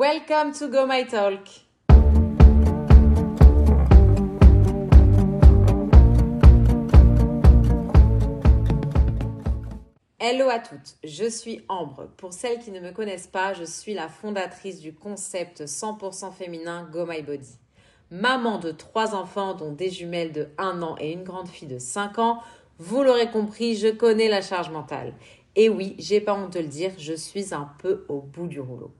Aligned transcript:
Welcome 0.00 0.52
to 0.54 0.68
Go 0.68 0.86
My 0.86 1.06
Talk. 1.06 1.46
Hello 10.18 10.48
à 10.48 10.58
toutes, 10.58 10.96
je 11.04 11.28
suis 11.28 11.66
Ambre. 11.68 12.08
Pour 12.16 12.32
celles 12.32 12.60
qui 12.60 12.70
ne 12.70 12.80
me 12.80 12.92
connaissent 12.92 13.26
pas, 13.26 13.52
je 13.52 13.64
suis 13.64 13.92
la 13.92 14.08
fondatrice 14.08 14.80
du 14.80 14.94
concept 14.94 15.66
100% 15.66 16.32
féminin 16.32 16.88
Go 16.90 17.04
My 17.04 17.20
Body. 17.20 17.58
Maman 18.10 18.58
de 18.58 18.70
trois 18.70 19.14
enfants, 19.14 19.52
dont 19.52 19.72
des 19.72 19.90
jumelles 19.90 20.32
de 20.32 20.48
1 20.56 20.80
an 20.80 20.96
et 20.98 21.12
une 21.12 21.24
grande 21.24 21.48
fille 21.48 21.68
de 21.68 21.78
5 21.78 22.18
ans, 22.18 22.40
vous 22.78 23.02
l'aurez 23.02 23.30
compris, 23.30 23.76
je 23.76 23.88
connais 23.88 24.30
la 24.30 24.40
charge 24.40 24.70
mentale. 24.70 25.12
Et 25.56 25.68
oui, 25.68 25.94
j'ai 25.98 26.22
pas 26.22 26.32
honte 26.32 26.54
de 26.54 26.60
le 26.60 26.68
dire, 26.68 26.92
je 26.96 27.12
suis 27.12 27.52
un 27.52 27.68
peu 27.78 28.06
au 28.08 28.22
bout 28.22 28.46
du 28.46 28.60
rouleau. 28.60 28.94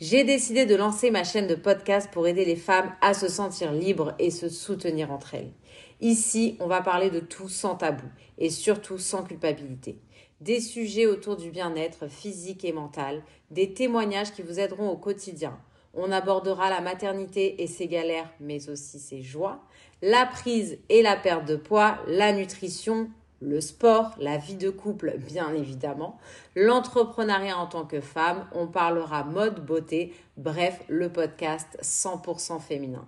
J'ai 0.00 0.22
décidé 0.22 0.64
de 0.64 0.76
lancer 0.76 1.10
ma 1.10 1.24
chaîne 1.24 1.48
de 1.48 1.56
podcast 1.56 2.08
pour 2.12 2.28
aider 2.28 2.44
les 2.44 2.54
femmes 2.54 2.94
à 3.00 3.14
se 3.14 3.26
sentir 3.26 3.72
libres 3.72 4.14
et 4.20 4.30
se 4.30 4.48
soutenir 4.48 5.10
entre 5.10 5.34
elles. 5.34 5.50
Ici, 6.00 6.56
on 6.60 6.68
va 6.68 6.82
parler 6.82 7.10
de 7.10 7.18
tout 7.18 7.48
sans 7.48 7.74
tabou 7.74 8.06
et 8.38 8.48
surtout 8.48 8.98
sans 8.98 9.24
culpabilité. 9.24 9.98
Des 10.40 10.60
sujets 10.60 11.06
autour 11.06 11.36
du 11.36 11.50
bien-être 11.50 12.06
physique 12.06 12.64
et 12.64 12.70
mental, 12.70 13.24
des 13.50 13.74
témoignages 13.74 14.30
qui 14.30 14.42
vous 14.42 14.60
aideront 14.60 14.88
au 14.88 14.96
quotidien. 14.96 15.58
On 15.94 16.12
abordera 16.12 16.70
la 16.70 16.80
maternité 16.80 17.60
et 17.60 17.66
ses 17.66 17.88
galères, 17.88 18.32
mais 18.38 18.70
aussi 18.70 19.00
ses 19.00 19.20
joies, 19.20 19.64
la 20.00 20.26
prise 20.26 20.78
et 20.90 21.02
la 21.02 21.16
perte 21.16 21.44
de 21.44 21.56
poids, 21.56 21.98
la 22.06 22.32
nutrition, 22.32 23.10
le 23.40 23.60
sport, 23.60 24.14
la 24.18 24.36
vie 24.36 24.56
de 24.56 24.70
couple, 24.70 25.16
bien 25.18 25.54
évidemment, 25.54 26.18
l'entrepreneuriat 26.56 27.56
en 27.56 27.66
tant 27.66 27.84
que 27.84 28.00
femme, 28.00 28.46
on 28.52 28.66
parlera 28.66 29.24
mode, 29.24 29.64
beauté, 29.64 30.14
bref, 30.36 30.82
le 30.88 31.10
podcast 31.10 31.78
100% 31.82 32.60
féminin. 32.60 33.06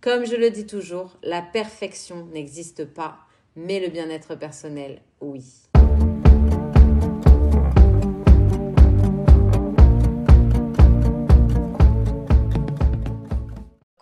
Comme 0.00 0.26
je 0.26 0.36
le 0.36 0.50
dis 0.50 0.66
toujours, 0.66 1.16
la 1.22 1.42
perfection 1.42 2.26
n'existe 2.26 2.84
pas, 2.84 3.18
mais 3.56 3.80
le 3.80 3.88
bien-être 3.88 4.34
personnel, 4.34 5.00
oui. 5.20 5.44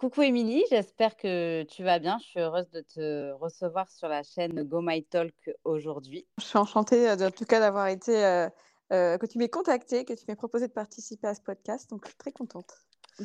Coucou 0.01 0.23
Émilie, 0.23 0.65
j'espère 0.71 1.15
que 1.15 1.63
tu 1.65 1.85
vas 1.85 1.99
bien. 1.99 2.17
Je 2.23 2.25
suis 2.25 2.41
heureuse 2.41 2.71
de 2.71 2.81
te 2.81 3.33
recevoir 3.33 3.91
sur 3.91 4.09
la 4.09 4.23
chaîne 4.23 4.63
Go 4.63 4.81
My 4.81 5.05
Talk 5.05 5.35
aujourd'hui. 5.65 6.27
Je 6.39 6.45
suis 6.45 6.57
enchantée 6.57 7.07
euh, 7.07 7.29
en 7.29 7.31
tout 7.31 7.45
cas 7.45 7.61
d'avoir 7.61 7.87
été, 7.89 8.25
euh, 8.25 8.49
euh, 8.95 9.19
que 9.19 9.27
tu 9.27 9.37
m'aies 9.37 9.51
contactée, 9.51 10.07
que 10.07 10.15
tu 10.15 10.25
m'aies 10.27 10.37
proposé 10.37 10.69
de 10.69 10.73
participer 10.73 11.27
à 11.27 11.35
ce 11.35 11.43
podcast. 11.43 11.91
Donc 11.91 12.07
je 12.07 12.13
suis 12.13 12.17
très 12.17 12.33
contente. 12.33 12.79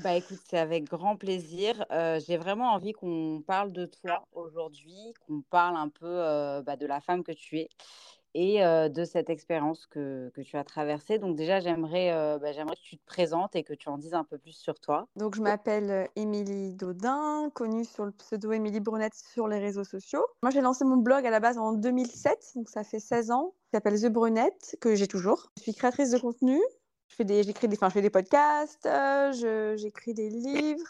Bah 0.03 0.17
écoute, 0.17 0.39
c'est 0.49 0.57
avec 0.57 0.83
grand 0.83 1.15
plaisir. 1.15 1.85
J'ai 2.27 2.35
vraiment 2.35 2.73
envie 2.73 2.91
qu'on 2.91 3.41
parle 3.47 3.71
de 3.71 3.85
toi 3.85 4.27
aujourd'hui, 4.33 5.13
qu'on 5.25 5.43
parle 5.43 5.77
un 5.77 5.87
peu 5.87 6.61
bah, 6.65 6.75
de 6.75 6.85
la 6.85 6.99
femme 6.99 7.23
que 7.23 7.31
tu 7.31 7.57
es 7.57 7.69
et 8.35 8.59
de 8.59 9.05
cette 9.05 9.29
expérience 9.29 9.87
que, 9.87 10.29
que, 10.35 10.41
tu 10.41 10.57
as 10.57 10.63
traversée. 10.63 11.17
Donc 11.17 11.35
déjà, 11.35 11.61
j'aimerais 11.61 12.11
bah, 12.39 12.51
que 12.53 12.81
tu 12.83 12.97
te 12.97 13.05
présentes 13.05 13.55
et 13.55 13.63
que 13.63 13.73
tu 13.73 13.87
en 13.89 13.97
dises 13.97 14.13
un 14.13 14.25
peu 14.25 14.37
plus 14.37 14.51
sur 14.51 14.79
toi. 14.79 15.07
Donc 15.15 15.35
je 15.35 15.41
m'appelle 15.41 16.09
Émilie 16.15 16.73
Dodin, 16.73 17.49
connue 17.53 17.85
sur 17.85 18.05
le 18.05 18.11
pseudo 18.11 18.51
Émilie 18.51 18.81
Brunette 18.81 19.15
sur 19.15 19.47
les 19.47 19.59
réseaux 19.59 19.83
sociaux. 19.83 20.25
Moi, 20.43 20.51
j'ai 20.51 20.61
lancé 20.61 20.83
mon 20.85 20.97
blog 20.97 21.25
à 21.25 21.29
la 21.29 21.39
base 21.39 21.57
en 21.57 21.73
2007, 21.73 22.53
donc 22.55 22.69
ça 22.69 22.83
fait 22.83 22.99
16 22.99 23.31
ans. 23.31 23.53
S'appelle 23.73 23.99
The 23.99 24.07
Brunette, 24.07 24.77
que 24.79 24.95
j'ai 24.95 25.07
toujours. 25.07 25.51
Je 25.57 25.63
suis 25.63 25.73
créatrice 25.73 26.11
de 26.11 26.17
contenu. 26.17 26.59
Je 27.07 27.15
fais 27.15 27.23
des, 27.23 27.43
j'écris 27.43 27.67
des, 27.67 27.77
enfin, 27.77 27.89
je 27.89 27.93
fais 27.93 28.01
des 28.01 28.09
podcasts, 28.09 28.89
j'écris 29.75 30.13
des 30.13 30.29
livres. 30.29 30.87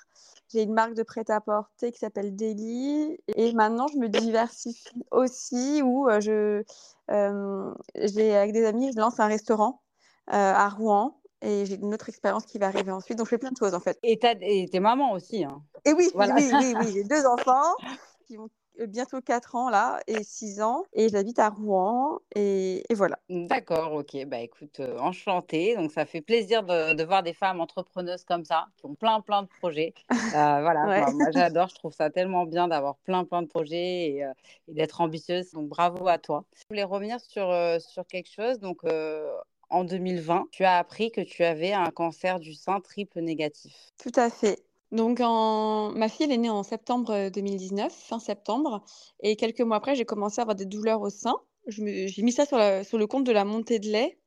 J'ai 0.52 0.61
une 0.61 0.73
marque 0.73 0.94
de 0.94 1.03
prêt-à-porter 1.03 1.91
qui 1.91 1.99
s'appelle 1.99 2.35
Daily. 2.35 3.17
Et 3.35 3.53
maintenant, 3.53 3.88
je 3.88 3.97
me 3.97 4.08
diversifie 4.08 5.03
aussi 5.11 5.81
où 5.83 6.08
je, 6.19 6.63
j'ai, 7.09 8.36
avec 8.36 8.53
des 8.53 8.65
amis, 8.65 8.92
je 8.93 8.99
lance 8.99 9.20
un 9.20 9.27
restaurant 9.27 9.81
à 10.27 10.70
Rouen. 10.70 11.20
Et 11.42 11.65
j'ai 11.65 11.76
une 11.76 11.93
autre 11.93 12.09
expérience 12.09 12.45
qui 12.45 12.58
va 12.58 12.67
arriver 12.67 12.92
ensuite. 12.92 13.17
Donc, 13.17 13.27
je 13.27 13.32
fais 13.32 13.37
plein 13.37 13.52
de 13.52 13.58
choses, 13.58 13.73
en 13.73 13.80
fait. 13.80 13.99
Et, 14.02 14.17
t'es 14.17 14.80
maman 14.80 15.11
aussi. 15.11 15.43
Hein. 15.43 15.61
Et 15.83 15.93
oui, 15.93 16.09
oui, 16.15 16.27
oui, 16.37 16.73
oui. 16.80 16.92
J'ai 16.93 17.03
deux 17.03 17.26
enfants 17.26 17.76
qui 18.26 18.37
vont 18.37 18.45
euh, 18.45 18.64
bientôt 18.87 19.21
4 19.21 19.55
ans 19.55 19.69
là 19.69 19.99
et 20.08 20.23
6 20.23 20.61
ans 20.61 20.83
et 20.93 21.09
j'habite 21.09 21.39
à 21.39 21.49
Rouen 21.49 22.19
et, 22.36 22.83
voilà. 22.91 23.17
D'accord, 23.30 23.93
ok. 23.93 24.25
Bah 24.25 24.39
écoute, 24.39 24.80
euh, 24.80 24.97
enchantée. 24.99 25.75
Donc 25.75 25.91
ça 25.91 26.05
fait 26.05 26.21
plaisir 26.21 26.63
de, 26.63 27.03
voir 27.03 27.23
des 27.23 27.33
femmes 27.33 27.61
entrepreneuses 27.61 28.23
comme 28.23 28.45
ça 28.45 28.67
qui 28.77 28.85
ont 28.85 28.95
plein 28.95 29.21
plein 29.21 29.43
de 29.43 29.47
projets. 29.47 29.93
Euh, 30.11 30.15
voilà, 30.33 31.09
moi, 31.11 31.31
j'adore, 31.31 31.67
je 31.69 31.75
trouve 31.75 31.93
ça 31.93 32.09
tellement 32.09 32.45
bien 32.45 32.67
d'avoir 32.67 32.95
plein 32.97 33.25
plein 33.25 33.41
de 33.41 33.47
projets 33.47 34.08
et, 34.08 34.25
d'être 34.67 35.02
ambitieuse. 35.02 35.52
Donc 35.52 35.67
bravo 35.67 36.08
à 36.08 36.17
toi. 36.17 36.45
Je 36.55 36.64
voulais 36.69 36.83
revenir 36.83 37.19
sur, 37.19 37.53
sur 37.80 38.05
quelque 38.08 38.30
chose. 38.30 38.59
Donc 38.59 38.83
en 39.69 39.83
2020, 39.83 40.47
tu 40.52 40.64
as 40.64 40.77
appris 40.77 41.11
que 41.11 41.21
tu 41.21 41.43
avais 41.43 41.73
un 41.73 41.91
cancer 41.91 42.39
du 42.39 42.53
sein 42.53 42.80
triple 42.80 43.19
négatif. 43.21 43.91
Tout 43.97 44.11
à 44.15 44.30
fait. 44.30 44.64
Donc, 44.91 45.19
ma 45.19 46.09
fille, 46.09 46.25
elle 46.25 46.31
est 46.31 46.37
née 46.37 46.49
en 46.49 46.63
septembre 46.63 47.29
2019, 47.29 47.91
fin 47.91 48.19
septembre. 48.19 48.83
Et 49.21 49.35
quelques 49.35 49.61
mois 49.61 49.77
après, 49.77 49.95
j'ai 49.95 50.05
commencé 50.05 50.39
à 50.39 50.43
avoir 50.43 50.55
des 50.55 50.65
douleurs 50.65 51.01
au 51.01 51.09
sein. 51.09 51.35
J'ai 51.67 52.21
mis 52.21 52.31
ça 52.31 52.45
sur, 52.45 52.57
le 52.57 53.05
compte 53.05 53.23
de 53.25 53.31
la 53.31 53.45
montée 53.45 53.79
de 53.79 53.89
lait. 53.89 54.17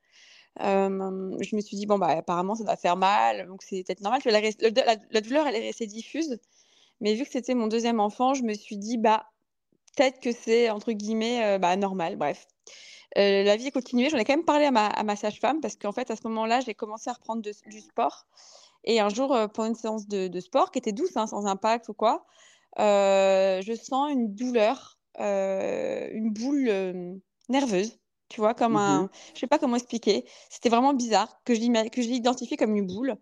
je 0.60 1.56
me 1.56 1.60
suis 1.60 1.76
dit, 1.76 1.86
bon, 1.86 1.98
bah, 1.98 2.08
apparemment, 2.08 2.54
ça 2.54 2.64
va 2.64 2.76
faire 2.76 2.96
mal. 2.96 3.46
Donc, 3.46 3.62
c'est 3.62 3.84
peut-être 3.84 4.00
normal. 4.00 4.20
La, 4.24 5.20
douleur, 5.20 5.46
elle 5.46 5.56
est 5.56 5.66
restée 5.66 5.86
diffuse. 5.86 6.38
Mais 7.00 7.14
vu 7.14 7.24
que 7.24 7.30
c'était 7.30 7.54
mon 7.54 7.68
deuxième 7.68 8.00
enfant, 8.00 8.34
je 8.34 8.42
me 8.42 8.54
suis 8.54 8.76
dit, 8.76 8.98
bah, 8.98 9.26
peut-être 9.96 10.20
que 10.20 10.32
c'est, 10.32 10.70
entre 10.70 10.92
guillemets, 10.92 11.58
bah, 11.58 11.76
normal. 11.76 12.16
Bref. 12.16 12.46
la 13.14 13.56
vie 13.56 13.68
a 13.68 13.70
continué. 13.70 14.10
J'en 14.10 14.18
ai 14.18 14.24
quand 14.24 14.34
même 14.34 14.44
parlé 14.44 14.66
à 14.66 14.72
ma, 14.72 15.16
sage-femme 15.16 15.60
parce 15.60 15.76
qu'en 15.76 15.92
fait, 15.92 16.10
à 16.10 16.16
ce 16.16 16.22
moment-là, 16.24 16.60
j'ai 16.60 16.74
commencé 16.74 17.08
à 17.08 17.12
reprendre 17.12 17.42
du 17.42 17.80
sport. 17.80 18.26
Et 18.84 19.00
un 19.00 19.08
jour, 19.08 19.36
pendant 19.52 19.68
une 19.68 19.74
séance 19.74 20.08
de, 20.08 20.40
sport 20.40 20.70
qui 20.70 20.78
était 20.78 20.92
douce, 20.92 21.16
hein, 21.16 21.26
sans 21.26 21.46
impact 21.46 21.88
ou 21.88 21.94
quoi, 21.94 22.26
je 22.78 23.78
sens 23.80 24.10
une 24.10 24.34
douleur, 24.34 24.98
une 25.18 26.30
boule 26.32 27.20
nerveuse, 27.48 27.98
tu 28.28 28.40
vois, 28.40 28.54
comme 28.54 28.76
un. 28.76 29.10
Je 29.34 29.40
sais 29.40 29.46
pas 29.46 29.58
comment 29.58 29.76
expliquer. 29.76 30.24
C'était 30.50 30.68
vraiment 30.68 30.94
bizarre 30.94 31.40
que 31.44 31.54
je 31.54 31.60
l'identifiais 31.60 32.56
comme 32.56 32.76
une 32.76 32.86
boule. 32.86 33.16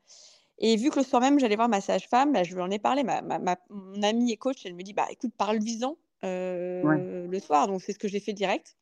Et 0.58 0.76
vu 0.76 0.90
que 0.90 0.98
le 0.98 1.04
soir 1.04 1.20
même, 1.20 1.38
j'allais 1.38 1.56
voir 1.56 1.68
ma 1.68 1.80
sage-femme, 1.80 2.32
bah, 2.32 2.42
je 2.42 2.54
lui 2.54 2.62
en 2.62 2.70
ai 2.70 2.78
parlé. 2.78 3.02
Ma, 3.02 3.20
mon 3.68 4.02
amie 4.02 4.32
et 4.32 4.36
coach, 4.36 4.64
elle 4.64 4.74
me 4.74 4.82
dit 4.82 4.94
bah, 4.94 5.06
écoute, 5.10 5.32
parle-lui-en 5.36 5.96
le 6.22 7.38
soir. 7.40 7.66
Donc, 7.66 7.82
c'est 7.82 7.92
ce 7.92 7.98
que 7.98 8.08
j'ai 8.08 8.20
fait 8.20 8.32
direct. 8.32 8.76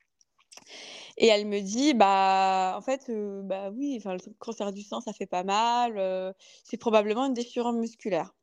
Et 1.17 1.29
elle 1.29 1.47
me 1.47 1.61
dit, 1.61 1.95
bah, 1.95 2.75
en 2.77 2.81
fait, 2.81 3.11
bah 3.45 3.71
oui, 3.71 4.01
le 4.05 4.19
cancer 4.39 4.73
du 4.73 4.83
sein, 4.83 5.01
ça 5.01 5.13
fait 5.13 5.27
pas 5.27 5.45
mal. 5.45 6.35
c'est 6.65 6.77
probablement 6.77 7.27
une 7.27 7.35
déchirure 7.35 7.73
musculaire. 7.73 8.35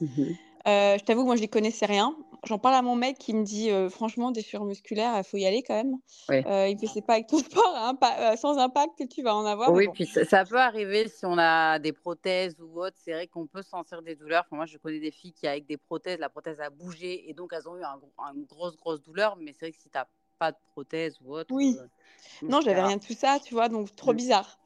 Mmh 0.00 0.32
je 0.66 1.02
t'avoue, 1.02 1.24
moi, 1.24 1.36
je 1.36 1.40
n'y 1.40 1.48
connaissais 1.48 1.86
rien. 1.86 2.14
J'en 2.44 2.58
parle 2.58 2.74
à 2.74 2.82
mon 2.82 2.94
mec 2.94 3.16
qui 3.18 3.32
me 3.32 3.42
dit, 3.42 3.70
franchement, 3.90 4.30
déchirure 4.30 4.66
musculaire, 4.66 5.16
il 5.16 5.24
faut 5.24 5.38
y 5.38 5.46
aller 5.46 5.62
quand 5.62 5.74
même. 5.74 5.96
il 6.28 6.76
me 6.76 6.86
c'est 6.86 7.00
pas 7.00 7.14
avec 7.14 7.26
ton 7.26 7.38
sport, 7.38 7.74
hein, 7.74 7.96
sans 8.36 8.58
impact 8.58 8.98
que 8.98 9.04
tu 9.04 9.22
vas 9.22 9.34
en 9.34 9.46
avoir. 9.46 9.72
Oui, 9.72 9.88
puis 9.92 10.06
ça, 10.06 10.44
peut 10.44 10.58
arriver 10.58 11.08
si 11.08 11.24
on 11.24 11.38
a 11.38 11.78
des 11.78 11.92
prothèses 11.92 12.60
ou 12.60 12.80
autre. 12.82 12.96
C'est 12.98 13.12
vrai 13.12 13.26
qu'on 13.26 13.46
peut 13.46 13.62
sentir 13.62 14.02
des 14.02 14.14
douleurs. 14.14 14.46
moi, 14.50 14.66
je 14.66 14.76
connais 14.78 15.00
des 15.00 15.10
filles 15.10 15.32
qui, 15.32 15.46
avec 15.46 15.66
des 15.66 15.78
prothèses, 15.78 16.18
la 16.18 16.28
prothèse 16.28 16.60
a 16.60 16.70
bougé 16.70 17.30
et 17.30 17.34
donc 17.34 17.52
elles 17.54 17.68
ont 17.68 17.76
eu 17.76 17.84
une 18.34 18.44
grosse, 18.44 18.76
grosse 18.76 19.02
douleur. 19.02 19.36
Mais 19.36 19.52
c'est 19.52 19.66
vrai 19.66 19.72
que 19.72 19.78
si 19.78 19.88
tu 19.88 19.96
n'as 19.96 20.06
pas 20.38 20.52
de 20.52 20.58
prothèse 20.72 21.18
ou 21.24 21.34
autre. 21.34 21.54
Oui. 21.54 21.76
Euh, 21.78 21.86
non, 22.42 22.60
j'avais 22.60 22.82
rien 22.82 22.96
de 22.96 23.04
tout 23.04 23.14
ça, 23.14 23.38
tu 23.42 23.54
vois, 23.54 23.68
donc 23.68 23.94
trop 23.96 24.12
mmh. 24.12 24.16
bizarre. 24.16 24.58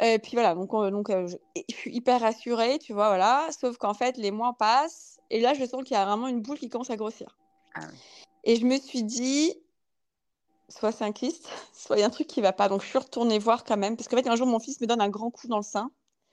Et 0.00 0.18
puis 0.18 0.32
voilà, 0.32 0.54
donc, 0.54 0.70
donc 0.70 1.10
je, 1.10 1.36
suis 1.74 1.94
hyper 1.94 2.20
rassurée, 2.20 2.78
tu 2.78 2.92
vois, 2.92 3.08
voilà. 3.08 3.48
Sauf 3.58 3.76
qu'en 3.76 3.94
fait, 3.94 4.16
les 4.16 4.30
mois 4.30 4.54
passent 4.58 5.20
et 5.30 5.40
là, 5.40 5.54
je 5.54 5.64
sens 5.64 5.82
qu'il 5.84 5.96
y 5.96 6.00
a 6.00 6.04
vraiment 6.04 6.28
une 6.28 6.42
boule 6.42 6.58
qui 6.58 6.68
commence 6.68 6.90
à 6.90 6.96
grossir. 6.96 7.36
Ah 7.74 7.82
et 8.42 8.56
je 8.56 8.64
me 8.64 8.78
suis 8.78 9.02
dit, 9.02 9.54
soit 10.68 10.92
c'est 10.92 11.04
un 11.04 11.12
kyste, 11.12 11.48
soit 11.72 11.96
il 11.96 12.00
y 12.00 12.02
a 12.02 12.06
un 12.06 12.10
truc 12.10 12.26
qui 12.26 12.40
va 12.40 12.52
pas. 12.52 12.68
Donc 12.68 12.82
je 12.82 12.86
suis 12.86 12.98
retournée 12.98 13.38
voir 13.38 13.64
quand 13.64 13.76
même, 13.76 13.96
parce 13.96 14.08
qu'en 14.08 14.16
fait, 14.16 14.28
un 14.28 14.36
jour, 14.36 14.46
mon 14.46 14.58
fils 14.58 14.80
me 14.80 14.86
donne 14.86 15.00
un 15.00 15.08
grand 15.08 15.30
coup 15.30 15.48
dans 15.48 15.58
le 15.58 15.62
sein. 15.62 15.90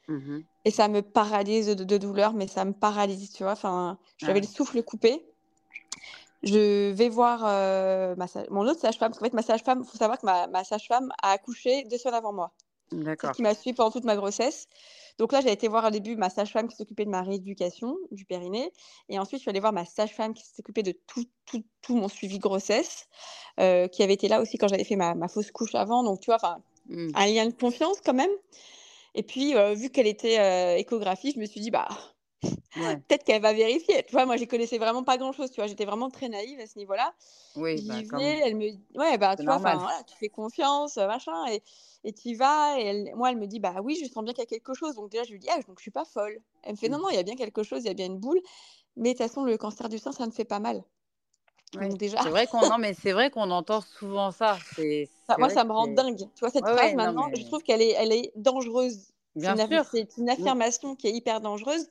Mmh 0.08 0.40
et 0.64 0.72
ça 0.72 0.90
me 0.90 1.02
paralyse 1.02 1.68
de, 1.68 1.98
douleur, 1.98 2.34
mais 2.34 2.48
ça 2.48 2.66
me 2.66 2.74
paralyse, 2.74 3.32
tu 3.32 3.44
vois. 3.44 3.54
Enfin, 3.54 3.98
j'avais 4.18 4.40
ah 4.40 4.42
le 4.42 4.48
souffle 4.48 4.84
coupé. 4.84 5.26
Je 6.44 6.92
vais 6.92 7.10
voir 7.10 7.44
euh, 7.46 8.16
ma 8.16 8.28
mon 8.50 8.68
autre 8.68 8.80
sage-femme. 8.80 9.10
Parce 9.10 9.20
qu'en 9.20 9.26
fait, 9.26 9.34
ma 9.34 9.42
sage-femme, 9.42 9.82
il 9.84 9.90
faut 9.90 9.98
savoir 9.98 10.20
que 10.20 10.26
ma, 10.26 10.48
ma 10.48 10.64
sage-femme 10.64 11.12
a 11.22 11.32
accouché 11.32 11.84
deux 11.86 11.98
semaines 11.98 12.16
avant 12.16 12.34
moi. 12.34 12.54
D'accord. 12.94 13.34
qui 13.34 13.42
m'a 13.42 13.54
suivi 13.54 13.76
pendant 13.76 13.92
toute 13.92 14.06
ma 14.06 14.16
grossesse. 14.16 14.66
Donc 15.18 15.34
là, 15.34 15.42
j'ai 15.42 15.52
été 15.52 15.68
voir 15.68 15.86
au 15.86 15.90
début 15.90 16.16
ma 16.16 16.30
sage-femme 16.30 16.70
qui 16.70 16.76
s'occupait 16.78 17.04
de 17.04 17.10
ma 17.10 17.22
rééducation 17.22 17.98
du 18.12 18.24
périnée. 18.24 18.72
Et 19.10 19.20
ensuite, 19.20 19.40
je 19.40 19.42
suis 19.42 19.50
allée 19.50 19.60
voir 19.60 19.74
ma 19.74 19.84
sage-femme 19.84 20.34
qui 20.34 20.46
s'occupait 20.46 20.84
de 20.84 20.94
tout, 21.06 21.26
tout, 21.46 21.64
tout, 21.82 21.98
mon 21.98 22.08
suivi 22.08 22.40
grossesse, 22.40 23.08
euh, 23.60 23.90
qui 23.90 24.04
avait 24.04 24.14
été 24.14 24.30
là 24.30 24.40
aussi 24.40 24.58
quand 24.58 24.70
j'avais 24.70 24.86
fait 24.86 24.96
ma, 24.96 25.16
ma, 25.16 25.28
fausse 25.28 25.52
couche 25.52 25.76
avant. 25.76 26.02
Donc, 26.02 26.22
tu 26.22 26.28
vois, 26.28 26.36
enfin, 26.36 26.62
mmh. 26.88 27.10
un 27.16 27.26
lien 27.26 27.46
de 27.48 27.54
confiance 27.54 28.00
quand 28.00 28.14
même. 28.14 28.32
Et 29.16 29.24
puis, 29.24 29.56
vu 29.76 29.90
qu'elle 29.90 30.08
était 30.08 30.80
échographie, 30.80 31.34
je 31.36 31.40
me 31.40 31.46
suis 31.46 31.60
dit, 31.60 31.72
bah, 31.72 31.88
peut-être 32.42 33.24
qu'elle 33.24 33.42
va 33.42 33.54
vérifier. 33.54 34.04
Tu 34.04 34.12
vois, 34.12 34.26
moi, 34.26 34.38
je 34.38 34.46
connaissais 34.46 34.78
vraiment 34.78 35.04
pas 35.04 35.18
grand-chose. 35.18 35.52
Tu 35.52 35.60
vois, 35.60 35.68
j'étais 35.68 35.86
vraiment 35.86 36.10
très 36.10 36.30
naïve 36.30 36.60
à 36.60 36.68
ce 36.68 36.78
niveau-là. 36.78 37.14
Oui, 37.56 37.82
bah, 37.88 38.20
elle 38.22 38.56
me 38.56 38.72
ouais, 38.96 39.18
bah, 39.18 39.36
tu 39.36 39.44
vois, 39.44 39.58
voilà, 39.58 40.04
tu 40.08 40.16
fais 40.18 40.30
confiance, 40.30 40.98
machin, 40.98 41.46
et, 41.50 41.64
et 42.04 42.14
tu 42.14 42.30
y 42.30 42.34
vas. 42.36 42.80
Et 42.80 42.84
elle, 42.84 43.16
moi, 43.16 43.32
elle 43.32 43.38
me 43.38 43.48
dit, 43.48 43.60
bah 43.60 43.76
oui, 43.84 43.98
je 44.02 44.10
sens 44.12 44.24
bien 44.24 44.34
qu'il 44.34 44.44
y 44.44 44.48
a 44.48 44.50
quelque 44.50 44.74
chose. 44.74 44.96
Donc 44.96 45.10
déjà, 45.10 45.24
je 45.24 45.32
lui 45.32 45.40
dis, 45.40 45.48
ah, 45.50 45.60
donc 45.68 45.80
je 45.80 45.82
suis 45.82 45.92
pas 45.92 46.06
folle. 46.06 46.40
Elle 46.64 46.74
me 46.74 46.78
fait, 46.78 46.90
non, 46.90 47.00
mmh. 47.00 47.02
non, 47.02 47.10
il 47.10 47.16
y 47.16 47.20
a 47.20 47.24
bien 47.24 47.36
quelque 47.36 47.64
chose, 47.64 47.82
il 47.84 47.88
y 47.88 47.92
a 47.92 47.94
bien 47.94 48.06
une 48.06 48.20
boule. 48.20 48.40
Mais 48.96 49.14
de 49.14 49.18
toute 49.18 49.28
façon, 49.28 49.44
le 49.44 49.58
cancer 49.58 49.90
du 49.90 49.98
sein, 49.98 50.12
ça 50.12 50.26
ne 50.26 50.32
fait 50.32 50.46
pas 50.46 50.60
mal. 50.60 50.84
Donc 51.74 51.98
déjà. 51.98 52.22
C'est 52.24 52.30
vrai 52.30 52.48
qu'on 52.48 52.62
non, 52.62 52.78
mais 52.78 52.94
c'est 52.94 53.12
vrai 53.12 53.30
qu'on 53.30 53.52
entend 53.52 53.82
souvent 53.82 54.32
ça. 54.32 54.58
C'est, 54.76 55.10
moi, 55.38 55.50
ça 55.50 55.64
me 55.64 55.72
rend 55.72 55.88
dingue. 55.88 56.18
Tu 56.18 56.40
vois, 56.40 56.50
cette 56.50 56.68
phrase, 56.68 56.94
maintenant, 56.94 57.30
je 57.34 57.44
trouve 57.44 57.62
qu'elle 57.62 57.82
est, 57.82 57.92
elle 57.92 58.12
est 58.12 58.32
dangereuse. 58.36 59.12
Bien 59.36 59.56
c'est, 59.56 59.68
sûr. 59.68 59.86
c'est 59.92 60.18
une 60.18 60.26
mmh. 60.26 60.30
affirmation 60.30 60.96
qui 60.96 61.08
est 61.08 61.12
hyper 61.12 61.42
dangereuse 61.42 61.88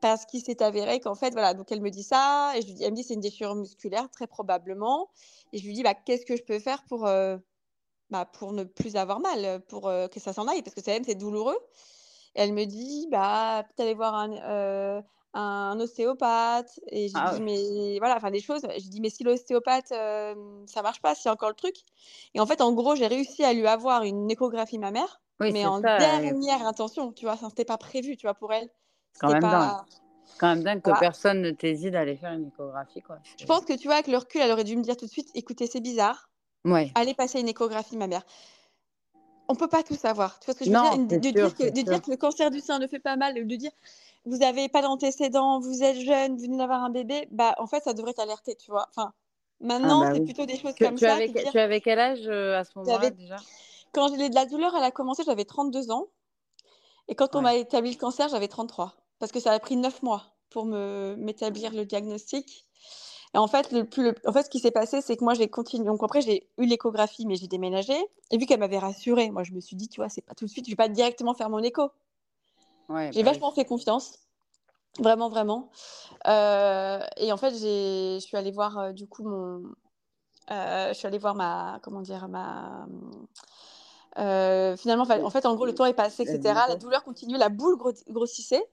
parce 0.00 0.26
qu'il 0.26 0.42
s'est 0.42 0.62
avéré 0.62 1.00
qu'en 1.00 1.14
fait, 1.14 1.32
voilà, 1.32 1.54
donc 1.54 1.72
elle 1.72 1.80
me 1.80 1.90
dit 1.90 2.02
ça, 2.02 2.52
et 2.56 2.62
je 2.62 2.66
lui 2.66 2.74
dis, 2.74 2.84
elle 2.84 2.92
me 2.92 2.96
dit 2.96 3.04
c'est 3.04 3.14
une 3.14 3.20
déchirure 3.20 3.54
musculaire, 3.54 4.08
très 4.10 4.26
probablement. 4.26 5.10
Et 5.52 5.58
je 5.58 5.66
lui 5.66 5.74
dis, 5.74 5.82
bah, 5.82 5.94
qu'est-ce 5.94 6.24
que 6.24 6.36
je 6.36 6.42
peux 6.42 6.58
faire 6.58 6.84
pour, 6.84 7.06
euh, 7.06 7.36
bah, 8.10 8.24
pour 8.26 8.52
ne 8.52 8.64
plus 8.64 8.96
avoir 8.96 9.20
mal, 9.20 9.60
pour 9.68 9.88
euh, 9.88 10.08
que 10.08 10.20
ça 10.20 10.32
s'en 10.32 10.46
aille, 10.46 10.62
parce 10.62 10.74
que 10.74 10.82
c'est 10.82 11.14
douloureux. 11.14 11.58
Et 12.34 12.42
elle 12.42 12.52
me 12.52 12.64
dit, 12.64 13.08
bah, 13.10 13.64
peut-être 13.64 13.80
aller 13.80 13.94
voir 13.94 14.14
un, 14.14 14.32
euh, 14.32 15.02
un 15.34 15.80
ostéopathe. 15.80 16.78
Et 16.88 17.08
je 17.08 17.14
ah 17.16 17.34
dis, 17.34 17.40
mais 17.42 17.98
voilà, 17.98 18.16
enfin 18.16 18.30
des 18.30 18.40
choses. 18.40 18.62
Je 18.62 18.88
dis, 18.88 19.00
mais 19.00 19.10
si 19.10 19.24
l'ostéopathe, 19.24 19.88
ça 19.88 20.82
marche 20.82 21.00
pas, 21.00 21.14
c'est 21.14 21.30
encore 21.30 21.48
le 21.48 21.56
truc. 21.56 21.76
Et 22.34 22.40
en 22.40 22.46
fait, 22.46 22.60
en 22.60 22.72
gros, 22.72 22.94
j'ai 22.94 23.06
réussi 23.08 23.44
à 23.44 23.52
lui 23.52 23.66
avoir 23.66 24.04
une 24.04 24.30
échographie 24.30 24.78
mammaire, 24.78 25.20
mais 25.40 25.66
en 25.66 25.80
dernière 25.80 26.66
intention, 26.66 27.12
tu 27.12 27.24
vois, 27.24 27.36
ça 27.36 27.46
n'était 27.48 27.64
pas 27.64 27.78
prévu, 27.78 28.16
tu 28.16 28.26
vois, 28.26 28.34
pour 28.34 28.52
elle. 28.52 28.70
Quand 29.18 29.30
même 29.30 29.40
pas... 29.40 29.84
Quand 30.38 30.48
même 30.48 30.62
dingue 30.62 30.82
que 30.82 30.98
personne 31.00 31.42
ne 31.42 31.50
t'hésite 31.50 31.90
d'aller 31.90 32.16
faire 32.16 32.32
une 32.32 32.46
échographie. 32.46 33.02
Quoi. 33.02 33.18
Je 33.38 33.44
pense 33.44 33.64
que 33.64 33.72
tu 33.72 33.88
vois, 33.88 33.94
avec 33.94 34.06
le 34.06 34.16
recul, 34.16 34.40
elle 34.40 34.52
aurait 34.52 34.64
dû 34.64 34.76
me 34.76 34.82
dire 34.82 34.96
tout 34.96 35.06
de 35.06 35.10
suite 35.10 35.28
écoutez, 35.34 35.66
c'est 35.66 35.80
bizarre. 35.80 36.30
Ouais. 36.64 36.92
Allez 36.94 37.14
passer 37.14 37.40
une 37.40 37.48
échographie, 37.48 37.96
ma 37.96 38.06
mère. 38.06 38.22
On 39.48 39.56
peut 39.56 39.68
pas 39.68 39.82
tout 39.82 39.96
savoir. 39.96 40.38
Tu 40.38 40.46
vois 40.46 40.54
ce 40.54 40.58
que 40.60 40.64
je 40.64 40.70
veux 40.70 41.06
dire? 41.06 41.18
De, 41.18 41.30
dire 41.30 41.54
que, 41.56 41.64
de 41.64 41.82
dire 41.82 42.02
que, 42.02 42.10
le 42.10 42.16
cancer 42.16 42.50
du 42.50 42.60
sein 42.60 42.78
ne 42.78 42.86
fait 42.86 43.00
pas 43.00 43.16
mal, 43.16 43.34
de 43.34 43.56
dire 43.56 43.72
vous 44.26 44.38
n'avez 44.38 44.68
pas 44.68 44.82
d'antécédents, 44.82 45.58
vous 45.58 45.82
êtes 45.82 45.98
jeune, 46.00 46.36
vous 46.36 46.42
venez 46.42 46.58
d'avoir 46.58 46.84
un 46.84 46.90
bébé, 46.90 47.26
bah 47.30 47.54
en 47.58 47.66
fait, 47.66 47.82
ça 47.82 47.94
devrait 47.94 48.12
t'alerter, 48.12 48.56
tu 48.56 48.70
vois. 48.70 48.88
Enfin, 48.90 49.12
maintenant, 49.60 50.02
ah, 50.02 50.10
bah 50.10 50.14
c'est 50.14 50.24
plutôt 50.24 50.46
des 50.46 50.58
choses 50.58 50.74
comme 50.78 50.96
tu 50.96 51.04
ça. 51.04 51.14
Avais, 51.14 51.32
Tu 51.32 51.58
avais 51.58 51.80
quel 51.80 51.98
âge 51.98 52.26
euh, 52.26 52.58
à 52.58 52.64
ce 52.64 52.78
moment-là 52.78 53.10
déjà? 53.10 53.36
Quand 53.92 54.14
j'ai 54.14 54.28
de 54.28 54.34
la 54.34 54.44
douleur, 54.44 54.74
elle 54.76 54.84
a 54.84 54.90
commencé, 54.90 55.22
j'avais 55.24 55.46
32 55.46 55.90
ans. 55.90 56.08
Et 57.08 57.14
quand 57.14 57.34
on 57.34 57.40
m'a 57.40 57.54
établi 57.54 57.90
le 57.90 57.96
cancer, 57.96 58.28
j'avais 58.28 58.48
33 58.48 58.94
parce 59.18 59.32
que 59.32 59.40
ça 59.40 59.52
a 59.52 59.58
pris 59.58 59.76
neuf 59.76 60.02
mois 60.02 60.24
pour 60.50 60.64
me 60.66 61.16
m'établir 61.18 61.72
le 61.72 61.84
diagnostic. 61.84 62.66
Et 63.34 63.38
en 63.38 63.46
fait, 63.46 63.72
le 63.72 63.84
plus, 63.84 64.14
en 64.26 64.32
fait, 64.32 64.44
ce 64.44 64.50
qui 64.50 64.58
s'est 64.58 64.70
passé, 64.70 65.00
c'est 65.02 65.16
que 65.16 65.24
moi, 65.24 65.34
j'ai 65.34 65.48
continué. 65.48 65.84
Donc 65.84 66.02
après, 66.02 66.22
j'ai 66.22 66.48
eu 66.56 66.64
l'échographie, 66.64 67.26
mais 67.26 67.36
j'ai 67.36 67.46
déménagé. 67.46 67.94
Et 68.30 68.38
vu 68.38 68.46
qu'elle 68.46 68.60
m'avait 68.60 68.78
rassurée, 68.78 69.30
moi, 69.30 69.42
je 69.42 69.52
me 69.52 69.60
suis 69.60 69.76
dit, 69.76 69.88
tu 69.88 70.00
vois, 70.00 70.08
c'est 70.08 70.22
pas 70.22 70.34
tout 70.34 70.46
de 70.46 70.50
suite, 70.50 70.64
je 70.64 70.70
vais 70.70 70.76
pas 70.76 70.88
directement 70.88 71.34
faire 71.34 71.50
mon 71.50 71.62
écho. 71.62 71.90
j'ai 72.88 73.22
bah 73.22 73.32
vachement 73.32 73.52
fait 73.52 73.66
confiance, 73.66 74.18
vraiment, 74.98 75.28
vraiment. 75.28 75.70
Euh, 76.26 77.00
et 77.18 77.30
en 77.32 77.36
fait, 77.36 77.50
je 77.50 78.18
suis 78.20 78.36
allée 78.36 78.50
voir 78.50 78.78
euh, 78.78 78.92
du 78.92 79.06
coup 79.06 79.22
mon, 79.22 79.62
euh, 80.50 80.88
je 80.88 80.94
suis 80.94 81.06
allée 81.06 81.18
voir 81.18 81.34
ma, 81.34 81.80
comment 81.82 82.00
dire, 82.00 82.28
ma. 82.28 82.86
finalement, 84.76 85.04
en 85.04 85.30
fait, 85.30 85.44
en 85.44 85.54
gros, 85.54 85.66
le 85.66 85.74
temps 85.74 85.84
est 85.84 85.92
passé, 85.92 86.22
etc. 86.22 86.60
La 86.66 86.76
douleur 86.76 87.04
continuait, 87.04 87.36
la 87.36 87.50
boule 87.50 87.76
grossissait. 88.08 88.64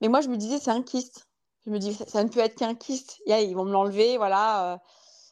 Mais 0.00 0.08
moi, 0.08 0.20
je 0.20 0.28
me 0.28 0.36
disais, 0.36 0.58
c'est 0.58 0.70
un 0.70 0.82
kyste. 0.82 1.26
Je 1.64 1.70
me 1.70 1.78
dis, 1.78 1.94
ça, 1.94 2.22
ne 2.22 2.28
peut 2.28 2.40
être 2.40 2.56
qu'un 2.56 2.74
kyste. 2.74 3.20
ils 3.26 3.54
vont 3.54 3.64
me 3.64 3.72
l'enlever, 3.72 4.16
voilà. 4.16 4.74
Euh, 4.74 4.78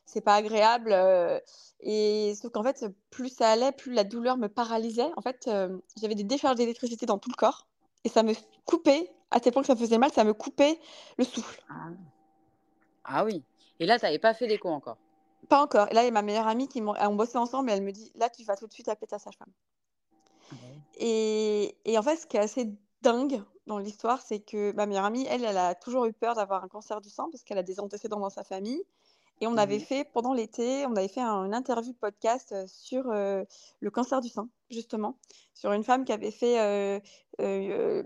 c'est 0.06 0.20
pas 0.20 0.34
agréable. 0.34 0.92
Euh, 0.92 1.38
et 1.80 2.34
sauf 2.40 2.52
qu'en 2.52 2.62
fait, 2.62 2.84
plus 3.10 3.28
ça 3.28 3.50
allait, 3.50 3.72
plus 3.72 3.92
la 3.92 4.04
douleur 4.04 4.36
me 4.36 4.48
paralysait. 4.48 5.10
En 5.16 5.22
fait, 5.22 5.46
euh, 5.48 5.78
j'avais 6.00 6.14
des 6.14 6.24
décharges 6.24 6.56
d'électricité 6.56 7.06
dans 7.06 7.18
tout 7.18 7.30
le 7.30 7.36
corps. 7.36 7.66
Et 8.04 8.08
ça 8.08 8.22
me 8.22 8.34
coupait, 8.64 9.10
à 9.30 9.40
tel 9.40 9.52
point 9.52 9.62
que 9.62 9.66
ça 9.66 9.74
me 9.74 9.78
faisait 9.78 9.98
mal, 9.98 10.12
ça 10.12 10.24
me 10.24 10.34
coupait 10.34 10.78
le 11.18 11.24
souffle. 11.24 11.62
Ah, 11.68 11.90
ah 13.04 13.24
oui. 13.24 13.42
Et 13.80 13.86
là, 13.86 13.98
tu 13.98 14.04
n'avais 14.04 14.18
pas 14.18 14.34
fait 14.34 14.46
d'écho 14.46 14.68
encore? 14.68 14.96
Pas 15.48 15.62
encore. 15.62 15.88
Et 15.90 15.94
là, 15.94 16.02
il 16.02 16.06
y 16.06 16.08
a 16.08 16.12
ma 16.12 16.22
meilleure 16.22 16.48
amie 16.48 16.68
qui 16.68 16.80
m'ont 16.80 16.94
bossé 17.14 17.38
ensemble 17.38 17.70
et 17.70 17.74
elle 17.74 17.82
me 17.82 17.92
dit, 17.92 18.12
là, 18.14 18.28
tu 18.30 18.44
vas 18.44 18.56
tout 18.56 18.66
de 18.66 18.72
suite 18.72 18.88
appeler 18.88 19.06
ta 19.06 19.18
sage-femme. 19.18 19.52
Ah 20.52 20.56
et, 20.98 21.76
et, 21.84 21.98
en 21.98 22.02
fait, 22.02 22.16
ce 22.16 22.26
qui 22.26 22.36
est 22.36 22.40
assez 22.40 22.72
dingue 23.04 23.42
dans 23.66 23.78
l'histoire, 23.78 24.20
c'est 24.20 24.40
que 24.40 24.72
ma 24.72 24.86
meilleure 24.86 25.04
amie, 25.04 25.26
elle, 25.28 25.44
elle 25.44 25.58
a 25.58 25.74
toujours 25.74 26.06
eu 26.06 26.12
peur 26.12 26.34
d'avoir 26.34 26.64
un 26.64 26.68
cancer 26.68 27.00
du 27.00 27.08
sang 27.08 27.28
parce 27.30 27.44
qu'elle 27.44 27.58
a 27.58 27.62
des 27.62 27.78
antécédents 27.78 28.20
dans 28.20 28.30
sa 28.30 28.42
famille. 28.42 28.82
Et 29.40 29.46
on 29.46 29.56
avait 29.56 29.78
mmh 29.78 29.80
fait, 29.80 30.04
pendant 30.12 30.32
l'été, 30.32 30.86
on 30.86 30.94
avait 30.94 31.08
fait 31.08 31.20
un, 31.20 31.44
une 31.44 31.54
interview 31.54 31.92
podcast 31.92 32.52
euh, 32.52 32.64
sur 32.68 33.10
euh, 33.10 33.42
le 33.80 33.90
cancer 33.90 34.20
du 34.20 34.28
sein, 34.28 34.48
justement, 34.70 35.16
sur 35.54 35.72
une 35.72 35.82
femme 35.82 36.04
qui 36.04 36.12
avait 36.12 36.30
fait 36.30 36.60
euh, 37.40 38.02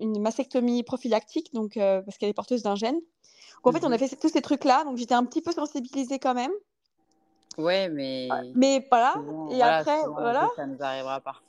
une 0.00 0.20
mastectomie 0.20 0.82
prophylactique, 0.82 1.52
donc, 1.52 1.74
parce 1.74 2.16
qu'elle 2.16 2.30
est 2.30 2.34
porteuse 2.34 2.62
d'un 2.62 2.74
gène. 2.74 2.94
Donc, 2.96 3.66
en 3.66 3.72
fait, 3.72 3.84
on 3.84 3.92
a 3.92 3.96
mmh 3.96 3.98
fait 3.98 4.16
tous 4.16 4.30
ces 4.30 4.40
trucs-là, 4.40 4.84
donc 4.84 4.96
j'étais 4.96 5.14
un 5.14 5.24
petit 5.24 5.42
peu 5.42 5.52
sensibilisée 5.52 6.18
quand 6.18 6.34
même. 6.34 6.52
Ouais, 7.58 7.90
mais. 7.90 8.28
Mais 8.54 8.86
voilà. 8.88 9.16
et 9.50 9.60
après, 9.60 10.02
voilà. 10.06 10.48
Ça 10.56 10.66
nous 10.66 10.82
arrivera 10.82 11.20
pas. 11.20 11.42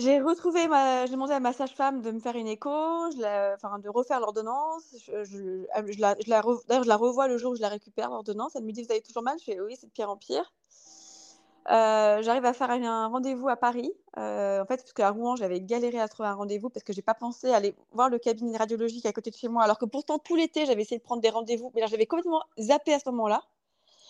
J'ai 0.00 0.18
retrouvé 0.18 0.66
ma, 0.66 1.04
j'ai 1.04 1.12
demandé 1.12 1.34
à 1.34 1.40
ma 1.40 1.52
sage-femme 1.52 2.00
de 2.00 2.10
me 2.10 2.20
faire 2.20 2.34
une 2.34 2.46
écho, 2.46 2.70
je 3.10 3.54
enfin 3.54 3.78
de 3.78 3.88
refaire 3.88 4.18
l'ordonnance. 4.18 4.82
Je, 5.06 5.24
je, 5.24 5.92
je, 5.92 6.00
la, 6.00 6.16
je 6.18 6.30
la, 6.30 6.42
d'ailleurs, 6.68 6.84
je 6.84 6.88
la 6.88 6.96
revois 6.96 7.28
le 7.28 7.36
jour 7.36 7.52
où 7.52 7.56
je 7.56 7.60
la 7.60 7.68
récupère 7.68 8.08
l'ordonnance. 8.08 8.56
Elle 8.56 8.64
me 8.64 8.72
dit 8.72 8.82
vous 8.82 8.90
avez 8.90 9.02
toujours 9.02 9.22
mal? 9.22 9.38
Je 9.38 9.44
fais 9.44 9.60
oui, 9.60 9.76
c'est 9.78 9.86
de 9.86 9.92
pire 9.92 10.08
en 10.08 10.16
pire. 10.16 10.52
Euh, 11.70 12.22
j'arrive 12.22 12.46
à 12.46 12.54
faire 12.54 12.70
un 12.70 13.08
rendez-vous 13.08 13.48
à 13.48 13.56
Paris. 13.56 13.92
Euh, 14.16 14.62
en 14.62 14.66
fait, 14.66 14.78
parce 14.78 14.92
qu'à 14.94 15.10
Rouen, 15.10 15.36
j'avais 15.36 15.60
galéré 15.60 16.00
à 16.00 16.08
trouver 16.08 16.30
un 16.30 16.34
rendez-vous 16.34 16.70
parce 16.70 16.82
que 16.82 16.94
j'ai 16.94 17.02
pas 17.02 17.14
pensé 17.14 17.52
aller 17.52 17.76
voir 17.92 18.08
le 18.08 18.18
cabinet 18.18 18.56
radiologique 18.56 19.04
à 19.04 19.12
côté 19.12 19.30
de 19.30 19.36
chez 19.36 19.48
moi. 19.48 19.64
Alors 19.64 19.78
que 19.78 19.84
pourtant, 19.84 20.18
tout 20.18 20.34
l'été, 20.34 20.64
j'avais 20.64 20.82
essayé 20.82 20.98
de 20.98 21.04
prendre 21.04 21.20
des 21.20 21.28
rendez-vous. 21.28 21.70
Mais 21.74 21.82
là, 21.82 21.86
j'avais 21.86 22.06
complètement 22.06 22.42
zappé 22.58 22.94
à 22.94 22.98
ce 22.98 23.08
moment-là. 23.10 23.42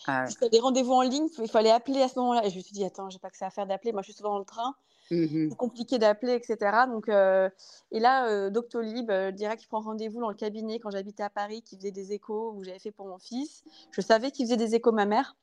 Ah 0.06 0.24
ouais. 0.24 0.48
des 0.48 0.60
rendez-vous 0.60 0.92
en 0.92 1.02
ligne, 1.02 1.28
il 1.38 1.50
fallait 1.50 1.70
appeler 1.70 2.00
à 2.00 2.08
ce 2.08 2.18
moment-là. 2.20 2.46
Et 2.46 2.50
je 2.50 2.56
me 2.56 2.62
suis 2.62 2.72
dit, 2.72 2.84
attends, 2.84 3.10
j'ai 3.10 3.18
pas 3.18 3.30
que 3.30 3.36
ça 3.36 3.46
à 3.46 3.50
faire 3.50 3.66
d'appeler. 3.66 3.92
Moi, 3.92 4.02
je 4.02 4.12
suis 4.12 4.16
souvent 4.16 4.30
dans 4.30 4.38
le 4.38 4.44
train. 4.44 4.74
Mmh 5.10 5.54
compliqué 5.56 5.98
d'appeler, 5.98 6.34
etc. 6.34 6.86
Donc, 6.86 7.08
euh, 7.08 7.50
et 7.90 7.98
là, 7.98 8.28
euh, 8.28 8.48
Doctolib, 8.48 9.10
euh, 9.10 9.32
direct, 9.32 9.60
qui 9.60 9.66
prend 9.66 9.80
rendez-vous 9.80 10.20
dans 10.20 10.28
le 10.28 10.36
cabinet 10.36 10.78
quand 10.78 10.90
j'habitais 10.90 11.24
à 11.24 11.30
Paris, 11.30 11.62
qui 11.62 11.76
faisait 11.76 11.90
des 11.90 12.12
échos, 12.12 12.52
où 12.54 12.62
j'avais 12.62 12.78
fait 12.78 12.92
pour 12.92 13.06
mon 13.06 13.18
fils. 13.18 13.64
Je 13.90 14.00
savais 14.00 14.30
qu'il 14.30 14.46
faisait 14.46 14.56
des 14.56 14.76
échos 14.76 14.92
ma 14.92 15.06
mère. 15.06 15.36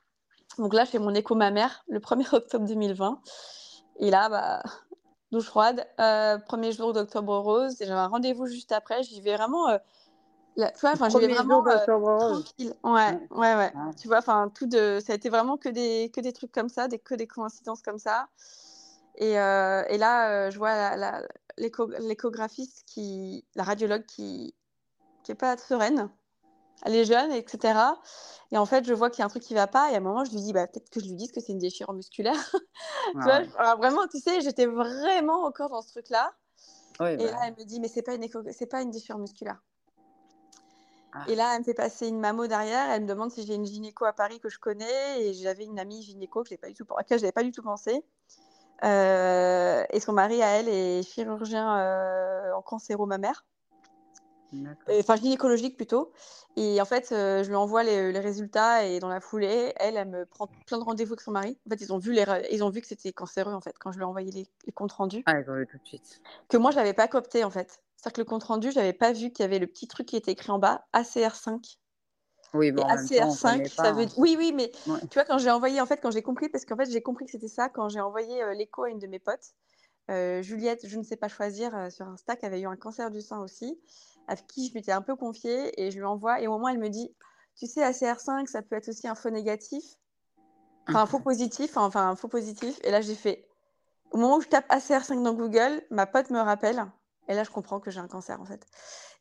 Donc 0.58 0.74
là, 0.74 0.86
je 0.86 0.92
fais 0.92 1.00
mon 1.00 1.14
écho 1.14 1.36
ma 1.36 1.52
mère 1.52 1.84
le 1.90 2.00
1er 2.00 2.28
octobre 2.34 2.66
2020. 2.66 3.20
Et 4.00 4.10
là, 4.10 4.30
bah, 4.30 4.64
douche 5.32 5.48
froide, 5.48 5.86
euh, 6.00 6.38
premier 6.38 6.72
jour 6.72 6.94
d'octobre 6.94 7.38
rose. 7.38 7.76
J'avais 7.80 7.92
un 7.92 8.08
rendez-vous 8.08 8.46
juste 8.46 8.72
après. 8.72 9.04
J'y 9.04 9.20
vais 9.20 9.36
vraiment. 9.36 9.68
Tu 10.56 10.64
vois, 10.80 10.92
enfin, 10.94 11.10
j'y 11.10 11.20
vais 11.20 11.28
vraiment 11.28 11.62
tranquille. 11.62 12.74
Ouais, 12.84 13.20
ouais, 13.32 13.56
ouais. 13.56 13.72
Ah. 13.76 13.90
Tu 14.00 14.08
vois, 14.08 14.20
enfin, 14.20 14.50
tout 14.56 14.66
de, 14.66 15.00
ça 15.06 15.12
a 15.12 15.16
été 15.18 15.30
vraiment 15.30 15.58
que 15.58 15.68
des, 15.68 16.10
que 16.16 16.22
des 16.22 16.32
trucs 16.32 16.54
comme 16.54 16.70
ça, 16.70 16.88
des, 16.88 17.00
que 17.00 17.16
des 17.16 17.28
coïncidences 17.28 17.82
comme 17.82 18.00
ça. 18.00 18.30
Et, 19.18 19.40
euh, 19.40 19.84
et 19.90 19.98
là, 19.98 20.30
euh, 20.30 20.52
je 20.52 20.58
vois 20.60 20.96
l'échographiste, 21.58 22.84
qui, 22.86 23.46
la 23.56 23.64
radiologue 23.64 24.06
qui 24.06 24.54
n'est 25.28 25.36
pas 25.36 25.58
sereine. 25.58 26.10
Elle 26.84 26.96
est 26.96 27.06
jeune, 27.06 27.32
etc. 27.32 27.80
Et 28.52 28.58
en 28.58 28.66
fait, 28.68 28.86
je 28.86 28.94
vois 28.94 29.10
qu'il 29.10 29.20
y 29.20 29.22
a 29.24 29.26
un 29.26 29.30
truc 29.30 29.42
qui 29.42 29.54
ne 29.54 29.60
va 29.60 29.66
pas. 29.66 29.92
Et 29.92 29.96
à 29.96 29.98
un 29.98 30.02
moment, 30.02 30.24
je 30.24 30.32
lui 30.32 30.42
dis, 30.42 30.54
bah, 30.54 30.68
peut-être 30.68 30.92
que 30.92 31.00
je 31.00 31.08
lui 31.08 31.16
dise 31.16 31.32
que 31.32 31.42
c'est 31.42 31.52
une 31.52 31.58
déchirure 31.58 31.94
musculaire. 31.94 32.36
tu 33.14 33.20
vois, 33.20 33.42
alors, 33.58 33.78
vraiment, 33.78 34.08
tu 34.08 34.20
sais, 34.20 34.42
j'étais 34.42 34.68
vraiment 34.68 35.46
encore 35.46 35.70
dans 35.70 35.82
ce 35.82 35.90
truc-là. 35.90 36.34
et 37.00 37.18
bah 37.18 37.24
là, 37.24 37.40
elle 37.46 37.56
me 37.58 37.64
dit, 37.64 37.80
mais 37.80 37.88
ce 37.88 37.96
n'est 37.96 38.04
pas, 38.04 38.14
une 38.14 38.68
pas 38.70 38.82
une 38.84 38.92
déchirure 38.92 39.18
musculaire. 39.18 39.60
Ah. 41.14 41.26
Et 41.28 41.34
là, 41.34 41.54
elle 41.54 41.62
me 41.62 41.66
fait 41.66 41.74
passer 41.74 42.08
une 42.08 42.20
mammo 42.20 42.46
derrière. 42.46 42.92
Elle 42.92 43.02
me 43.02 43.08
demande 43.08 43.32
si 43.32 43.44
j'ai 43.44 43.56
une 43.56 43.66
gynéco 43.66 44.06
à 44.06 44.14
Paris 44.14 44.40
que 44.40 44.50
je 44.50 44.60
connais. 44.60 45.24
Et 45.24 45.34
j'avais 45.34 45.66
une 45.66 45.80
amie 45.80 46.04
gynéco 46.04 46.44
que 46.44 46.54
pas 46.54 46.68
du 46.68 46.76
tout, 46.76 46.86
à 46.94 46.98
laquelle 46.98 47.18
je 47.18 47.24
n'avais 47.24 47.32
pas 47.32 47.44
du 47.44 47.52
tout 47.52 47.64
pensé. 47.64 48.04
Euh, 48.84 49.84
et 49.92 50.00
son 50.00 50.14
mari, 50.14 50.42
à 50.42 50.60
elle, 50.60 50.70
est 50.70 51.04
chirurgien 51.04 51.78
euh, 51.78 52.54
en 52.54 52.62
cancéro-mammaire. 52.62 53.46
Enfin, 54.90 55.16
gynécologique 55.18 55.76
plutôt. 55.76 56.14
Et 56.56 56.80
en 56.82 56.86
fait, 56.86 57.12
euh, 57.12 57.44
je 57.44 57.50
lui 57.50 57.56
envoie 57.56 57.84
les, 57.84 58.18
résultats 58.20 58.86
et 58.86 59.00
dans 59.00 59.10
la 59.10 59.20
foulée, 59.20 59.74
elle, 59.76 59.98
elle 59.98 60.08
me 60.08 60.26
prend 60.26 60.48
plein 60.66 60.78
de 60.78 60.84
rendez-vous 60.84 61.14
avec 61.14 61.22
son 61.22 61.32
mari. 61.32 61.58
En 61.68 61.70
fait, 61.70 61.82
ils 61.82 61.92
ont 61.94 61.98
vu, 61.98 62.14
les, 62.14 62.24
ils 62.52 62.64
ont 62.64 62.70
vu 62.70 62.82
que 62.82 62.88
c'était 62.88 63.12
cancéreux 63.12 63.54
en 63.54 63.62
fait 63.62 63.76
quand 63.78 63.92
je 63.92 63.98
lui 63.98 64.04
ai 64.04 64.08
envoyé 64.08 64.32
les, 64.32 64.72
comptes 64.72 64.94
rendus. 64.94 65.24
Ah, 65.26 65.40
ils 65.40 65.50
ont 65.50 65.56
vu 65.56 65.68
tout 65.68 65.78
de 65.78 65.86
suite. 65.86 66.22
Que 66.48 66.58
moi, 66.58 66.72
je 66.72 66.78
l'avais 66.78 66.94
pas 66.94 67.08
coopté 67.08 67.44
en 67.44 67.52
fait. 67.52 67.82
C'est-à-dire 67.98 68.14
que 68.14 68.22
le 68.22 68.26
compte 68.26 68.44
rendu, 68.44 68.72
je 68.72 68.78
n'avais 68.78 68.94
pas 68.94 69.12
vu 69.12 69.32
qu'il 69.32 69.44
y 69.44 69.46
avait 69.46 69.60
le 69.60 69.68
petit 69.68 69.88
truc 69.88 70.08
qui 70.08 70.16
était 70.16 70.32
écrit 70.32 70.52
en 70.52 70.60
bas, 70.60 70.86
ACR5. 70.94 71.78
Oui, 72.54 72.72
bon, 72.72 72.84
ACR5, 72.84 73.68
ça 73.68 73.92
veut 73.92 74.08
Oui, 74.18 74.36
oui, 74.38 74.52
mais 74.54 74.72
tu 75.10 75.16
vois, 75.16 75.26
quand 75.26 75.38
j'ai 75.38 75.52
envoyé, 75.52 75.82
en 75.82 75.86
fait, 75.86 75.98
quand 76.02 76.12
j'ai 76.12 76.22
compris, 76.22 76.50
parce 76.50 76.66
qu'en 76.66 76.78
fait, 76.78 76.90
j'ai 76.90 77.02
compris 77.02 77.26
que 77.26 77.32
c'était 77.32 77.48
ça 77.48 77.70
quand 77.70 77.90
j'ai 77.90 78.00
envoyé 78.00 78.42
euh, 78.42 78.54
l'écho 78.54 78.84
à 78.84 78.90
une 78.90 79.00
de 79.00 79.08
mes 79.08 79.20
potes. 79.20 79.54
Juliette, 80.10 80.88
je 80.88 80.98
ne 80.98 81.04
sais 81.04 81.18
pas 81.18 81.28
choisir, 81.28 81.92
sur 81.92 82.08
Insta, 82.08 82.38
qui 82.38 82.46
avait 82.46 82.62
eu 82.62 82.68
un 82.68 82.78
cancer 82.78 83.12
du 83.12 83.20
sein 83.22 83.42
aussi, 83.42 83.78
avec 84.28 84.46
qui 84.48 84.68
je 84.70 84.74
m'étais 84.74 84.92
un 84.92 85.02
peu 85.02 85.16
confiée 85.16 85.82
et 85.82 85.92
je 85.92 85.98
lui 85.98 86.06
envoie 86.06 86.42
et 86.42 86.48
au 86.48 86.52
moment 86.52 86.70
elle 86.70 86.80
me 86.80 86.90
dit: 86.90 87.14
«Tu 87.56 87.66
sais 87.68 87.82
ACR5, 87.82 88.48
ça 88.48 88.62
peut 88.62 88.76
être 88.76 88.90
aussi 88.90 89.08
un 89.08 89.16
faux 89.16 89.30
négatif, 89.30 89.84
enfin 90.88 91.02
un 91.02 91.06
faux 91.06 91.20
positif, 91.20 91.76
enfin 91.78 92.10
un 92.10 92.16
faux 92.16 92.28
positif» 92.28 92.80
et 92.84 92.92
là 92.92 93.02
j'ai 93.02 93.16
fait 93.16 93.48
au 94.12 94.18
moment 94.18 94.38
où 94.38 94.42
je 94.42 94.48
tape 94.48 94.70
ACR5 94.70 95.24
dans 95.24 95.34
Google, 95.34 95.82
ma 95.90 96.06
pote 96.06 96.30
me 96.30 96.40
rappelle 96.40 96.86
et 97.28 97.34
là 97.34 97.44
je 97.44 97.50
comprends 97.50 97.80
que 97.80 97.92
j'ai 97.92 98.00
un 98.00 98.08
cancer 98.08 98.40
en 98.40 98.46
fait. 98.46 98.66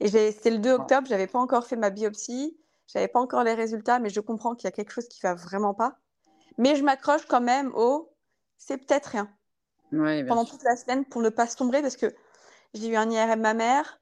Et 0.01 0.09
c'était 0.09 0.51
le 0.51 0.59
2 0.59 0.73
octobre, 0.73 1.07
j'avais 1.09 1.27
pas 1.27 1.39
encore 1.39 1.67
fait 1.67 1.77
ma 1.77 1.91
biopsie, 1.91 2.57
j'avais 2.87 3.09
pas 3.09 3.21
encore 3.21 3.45
les 3.45 3.55
résultats 3.55 3.99
mais 3.99 4.11
je 4.11 4.21
comprends 4.21 4.55
qu'il 4.55 4.67
y 4.67 4.69
a 4.69 4.73
quelque 4.73 4.93
chose 4.93 5.09
qui 5.09 5.21
va 5.23 5.35
vraiment 5.35 5.75
pas. 5.75 5.99
Mais 6.59 6.77
je 6.77 6.85
m'accroche 6.85 7.27
quand 7.27 7.41
même 7.41 7.73
au: 7.75 8.15
«C'est 8.59 8.79
peut-être 8.79 9.07
rien» 9.07 9.31
pendant 10.27 10.45
toute 10.45 10.63
la 10.65 10.77
semaine 10.77 11.05
pour 11.05 11.23
ne 11.23 11.29
pas 11.29 11.47
sombrer 11.47 11.83
parce 11.83 11.97
que 11.97 12.15
j'ai 12.75 12.89
eu 12.89 12.97
un 12.97 13.11
IRM 13.11 13.41
mammaire 13.41 14.01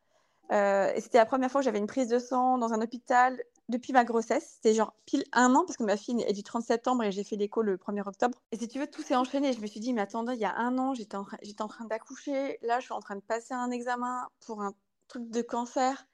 euh, 0.53 0.93
et 0.95 1.01
c'était 1.01 1.19
la 1.19 1.27
première 1.27 1.51
fois 1.51 1.61
que 1.61 1.65
j'avais 1.65 1.79
une 1.79 1.87
prise 1.87 2.09
de 2.09 2.19
sang 2.19 2.59
dans 2.59 2.73
un 2.73 2.81
hôpital 2.83 3.43
depuis 3.69 3.93
ma 3.93 4.05
grossesse. 4.05 4.53
C'était 4.57 4.75
genre 4.75 4.95
pile 5.07 5.25
un 5.33 5.55
an 5.55 5.65
parce 5.65 5.77
que 5.77 5.85
ma 5.85 5.97
fille 5.97 6.23
est 6.27 6.33
du 6.33 6.43
30 6.43 6.63
septembre 6.65 7.03
et 7.05 7.13
j'ai 7.13 7.25
fait 7.25 7.37
l'écho 7.37 7.63
le 7.63 7.79
1er 7.79 8.07
octobre. 8.07 8.43
Et 8.53 8.59
si 8.59 8.69
tu 8.69 8.79
veux, 8.79 8.87
tout 8.87 9.03
s'est 9.03 9.17
enchaîné. 9.17 9.53
Je 9.53 9.61
me 9.61 9.67
suis 9.67 9.81
dit, 9.81 9.93
mais 9.93 10.03
attendez, 10.03 10.35
il 10.35 10.41
y 10.41 10.45
a 10.45 10.55
un 10.57 10.77
an, 10.79 10.95
j'étais 10.95 11.17
en, 11.17 11.27
en 11.61 11.69
train 11.69 11.85
d'accoucher. 11.87 12.59
Là, 12.63 12.81
je 12.81 12.85
suis 12.85 12.95
en 12.95 13.01
train 13.01 13.17
de 13.17 13.23
passer 13.23 13.55
un 13.55 13.71
examen 13.71 14.29
pour 14.47 14.63
un 14.63 14.75
truc 15.09 15.31
de 15.31 15.43
cancer. 15.43 16.07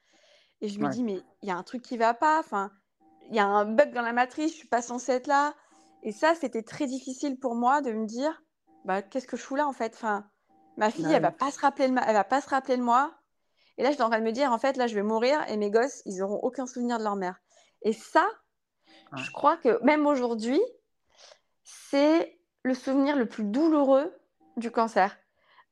Et 0.63 0.69
je 0.69 0.79
me 0.79 0.89
dis, 0.89 1.03
mais 1.03 1.23
il 1.43 1.49
y 1.49 1.53
a 1.53 1.57
un 1.57 1.63
truc 1.63 1.83
qui 1.83 1.97
va 1.97 2.15
pas. 2.15 2.39
Enfin, 2.39 2.71
il 3.29 3.35
y 3.35 3.39
a 3.39 3.47
un 3.47 3.65
bug 3.65 3.93
dans 3.93 4.03
la 4.03 4.13
matrice, 4.13 4.53
je 4.53 4.59
suis 4.59 4.69
pas 4.69 4.83
censée 4.83 5.13
être 5.13 5.27
là. 5.27 5.55
Et 6.03 6.13
ça, 6.13 6.35
c'était 6.35 6.63
très 6.63 6.87
difficile 6.87 7.39
pour 7.39 7.55
moi 7.55 7.81
de 7.81 7.93
me 7.93 8.07
dire, 8.07 8.43
bah, 8.85 9.03
qu'est-ce 9.03 9.27
que 9.27 9.37
je 9.37 9.43
fous 9.43 9.57
là 9.57 9.67
en 9.67 9.73
fait? 9.73 9.95
Enfin, 9.95 10.29
Ma 10.77 10.91
fille, 10.91 11.13
elle 11.13 11.21
va 11.21 11.31
pas 11.31 11.51
se 11.51 11.61
rappeler 11.61 11.85
elle 11.85 12.15
va 12.15 12.25
pas 12.25 12.41
se 12.41 12.49
rappeler 12.49 12.79
de 12.79 12.83
moi. 12.83 13.15
Et 13.77 13.83
là, 13.83 13.91
j'étais 13.91 14.03
en 14.03 14.09
train 14.09 14.19
de 14.19 14.25
me 14.25 14.33
dire, 14.33 14.51
en 14.51 14.59
fait, 14.59 14.77
là, 14.77 14.87
je 14.87 14.95
vais 14.95 15.03
mourir 15.03 15.39
et 15.49 15.57
mes 15.57 15.71
gosses, 15.71 16.03
ils 16.07 16.23
auront 16.23 16.39
aucun 16.39 16.67
souvenir 16.67 16.99
de 16.99 17.05
leur 17.05 17.17
mère. 17.17 17.41
Et 17.83 17.93
ça, 17.93 18.27
je 19.17 19.31
crois 19.31 19.57
que 19.57 19.83
même 19.85 20.07
aujourd'hui, 20.07 20.61
c'est 21.65 22.39
le 22.63 22.75
souvenir 22.75 23.17
le 23.17 23.27
plus 23.27 23.45
douloureux 23.45 24.15
du 24.57 24.71
cancer. 24.71 25.19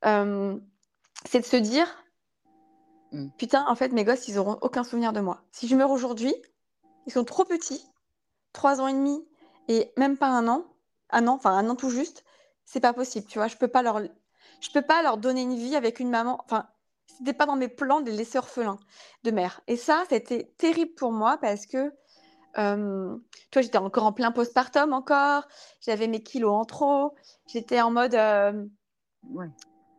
c'est 0.03 1.39
de 1.39 1.45
se 1.45 1.57
dire, 1.57 1.87
mmh. 3.11 3.29
putain, 3.37 3.65
en 3.67 3.75
fait, 3.75 3.91
mes 3.91 4.03
gosses, 4.03 4.27
ils 4.27 4.37
auront 4.37 4.57
aucun 4.61 4.83
souvenir 4.83 5.13
de 5.13 5.19
moi. 5.19 5.41
Si 5.51 5.67
je 5.67 5.75
meurs 5.75 5.91
aujourd'hui, 5.91 6.33
ils 7.05 7.13
sont 7.13 7.23
trop 7.23 7.45
petits, 7.45 7.85
trois 8.53 8.81
ans 8.81 8.87
et 8.87 8.93
demi 8.93 9.25
et 9.67 9.91
même 9.97 10.17
pas 10.17 10.27
un 10.27 10.47
an, 10.47 10.65
un 11.11 11.27
an, 11.27 11.35
enfin 11.35 11.51
un 11.51 11.69
an 11.69 11.75
tout 11.75 11.89
juste 11.89 12.23
c'est 12.69 12.79
pas 12.79 12.93
possible, 12.93 13.25
tu 13.25 13.39
vois. 13.39 13.47
Je 13.47 13.57
peux 13.57 13.67
pas 13.67 13.81
leur, 13.81 13.99
je 13.99 14.69
peux 14.71 14.83
pas 14.83 15.01
leur 15.01 15.17
donner 15.17 15.41
une 15.41 15.55
vie 15.55 15.75
avec 15.75 15.99
une 15.99 16.11
maman. 16.11 16.39
Enfin, 16.45 16.67
c'était 17.07 17.33
pas 17.33 17.47
dans 17.47 17.55
mes 17.55 17.67
plans 17.67 18.01
de 18.01 18.11
les 18.11 18.17
laisser 18.17 18.37
orphelins 18.37 18.77
de 19.23 19.31
mère. 19.31 19.61
Et 19.67 19.75
ça, 19.75 20.03
c'était 20.07 20.53
terrible 20.57 20.93
pour 20.93 21.11
moi 21.11 21.37
parce 21.41 21.65
que, 21.65 21.91
euh, 22.59 23.17
toi, 23.49 23.61
j'étais 23.63 23.79
encore 23.79 24.05
en 24.05 24.13
plein 24.13 24.31
postpartum 24.31 24.93
encore. 24.93 25.47
J'avais 25.81 26.07
mes 26.07 26.21
kilos 26.21 26.51
en 26.51 26.65
trop. 26.65 27.15
J'étais 27.47 27.81
en 27.81 27.89
mode, 27.89 28.13
euh, 28.13 28.65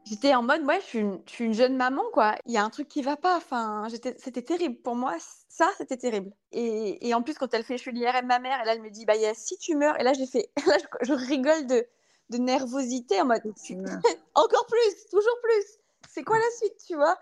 J'étais 0.04 0.34
en 0.34 0.42
mode, 0.42 0.62
ouais, 0.64 0.80
je 0.80 0.86
suis, 1.26 1.44
une, 1.44 1.54
jeune 1.54 1.76
maman, 1.76 2.02
quoi. 2.12 2.34
Il 2.46 2.52
y 2.52 2.56
a 2.56 2.64
un 2.64 2.70
truc 2.70 2.88
qui 2.88 3.02
va 3.02 3.16
pas. 3.16 3.36
Enfin, 3.36 3.86
c'était 3.90 4.42
terrible. 4.42 4.76
Pour 4.76 4.96
moi, 4.96 5.14
ça, 5.48 5.68
c'était 5.78 5.96
terrible. 5.96 6.32
Et, 6.52 7.14
en 7.14 7.22
plus, 7.22 7.34
quand 7.34 7.52
elle 7.54 7.64
fait, 7.64 7.76
je 7.76 7.82
suis 7.82 7.92
l'IRM 7.92 8.26
ma 8.26 8.38
mère, 8.38 8.60
et 8.62 8.64
là, 8.64 8.74
elle 8.74 8.82
me 8.82 8.90
dit, 8.90 9.04
bah, 9.04 9.14
si 9.34 9.56
tu 9.58 9.76
meurs, 9.76 9.98
et 10.00 10.02
là, 10.02 10.12
j'ai 10.12 10.26
fait, 10.26 10.50
là, 10.66 10.76
je 11.02 11.12
rigole 11.12 11.66
de, 11.66 11.86
de 12.30 12.38
nervosité 12.38 13.20
en 13.20 13.26
mode 13.26 13.42
encore 14.34 14.66
plus, 14.66 15.06
toujours 15.10 15.38
plus. 15.42 15.78
C'est 16.08 16.24
quoi 16.24 16.38
la 16.38 16.50
suite, 16.58 16.76
tu 16.86 16.96
vois? 16.96 17.16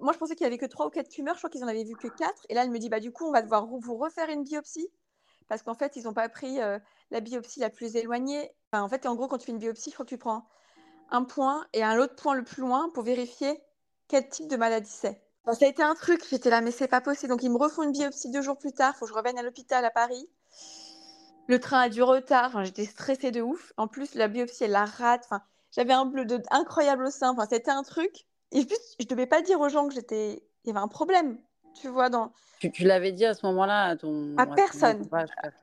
Moi, 0.00 0.12
je 0.12 0.18
pensais 0.18 0.34
qu'il 0.34 0.44
y 0.44 0.46
avait 0.46 0.58
que 0.58 0.66
trois 0.66 0.86
ou 0.86 0.90
quatre 0.90 1.08
tumeurs. 1.08 1.34
Je 1.34 1.40
crois 1.40 1.50
qu'ils 1.50 1.64
en 1.64 1.68
avaient 1.68 1.84
vu 1.84 1.94
que 1.94 2.08
quatre. 2.08 2.44
Et 2.48 2.54
là, 2.54 2.64
elle 2.64 2.70
me 2.70 2.78
dit 2.78 2.88
bah 2.88 2.98
du 2.98 3.12
coup, 3.12 3.26
on 3.26 3.32
va 3.32 3.42
devoir 3.42 3.66
vous 3.66 3.96
refaire 3.96 4.28
une 4.28 4.42
biopsie 4.42 4.90
parce 5.48 5.62
qu'en 5.62 5.74
fait, 5.74 5.96
ils 5.96 6.04
n'ont 6.04 6.12
pas 6.12 6.28
pris 6.28 6.60
euh, 6.60 6.78
la 7.10 7.20
biopsie 7.20 7.60
la 7.60 7.70
plus 7.70 7.96
éloignée. 7.96 8.50
en 8.72 8.88
fait, 8.88 9.06
en 9.06 9.14
gros, 9.14 9.28
quand 9.28 9.38
tu 9.38 9.46
fais 9.46 9.52
une 9.52 9.58
biopsie, 9.58 9.90
il 9.90 9.92
faut 9.92 10.04
que 10.04 10.08
tu 10.08 10.18
prends 10.18 10.46
un 11.10 11.24
point 11.24 11.66
et 11.72 11.82
un 11.82 11.98
autre 11.98 12.14
point 12.14 12.34
le 12.34 12.44
plus 12.44 12.62
loin 12.62 12.90
pour 12.94 13.02
vérifier 13.02 13.60
quel 14.08 14.28
type 14.28 14.48
de 14.48 14.56
maladie 14.56 14.90
c'est. 14.90 15.20
ça 15.46 15.64
a 15.64 15.68
été 15.68 15.82
un 15.82 15.94
truc, 15.94 16.24
j'étais 16.28 16.50
là, 16.50 16.60
mais 16.60 16.70
c'est 16.70 16.88
pas 16.88 17.00
possible. 17.00 17.30
Donc, 17.30 17.42
ils 17.42 17.50
me 17.50 17.58
refont 17.58 17.82
une 17.82 17.92
biopsie 17.92 18.30
deux 18.30 18.42
jours 18.42 18.58
plus 18.58 18.72
tard, 18.72 18.94
il 18.94 18.98
faut 18.98 19.06
que 19.06 19.12
je 19.12 19.16
revienne 19.16 19.38
à 19.38 19.42
l'hôpital 19.42 19.84
à 19.84 19.90
Paris. 19.90 20.28
Le 21.48 21.58
train 21.58 21.80
a 21.80 21.88
du 21.88 22.02
retard. 22.02 22.62
j'étais 22.64 22.84
stressée 22.84 23.30
de 23.30 23.40
ouf. 23.40 23.72
En 23.78 23.88
plus, 23.88 24.14
la 24.14 24.28
biopsie, 24.28 24.64
elle 24.64 24.72
la 24.72 24.84
rate. 24.84 25.22
Enfin, 25.24 25.42
j'avais 25.72 25.94
un 25.94 26.04
bleu 26.04 26.26
de 26.26 26.40
incroyable 26.50 27.06
au 27.06 27.10
sein. 27.10 27.30
Enfin, 27.30 27.46
c'était 27.48 27.70
un 27.70 27.82
truc. 27.82 28.26
Et 28.52 28.64
plus, 28.64 28.76
je 29.00 29.06
devais 29.06 29.26
pas 29.26 29.40
dire 29.40 29.58
aux 29.60 29.70
gens 29.70 29.88
que 29.88 29.94
j'étais. 29.94 30.42
Il 30.64 30.68
y 30.68 30.70
avait 30.70 30.80
un 30.80 30.88
problème. 30.88 31.38
Tu 31.80 31.88
vois, 31.88 32.10
dans. 32.10 32.32
Tu, 32.60 32.84
l'avais 32.84 33.12
dit 33.12 33.24
à 33.24 33.32
ce 33.34 33.46
moment-là 33.46 33.84
à 33.84 33.96
ton. 33.96 34.36
À 34.36 34.46
personne. 34.46 35.08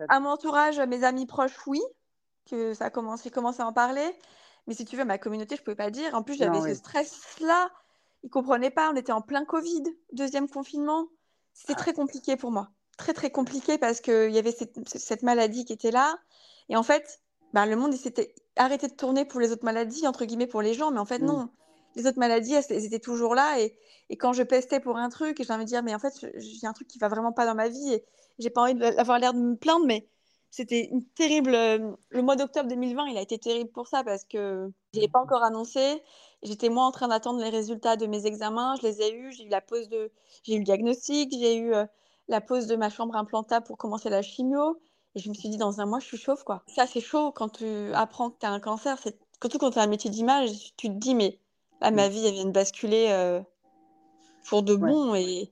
À 0.09 0.19
mon 0.19 0.29
entourage, 0.29 0.79
à 0.79 0.87
mes 0.87 1.03
amis 1.03 1.27
proches, 1.27 1.67
oui. 1.67 1.81
Que 2.49 2.73
ça 2.73 2.85
a 2.85 2.89
commencé, 2.89 3.29
commencé 3.29 3.61
à 3.61 3.67
en 3.67 3.73
parler. 3.73 4.15
Mais 4.67 4.73
si 4.73 4.85
tu 4.85 4.97
veux, 4.97 5.05
ma 5.05 5.17
communauté, 5.17 5.55
je 5.55 5.63
pouvais 5.63 5.75
pas 5.75 5.91
dire. 5.91 6.13
En 6.15 6.23
plus, 6.23 6.35
j'avais 6.35 6.61
ce 6.61 6.73
stress-là. 6.73 7.69
Ils 8.23 8.29
comprenaient 8.29 8.71
pas. 8.71 8.91
On 8.91 8.95
était 8.95 9.11
en 9.11 9.21
plein 9.21 9.45
Covid, 9.45 9.83
deuxième 10.13 10.49
confinement. 10.49 11.07
C'était 11.53 11.73
ah. 11.73 11.79
très 11.79 11.93
compliqué 11.93 12.35
pour 12.35 12.51
moi 12.51 12.69
très 12.97 13.13
très 13.13 13.29
compliqué 13.29 13.77
parce 13.77 14.01
qu'il 14.01 14.31
y 14.31 14.37
avait 14.37 14.55
cette, 14.85 15.23
maladie 15.23 15.65
qui 15.65 15.73
était 15.73 15.91
là. 15.91 16.17
Et 16.69 16.75
en 16.75 16.83
fait, 16.83 17.19
ben, 17.53 17.65
le 17.65 17.75
monde 17.75 17.93
s'était 17.93 18.33
arrêté 18.55 18.87
de 18.87 18.93
tourner 18.93 19.25
pour 19.25 19.39
les 19.39 19.51
autres 19.51 19.65
maladies, 19.65 20.07
entre 20.07 20.25
guillemets, 20.25 20.47
pour 20.47 20.61
les 20.61 20.73
gens. 20.73 20.91
Mais 20.91 20.99
en 20.99 21.05
fait, 21.05 21.19
mmh. 21.19 21.25
non. 21.25 21.49
Les 21.95 22.07
autres 22.07 22.19
maladies, 22.19 22.53
elles, 22.53 22.85
étaient 22.85 22.99
toujours 22.99 23.35
là. 23.35 23.59
Et, 23.61 23.77
et, 24.09 24.17
quand 24.17 24.33
je 24.33 24.43
pestais 24.43 24.81
pour 24.81 24.97
un 24.97 25.07
truc, 25.07 25.41
j'ai 25.41 25.53
envie 25.53 25.63
de 25.63 25.69
dire, 25.69 25.81
mais 25.81 25.95
en 25.95 25.99
fait, 25.99 26.13
j'ai 26.35 26.67
un 26.67 26.73
truc 26.73 26.89
qui 26.89 26.99
va 26.99 27.07
vraiment 27.07 27.31
pas 27.31 27.45
dans 27.45 27.55
ma 27.55 27.69
vie. 27.69 27.93
Et 27.93 28.03
j'ai 28.37 28.49
pas 28.49 28.63
envie 28.63 28.75
d'avoir 28.75 29.19
l'air 29.19 29.33
de 29.33 29.39
me 29.39 29.55
plaindre, 29.55 29.85
mais 29.85 30.07
c'était 30.55 30.89
une 30.91 31.03
terrible. 31.03 31.53
Euh, 31.53 31.91
le 32.09 32.21
mois 32.21 32.35
d'octobre 32.35 32.69
2020, 32.69 33.07
il 33.07 33.17
a 33.17 33.21
été 33.21 33.37
terrible 33.37 33.71
pour 33.71 33.87
ça 33.87 34.03
parce 34.03 34.23
que 34.23 34.71
je 34.93 34.99
l'ai 34.99 35.07
pas 35.07 35.19
encore 35.19 35.43
annoncé. 35.43 36.01
J'étais 36.43 36.69
moi 36.69 36.85
en 36.85 36.91
train 36.91 37.07
d'attendre 37.07 37.41
les 37.41 37.49
résultats 37.49 37.95
de 37.95 38.05
mes 38.05 38.25
examens. 38.25 38.75
Je 38.81 38.87
les 38.87 39.01
ai 39.01 39.13
eus. 39.13 39.31
J'ai 39.33 39.45
eu 39.45 39.49
la 39.49 39.61
pause 39.61 39.89
de. 39.89 40.11
J'ai 40.43 40.55
eu 40.55 40.59
le 40.59 40.63
diagnostic. 40.63 41.31
J'ai 41.31 41.57
eu. 41.57 41.73
Euh, 41.73 41.85
la 42.27 42.41
pose 42.41 42.67
de 42.67 42.75
ma 42.75 42.89
chambre 42.89 43.15
implantable 43.15 43.65
pour 43.65 43.77
commencer 43.77 44.09
la 44.09 44.21
chimio. 44.21 44.79
Et 45.15 45.19
je 45.19 45.29
me 45.29 45.33
suis 45.33 45.49
dit, 45.49 45.57
dans 45.57 45.79
un 45.79 45.85
mois, 45.85 45.99
je 45.99 46.05
suis 46.05 46.17
chauve, 46.17 46.43
quoi. 46.43 46.63
Ça, 46.67 46.87
c'est 46.87 47.01
chaud 47.01 47.31
quand 47.31 47.49
tu 47.49 47.93
apprends 47.93 48.31
que 48.31 48.39
tu 48.39 48.45
as 48.45 48.51
un 48.51 48.59
cancer. 48.59 48.97
C'est... 49.01 49.17
Surtout 49.41 49.57
quand 49.57 49.71
tu 49.71 49.79
as 49.79 49.83
un 49.83 49.87
métier 49.87 50.09
d'image, 50.09 50.73
tu 50.75 50.87
te 50.87 50.93
dis, 50.93 51.15
mais 51.15 51.39
là, 51.81 51.91
ma 51.91 52.09
vie, 52.09 52.25
elle 52.25 52.33
vient 52.33 52.45
de 52.45 52.51
basculer 52.51 53.07
euh, 53.09 53.41
pour 54.49 54.63
de 54.63 54.75
bon. 54.75 55.15
Et, 55.15 55.51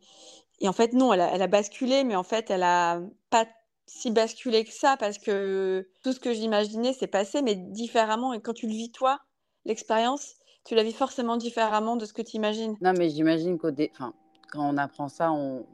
et, 0.59 0.67
en 0.67 0.73
fait, 0.73 0.93
non, 0.93 1.13
elle 1.13 1.21
a, 1.21 1.33
elle 1.33 1.41
a, 1.41 1.47
basculé, 1.47 2.03
mais 2.03 2.15
en 2.15 2.23
fait, 2.23 2.49
elle 2.49 2.63
a 2.63 3.01
pas 3.29 3.45
si 3.85 4.11
basculé 4.11 4.63
que 4.63 4.73
ça 4.73 4.97
parce 4.97 5.17
que 5.17 5.87
tout 6.03 6.13
ce 6.13 6.19
que 6.19 6.33
j'imaginais 6.33 6.93
s'est 6.93 7.07
passé, 7.07 7.41
mais 7.41 7.55
différemment. 7.55 8.33
Et 8.33 8.41
quand 8.41 8.53
tu 8.53 8.67
le 8.67 8.73
vis, 8.73 8.91
toi, 8.91 9.19
l'expérience, 9.65 10.35
tu 10.65 10.75
la 10.75 10.83
vis 10.83 10.93
forcément 10.93 11.37
différemment 11.37 11.95
de 11.95 12.05
ce 12.05 12.13
que 12.13 12.21
tu 12.21 12.37
imagines. 12.37 12.75
Non, 12.81 12.93
mais 12.97 13.09
j'imagine 13.09 13.57
qu'au 13.57 13.71
dé... 13.71 13.91
enfin, 13.93 14.13
quand 14.51 14.69
on 14.69 14.77
apprend 14.77 15.09
ça, 15.09 15.31
on... 15.31 15.65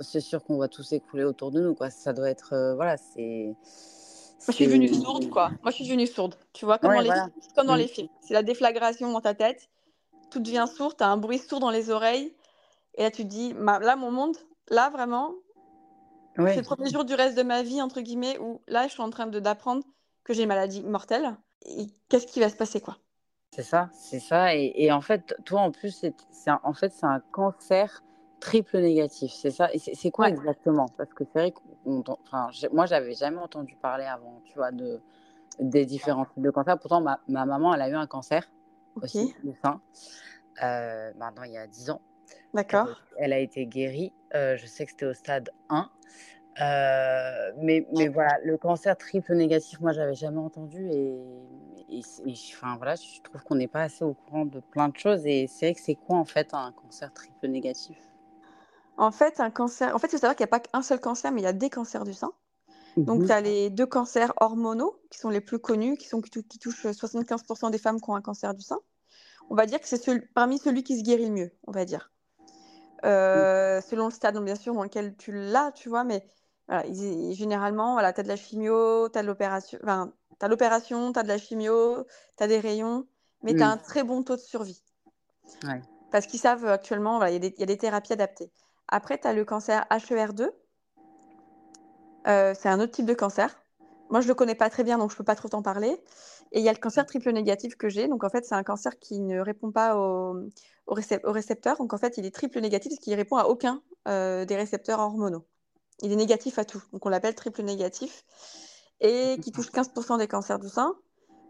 c'est 0.00 0.20
sûr 0.20 0.44
qu'on 0.44 0.56
voit 0.56 0.68
tout 0.68 0.82
s'écouler 0.82 1.24
autour 1.24 1.50
de 1.50 1.60
nous. 1.60 1.74
Quoi. 1.74 1.90
Ça 1.90 2.12
doit 2.12 2.30
être. 2.30 2.52
Euh, 2.52 2.74
voilà, 2.74 2.96
c'est. 2.96 3.54
Moi, 4.46 4.52
je 4.52 4.52
suis 4.52 4.66
devenue 4.66 4.94
sourde, 4.94 5.28
quoi. 5.30 5.50
Moi, 5.62 5.70
je 5.70 5.76
suis 5.76 5.84
devenue 5.86 6.06
sourde. 6.06 6.36
Tu 6.52 6.64
vois, 6.66 6.78
comme, 6.78 6.94
dans, 6.94 7.00
les... 7.00 7.10
comme 7.56 7.66
dans 7.66 7.74
mm. 7.74 7.78
les 7.78 7.88
films. 7.88 8.08
C'est 8.20 8.34
la 8.34 8.42
déflagration 8.42 9.10
dans 9.10 9.20
ta 9.20 9.34
tête. 9.34 9.68
Tout 10.30 10.38
devient 10.38 10.66
sourd. 10.72 10.96
Tu 10.96 11.02
as 11.02 11.08
un 11.08 11.16
bruit 11.16 11.38
sourd 11.38 11.58
dans 11.58 11.70
les 11.70 11.90
oreilles. 11.90 12.32
Et 12.94 13.02
là, 13.02 13.10
tu 13.10 13.24
te 13.24 13.28
dis, 13.28 13.54
là, 13.54 13.96
mon 13.96 14.10
monde, 14.10 14.36
là, 14.68 14.90
vraiment, 14.90 15.32
c'est 16.36 16.56
le 16.56 16.62
premier 16.62 16.90
jour 16.90 17.04
du 17.04 17.14
reste 17.14 17.36
de 17.36 17.42
ma 17.42 17.62
vie, 17.62 17.80
entre 17.82 18.00
guillemets, 18.00 18.38
où 18.38 18.60
là, 18.68 18.86
je 18.86 18.92
suis 18.92 19.02
en 19.02 19.10
train 19.10 19.26
d'apprendre 19.26 19.84
que 20.24 20.34
j'ai 20.34 20.42
une 20.42 20.48
maladie 20.48 20.82
mortelle. 20.82 21.36
Et 21.64 21.86
qu'est-ce 22.08 22.26
qui 22.26 22.40
va 22.40 22.48
se 22.48 22.56
passer, 22.56 22.80
quoi? 22.80 22.98
C'est 23.52 23.62
ça, 23.62 23.88
c'est 23.92 24.20
ça. 24.20 24.54
Et, 24.54 24.72
et, 24.76 24.92
en 24.92 25.00
fait, 25.00 25.34
toi, 25.44 25.60
en 25.60 25.70
plus, 25.72 25.90
c'est 25.90 26.14
en 26.62 26.74
fait, 26.74 26.92
c'est 26.92 27.06
un 27.06 27.20
cancer 27.32 28.02
triple 28.40 28.78
négatif, 28.78 29.32
c'est 29.32 29.50
ça? 29.50 29.68
C'est 29.76 30.10
quoi 30.10 30.28
exactement? 30.28 30.86
Parce 30.96 31.12
que 31.12 31.24
c'est 31.24 31.38
vrai 31.38 31.52
que 31.52 31.58
enfin, 32.08 32.50
moi, 32.72 32.86
j'avais 32.86 33.14
jamais 33.14 33.38
entendu 33.38 33.76
parler 33.80 34.04
avant, 34.04 34.40
tu 34.44 34.54
vois, 34.54 34.72
de, 34.72 35.00
des 35.58 35.86
différents 35.86 36.26
types 36.26 36.42
de 36.42 36.50
cancer. 36.50 36.78
Pourtant, 36.78 37.00
ma, 37.00 37.18
ma 37.28 37.46
maman, 37.46 37.74
elle 37.74 37.82
a 37.82 37.88
eu 37.88 37.94
un 37.94 38.06
cancer 38.06 38.48
aussi, 39.02 39.34
du 39.42 39.54
sein, 39.62 39.80
euh, 40.62 41.12
maintenant 41.16 41.42
il 41.42 41.52
y 41.52 41.58
a 41.58 41.66
10 41.66 41.90
ans. 41.90 42.00
D'accord. 42.54 43.02
Elle, 43.18 43.32
a 43.32 43.38
été 43.38 43.66
guérie. 43.66 44.12
Euh, 44.34 44.56
je 44.56 44.66
sais 44.66 44.84
que 44.84 44.92
c'était 44.92 45.06
au 45.06 45.14
stade 45.14 45.50
1. 45.68 45.90
Euh, 46.58 47.52
mais, 47.58 47.86
mais 47.94 48.08
voilà, 48.08 48.38
le 48.42 48.56
cancer 48.56 48.96
triple 48.96 49.34
négatif, 49.34 49.78
moi, 49.80 49.92
j'avais 49.92 50.14
jamais 50.14 50.38
entendu. 50.38 50.88
Et, 50.90 51.20
et, 51.90 52.02
enfin, 52.52 52.76
voilà, 52.76 52.94
je 52.94 53.20
trouve 53.22 53.42
qu'on 53.42 53.56
n'est 53.56 53.68
pas 53.68 53.82
assez 53.82 54.04
au 54.04 54.14
courant 54.14 54.46
de 54.46 54.60
plein 54.60 54.88
de 54.88 54.96
choses. 54.96 55.26
Et 55.26 55.46
c'est 55.48 55.66
vrai 55.66 55.74
que 55.74 55.80
c'est 55.80 55.94
quoi, 55.96 56.16
en 56.16 56.24
fait, 56.24 56.54
un 56.54 56.72
cancer 56.72 57.12
triple 57.12 57.48
négatif? 57.48 57.98
En 58.96 59.10
fait, 59.10 59.40
un 59.40 59.50
cancer. 59.50 59.94
En 59.94 59.98
fait, 59.98 60.06
il 60.08 60.12
faut 60.12 60.18
savoir 60.18 60.36
qu'il 60.36 60.44
n'y 60.44 60.48
a 60.48 60.58
pas 60.58 60.60
qu'un 60.60 60.82
seul 60.82 61.00
cancer, 61.00 61.30
mais 61.30 61.42
il 61.42 61.44
y 61.44 61.48
a 61.48 61.52
des 61.52 61.68
cancers 61.68 62.04
du 62.04 62.14
sein. 62.14 62.32
Donc, 62.96 63.20
mhm. 63.20 63.26
tu 63.26 63.32
as 63.32 63.40
les 63.42 63.68
deux 63.68 63.84
cancers 63.84 64.32
hormonaux 64.40 64.98
qui 65.10 65.18
sont 65.18 65.28
les 65.28 65.42
plus 65.42 65.58
connus, 65.58 65.98
qui, 65.98 66.08
sont, 66.08 66.22
qui 66.22 66.58
touchent 66.58 66.86
75% 66.86 67.70
des 67.70 67.76
femmes 67.76 68.00
qui 68.00 68.08
ont 68.08 68.14
un 68.14 68.22
cancer 68.22 68.54
du 68.54 68.62
sein. 68.62 68.78
on 69.50 69.54
va 69.54 69.66
dire 69.66 69.80
que 69.80 69.86
c'est 69.86 70.32
parmi 70.32 70.58
celui 70.58 70.82
qui 70.82 70.98
se 70.98 71.02
guérit 71.02 71.26
le 71.26 71.32
mieux, 71.32 71.52
on 71.66 71.72
va 71.72 71.84
dire. 71.84 72.10
Euh, 73.04 73.80
selon 73.80 74.06
le 74.06 74.10
stade, 74.10 74.38
bien 74.42 74.54
sûr, 74.54 74.74
dans 74.74 74.82
lequel 74.82 75.16
tu 75.16 75.32
l'as, 75.32 75.72
tu 75.72 75.88
vois, 75.88 76.04
mais 76.04 76.24
généralement, 77.32 77.92
voilà, 77.92 78.12
tu 78.12 78.20
as 78.20 78.22
de 78.22 78.28
la 78.28 78.36
chimio, 78.36 79.08
tu 79.08 79.18
as 79.18 79.22
de 79.22 79.26
l'opération, 79.26 79.78
enfin, 79.82 80.12
tu 80.38 80.44
as 80.44 80.48
l'opération, 80.48 81.12
tu 81.12 81.18
as 81.18 81.22
de 81.22 81.28
la 81.28 81.38
chimio, 81.38 82.04
tu 82.36 82.42
as 82.42 82.46
des 82.46 82.58
rayons, 82.58 83.06
mais 83.42 83.54
tu 83.54 83.62
as 83.62 83.68
un 83.68 83.76
très 83.76 84.02
bon 84.02 84.22
taux 84.22 84.36
de 84.36 84.40
survie. 84.40 84.82
Parce 86.10 86.26
qu'ils 86.26 86.40
savent 86.40 86.66
actuellement, 86.66 87.22
il 87.24 87.44
y, 87.44 87.62
a 87.62 87.66
des 87.66 87.78
thérapies 87.78 88.12
adaptées. 88.12 88.50
Après, 88.88 89.18
tu 89.18 89.26
as 89.26 89.32
le 89.32 89.44
cancer 89.44 89.84
HER2. 89.90 90.50
Euh, 92.26 92.54
c'est 92.58 92.68
un 92.68 92.80
autre 92.80 92.92
type 92.92 93.06
de 93.06 93.14
cancer. 93.14 93.60
Moi, 94.10 94.20
je 94.20 94.26
ne 94.26 94.30
le 94.30 94.34
connais 94.34 94.54
pas 94.54 94.70
très 94.70 94.84
bien, 94.84 94.98
donc 94.98 95.10
je 95.10 95.14
ne 95.14 95.18
peux 95.18 95.24
pas 95.24 95.34
trop 95.34 95.48
t'en 95.48 95.62
parler. 95.62 96.00
Et 96.52 96.60
il 96.60 96.64
y 96.64 96.68
a 96.68 96.72
le 96.72 96.78
cancer 96.78 97.04
triple 97.06 97.30
négatif 97.30 97.76
que 97.76 97.88
j'ai. 97.88 98.08
Donc, 98.08 98.24
en 98.24 98.28
fait, 98.28 98.44
c'est 98.44 98.54
un 98.54 98.62
cancer 98.62 98.98
qui 98.98 99.18
ne 99.18 99.40
répond 99.40 99.70
pas 99.70 99.96
au, 99.96 100.36
au, 100.86 100.94
récepteur. 100.94 101.76
Donc, 101.78 101.92
en 101.92 101.98
fait, 101.98 102.18
il 102.18 102.24
est 102.24 102.30
triple 102.30 102.60
négatif 102.60 102.90
parce 102.92 103.00
qu'il 103.00 103.14
répond 103.14 103.36
à 103.36 103.44
aucun 103.44 103.82
euh, 104.08 104.44
des 104.44 104.56
récepteurs 104.56 105.00
hormonaux. 105.00 105.44
Il 106.02 106.12
est 106.12 106.16
négatif 106.16 106.58
à 106.58 106.64
tout. 106.64 106.82
Donc, 106.92 107.04
on 107.06 107.08
l'appelle 107.08 107.34
triple 107.34 107.62
négatif. 107.62 108.24
Et 109.00 109.38
qui 109.42 109.52
touche 109.52 109.70
15% 109.70 110.18
des 110.18 110.28
cancers 110.28 110.58
du 110.58 110.68
sein. 110.68 110.94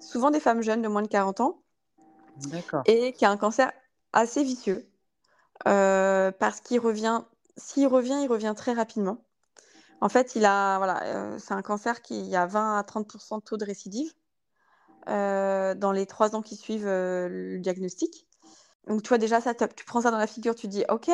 Souvent 0.00 0.30
des 0.30 0.40
femmes 0.40 0.62
jeunes 0.62 0.82
de 0.82 0.88
moins 0.88 1.02
de 1.02 1.08
40 1.08 1.40
ans. 1.40 1.62
Et 2.86 3.12
qui 3.12 3.24
a 3.24 3.30
un 3.30 3.36
cancer 3.36 3.72
assez 4.12 4.42
vicieux. 4.42 4.88
Euh, 5.66 6.32
parce 6.32 6.60
qu'il 6.60 6.80
revient, 6.80 7.22
s'il 7.56 7.86
revient, 7.86 8.18
il 8.22 8.28
revient 8.28 8.54
très 8.56 8.72
rapidement. 8.72 9.24
En 10.00 10.08
fait, 10.08 10.34
il 10.36 10.44
a, 10.44 10.76
voilà, 10.78 11.02
euh, 11.04 11.38
c'est 11.38 11.54
un 11.54 11.62
cancer 11.62 12.02
qui 12.02 12.36
a 12.36 12.46
20 12.46 12.78
à 12.78 12.82
30% 12.82 13.38
de 13.38 13.44
taux 13.44 13.56
de 13.56 13.64
récidive 13.64 14.12
dans 15.06 15.92
les 15.92 16.06
trois 16.06 16.34
ans 16.34 16.42
qui 16.42 16.56
suivent 16.56 16.86
le 16.86 17.58
diagnostic. 17.58 18.26
Donc, 18.86 19.02
tu 19.02 19.08
vois, 19.08 19.18
déjà, 19.18 19.40
ça, 19.40 19.54
tu 19.54 19.84
prends 19.84 20.02
ça 20.02 20.10
dans 20.10 20.18
la 20.18 20.26
figure, 20.26 20.54
tu 20.54 20.68
dis, 20.68 20.84
OK. 20.88 21.10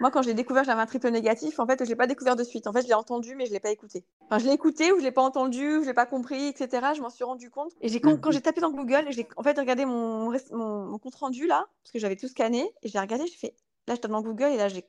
Moi, 0.00 0.12
quand 0.12 0.22
j'ai 0.22 0.34
découvert 0.34 0.62
que 0.62 0.68
j'avais 0.68 0.80
un 0.80 0.86
triple 0.86 1.10
négatif, 1.10 1.58
en 1.58 1.66
fait, 1.66 1.82
je 1.82 1.88
l'ai 1.88 1.96
pas 1.96 2.06
découvert 2.06 2.36
de 2.36 2.44
suite. 2.44 2.68
En 2.68 2.72
fait, 2.72 2.82
je 2.82 2.86
l'ai 2.86 2.94
entendu, 2.94 3.34
mais 3.34 3.46
je 3.46 3.52
l'ai 3.52 3.58
pas 3.58 3.70
écouté. 3.70 4.04
Enfin, 4.26 4.38
je 4.38 4.46
l'ai 4.46 4.52
écouté 4.52 4.92
ou 4.92 4.98
je 4.98 5.02
l'ai 5.02 5.10
pas 5.10 5.22
entendu, 5.22 5.78
ou 5.78 5.82
je 5.82 5.88
l'ai 5.88 5.94
pas 5.94 6.06
compris, 6.06 6.46
etc. 6.46 6.92
Je 6.94 7.02
m'en 7.02 7.10
suis 7.10 7.24
rendu 7.24 7.50
compte. 7.50 7.72
Et 7.80 7.88
j'ai, 7.88 8.00
quand, 8.00 8.30
j'ai 8.30 8.40
tapé 8.40 8.60
dans 8.60 8.70
Google, 8.70 9.06
j'ai 9.10 9.26
en 9.36 9.42
fait 9.42 9.58
regardé 9.58 9.84
mon, 9.86 10.32
mon, 10.52 10.98
compte 10.98 11.16
rendu 11.16 11.48
là, 11.48 11.66
parce 11.82 11.90
que 11.92 11.98
j'avais 11.98 12.14
tout 12.14 12.28
scanné, 12.28 12.72
et 12.82 12.88
j'ai 12.88 13.00
regardé, 13.00 13.26
j'ai 13.26 13.36
fait, 13.36 13.56
là, 13.88 13.96
je 13.96 14.00
tape 14.00 14.12
dans 14.12 14.22
Google, 14.22 14.52
et 14.52 14.56
là, 14.56 14.68
j'avais 14.68 14.86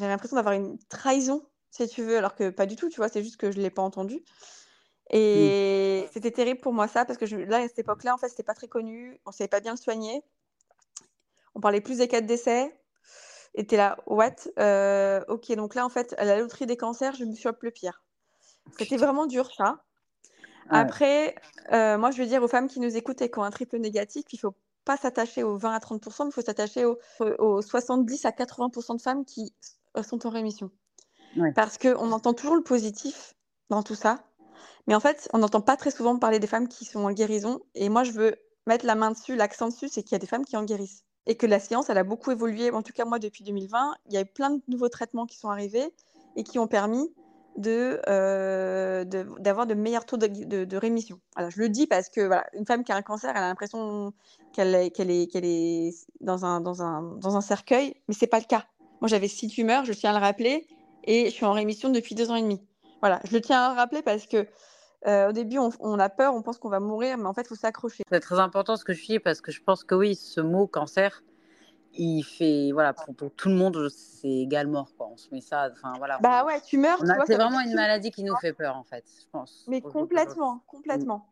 l'impression 0.00 0.36
d'avoir 0.36 0.54
une 0.54 0.76
trahison, 0.90 1.42
si 1.70 1.88
tu 1.88 2.02
veux, 2.02 2.18
alors 2.18 2.34
que 2.34 2.50
pas 2.50 2.66
du 2.66 2.76
tout, 2.76 2.90
tu 2.90 2.96
vois, 2.96 3.08
c'est 3.08 3.22
juste 3.22 3.38
que 3.38 3.50
je 3.50 3.58
l'ai 3.58 3.70
pas 3.70 3.82
entendu. 3.82 4.22
Mmh. 5.12 5.16
Et 5.16 6.08
c'était 6.12 6.30
terrible 6.30 6.60
pour 6.60 6.72
moi 6.72 6.88
ça, 6.88 7.04
parce 7.04 7.18
que 7.18 7.26
je, 7.26 7.36
là, 7.36 7.58
à 7.58 7.68
cette 7.68 7.78
époque-là, 7.78 8.14
en 8.14 8.18
fait, 8.18 8.28
c'était 8.28 8.42
pas 8.42 8.54
très 8.54 8.68
connu, 8.68 9.20
on 9.26 9.32
savait 9.32 9.48
pas 9.48 9.60
bien 9.60 9.72
le 9.72 9.78
soigner. 9.78 10.22
On 11.54 11.60
parlait 11.60 11.80
plus 11.80 11.98
des 11.98 12.08
cas 12.08 12.20
de 12.20 12.26
décès. 12.26 12.74
Et 13.54 13.66
t'es 13.66 13.76
là, 13.76 13.98
what? 14.06 14.36
Euh, 14.58 15.22
Ok, 15.28 15.52
donc 15.52 15.74
là, 15.74 15.84
en 15.84 15.90
fait, 15.90 16.14
à 16.16 16.24
la 16.24 16.38
loterie 16.38 16.66
des 16.66 16.76
cancers, 16.76 17.14
je 17.14 17.24
me 17.24 17.34
suis 17.34 17.48
le 17.60 17.70
pire. 17.70 18.02
C'était 18.78 18.96
vraiment 18.96 19.26
dur, 19.26 19.50
ça. 19.54 19.84
Après, 20.70 21.34
euh, 21.72 21.98
moi, 21.98 22.10
je 22.10 22.22
veux 22.22 22.26
dire 22.26 22.42
aux 22.42 22.48
femmes 22.48 22.68
qui 22.68 22.80
nous 22.80 22.96
écoutent 22.96 23.20
et 23.20 23.30
qui 23.30 23.38
ont 23.38 23.42
un 23.42 23.50
triple 23.50 23.76
négatif, 23.78 24.24
il 24.32 24.38
faut 24.38 24.54
pas 24.84 24.96
s'attacher 24.96 25.42
aux 25.42 25.56
20 25.56 25.74
à 25.74 25.78
30% 25.78 26.24
mais 26.24 26.30
il 26.30 26.32
faut 26.32 26.40
s'attacher 26.40 26.84
aux, 26.86 27.62
70 27.62 28.24
à 28.24 28.30
80% 28.30 28.96
de 28.96 29.02
femmes 29.02 29.24
qui 29.24 29.52
sont 30.02 30.26
en 30.26 30.30
rémission. 30.30 30.70
Parce 31.54 31.78
qu'on 31.78 32.12
entend 32.12 32.32
toujours 32.32 32.56
le 32.56 32.62
positif 32.62 33.34
dans 33.68 33.82
tout 33.82 33.94
ça. 33.94 34.24
Mais 34.86 34.94
en 34.94 35.00
fait, 35.00 35.28
on 35.32 35.38
n'entend 35.38 35.60
pas 35.60 35.76
très 35.76 35.90
souvent 35.90 36.18
parler 36.18 36.38
des 36.38 36.46
femmes 36.46 36.68
qui 36.68 36.84
sont 36.84 37.00
en 37.00 37.12
guérison. 37.12 37.60
Et 37.74 37.88
moi, 37.88 38.04
je 38.04 38.12
veux 38.12 38.36
mettre 38.66 38.86
la 38.86 38.94
main 38.94 39.10
dessus, 39.10 39.36
l'accent 39.36 39.68
dessus, 39.68 39.88
c'est 39.88 40.02
qu'il 40.02 40.12
y 40.12 40.16
a 40.16 40.18
des 40.18 40.26
femmes 40.26 40.44
qui 40.44 40.56
en 40.56 40.64
guérissent 40.64 41.04
et 41.26 41.36
que 41.36 41.46
la 41.46 41.60
science, 41.60 41.88
elle 41.88 41.98
a 41.98 42.04
beaucoup 42.04 42.30
évolué. 42.30 42.70
En 42.70 42.82
tout 42.82 42.92
cas, 42.92 43.04
moi, 43.04 43.18
depuis 43.18 43.44
2020, 43.44 43.94
il 44.06 44.14
y 44.14 44.16
a 44.16 44.22
eu 44.22 44.26
plein 44.26 44.50
de 44.50 44.60
nouveaux 44.68 44.88
traitements 44.88 45.26
qui 45.26 45.36
sont 45.36 45.50
arrivés 45.50 45.92
et 46.36 46.42
qui 46.42 46.58
ont 46.58 46.66
permis 46.66 47.12
euh, 47.66 49.04
d'avoir 49.04 49.66
de, 49.66 49.74
meilleurs 49.74 50.06
taux 50.06 50.16
de, 50.16 50.76
rémission. 50.76 51.20
Alors, 51.36 51.50
je 51.50 51.60
le 51.60 51.68
dis 51.68 51.86
parce 51.86 52.08
que 52.08 52.22
voilà, 52.22 52.46
une 52.54 52.66
femme 52.66 52.82
qui 52.82 52.92
a 52.92 52.96
un 52.96 53.02
cancer, 53.02 53.30
elle 53.30 53.42
a 53.42 53.48
l'impression 53.48 54.12
qu'elle 54.52 54.74
est, 54.74 55.94
dans, 56.20 56.44
un, 56.44 57.40
cercueil, 57.40 57.94
mais 58.08 58.14
ce 58.14 58.24
n'est 58.24 58.28
pas 58.28 58.38
le 58.38 58.44
cas. 58.44 58.64
Moi, 59.00 59.08
j'avais 59.08 59.28
six 59.28 59.48
tumeurs, 59.48 59.84
je 59.84 59.92
tiens 59.92 60.10
à 60.10 60.18
le 60.18 60.24
rappeler, 60.24 60.66
et 61.04 61.26
je 61.26 61.30
suis 61.30 61.44
en 61.44 61.52
rémission 61.52 61.90
depuis 61.90 62.14
deux 62.14 62.30
ans 62.30 62.36
et 62.36 62.42
demi. 62.42 62.60
Voilà, 63.00 63.20
je 63.24 63.32
le 63.32 63.40
tiens 63.40 63.64
à 63.64 63.70
le 63.70 63.76
rappeler 63.76 64.02
parce 64.02 64.26
que 64.26 64.46
euh, 65.06 65.30
au 65.30 65.32
début, 65.32 65.58
on, 65.58 65.98
a 65.98 66.08
peur, 66.08 66.34
on 66.34 66.42
pense 66.42 66.58
qu'on 66.58 66.68
va 66.68 66.78
mourir, 66.78 67.18
mais 67.18 67.26
en 67.26 67.34
fait, 67.34 67.42
il 67.42 67.48
faut 67.48 67.54
s'accrocher. 67.56 68.04
C'est 68.10 68.20
très 68.20 68.38
important 68.38 68.76
ce 68.76 68.84
que 68.84 68.92
je 68.92 69.04
dis 69.04 69.18
parce 69.18 69.40
que 69.40 69.50
je 69.50 69.62
pense 69.62 69.82
que 69.82 69.94
oui, 69.94 70.14
ce 70.14 70.40
mot 70.40 70.66
cancer, 70.66 71.22
il 71.94 72.22
fait, 72.22 72.70
voilà, 72.72 72.92
pour, 72.92 73.32
tout 73.32 73.48
le 73.48 73.56
monde, 73.56 73.88
c'est 73.88 74.28
égal 74.28 74.68
mort, 74.68 74.90
quoi. 74.96 75.08
On 75.12 75.16
se 75.16 75.28
met 75.32 75.40
ça, 75.40 75.70
enfin 75.72 75.94
voilà. 75.98 76.18
Bah 76.20 76.44
ouais, 76.44 76.60
tu 76.60 76.78
meurs. 76.78 77.02
C'est 77.26 77.34
vraiment 77.34 77.60
une 77.60 77.74
maladie 77.74 78.10
qui 78.12 78.22
nous 78.22 78.36
fait 78.36 78.52
peur, 78.52 78.76
en 78.76 78.84
fait, 78.84 79.04
je 79.20 79.26
pense. 79.30 79.64
Mais 79.68 79.80
complètement, 79.80 80.62
complètement. 80.66 81.28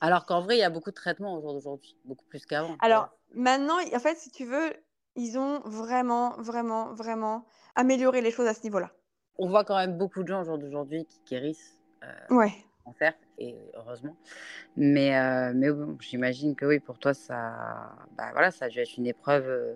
Alors 0.00 0.26
qu'en 0.26 0.42
vrai, 0.42 0.56
il 0.56 0.60
y 0.60 0.64
a 0.64 0.70
beaucoup 0.70 0.90
de 0.90 0.96
traitements 0.96 1.34
au 1.34 1.40
jour 1.40 1.54
d'aujourd'hui, 1.54 1.96
beaucoup 2.04 2.24
plus 2.26 2.44
qu'avant. 2.44 2.76
Alors 2.80 3.08
maintenant, 3.32 3.76
en 3.94 3.98
fait, 4.00 4.18
si 4.18 4.30
tu 4.30 4.44
veux, 4.44 4.74
ils 5.14 5.38
ont 5.38 5.60
vraiment, 5.60 6.30
vraiment, 6.38 6.92
vraiment 6.92 7.46
amélioré 7.76 8.20
les 8.20 8.32
choses 8.32 8.48
à 8.48 8.54
ce 8.54 8.62
niveau-là. 8.64 8.90
On 9.38 9.48
voit 9.48 9.64
quand 9.64 9.76
même 9.76 9.96
beaucoup 9.96 10.22
de 10.22 10.28
gens 10.28 10.42
au 10.42 10.44
jour 10.44 10.58
d'aujourd'hui 10.58 11.06
qui 11.06 11.20
guérissent. 11.26 11.78
Euh, 12.02 12.34
ouais 12.34 12.52
faire, 12.92 13.14
et 13.38 13.56
heureusement. 13.74 14.16
Mais, 14.76 15.16
euh, 15.16 15.52
mais 15.54 15.70
bon, 15.70 15.96
j'imagine 16.00 16.54
que 16.54 16.66
oui, 16.66 16.80
pour 16.80 16.98
toi, 16.98 17.14
ça, 17.14 17.96
bah, 18.16 18.30
voilà, 18.32 18.50
ça 18.50 18.66
a 18.66 18.68
dû 18.68 18.78
être 18.78 18.96
une 18.96 19.06
épreuve, 19.06 19.46
euh, 19.48 19.74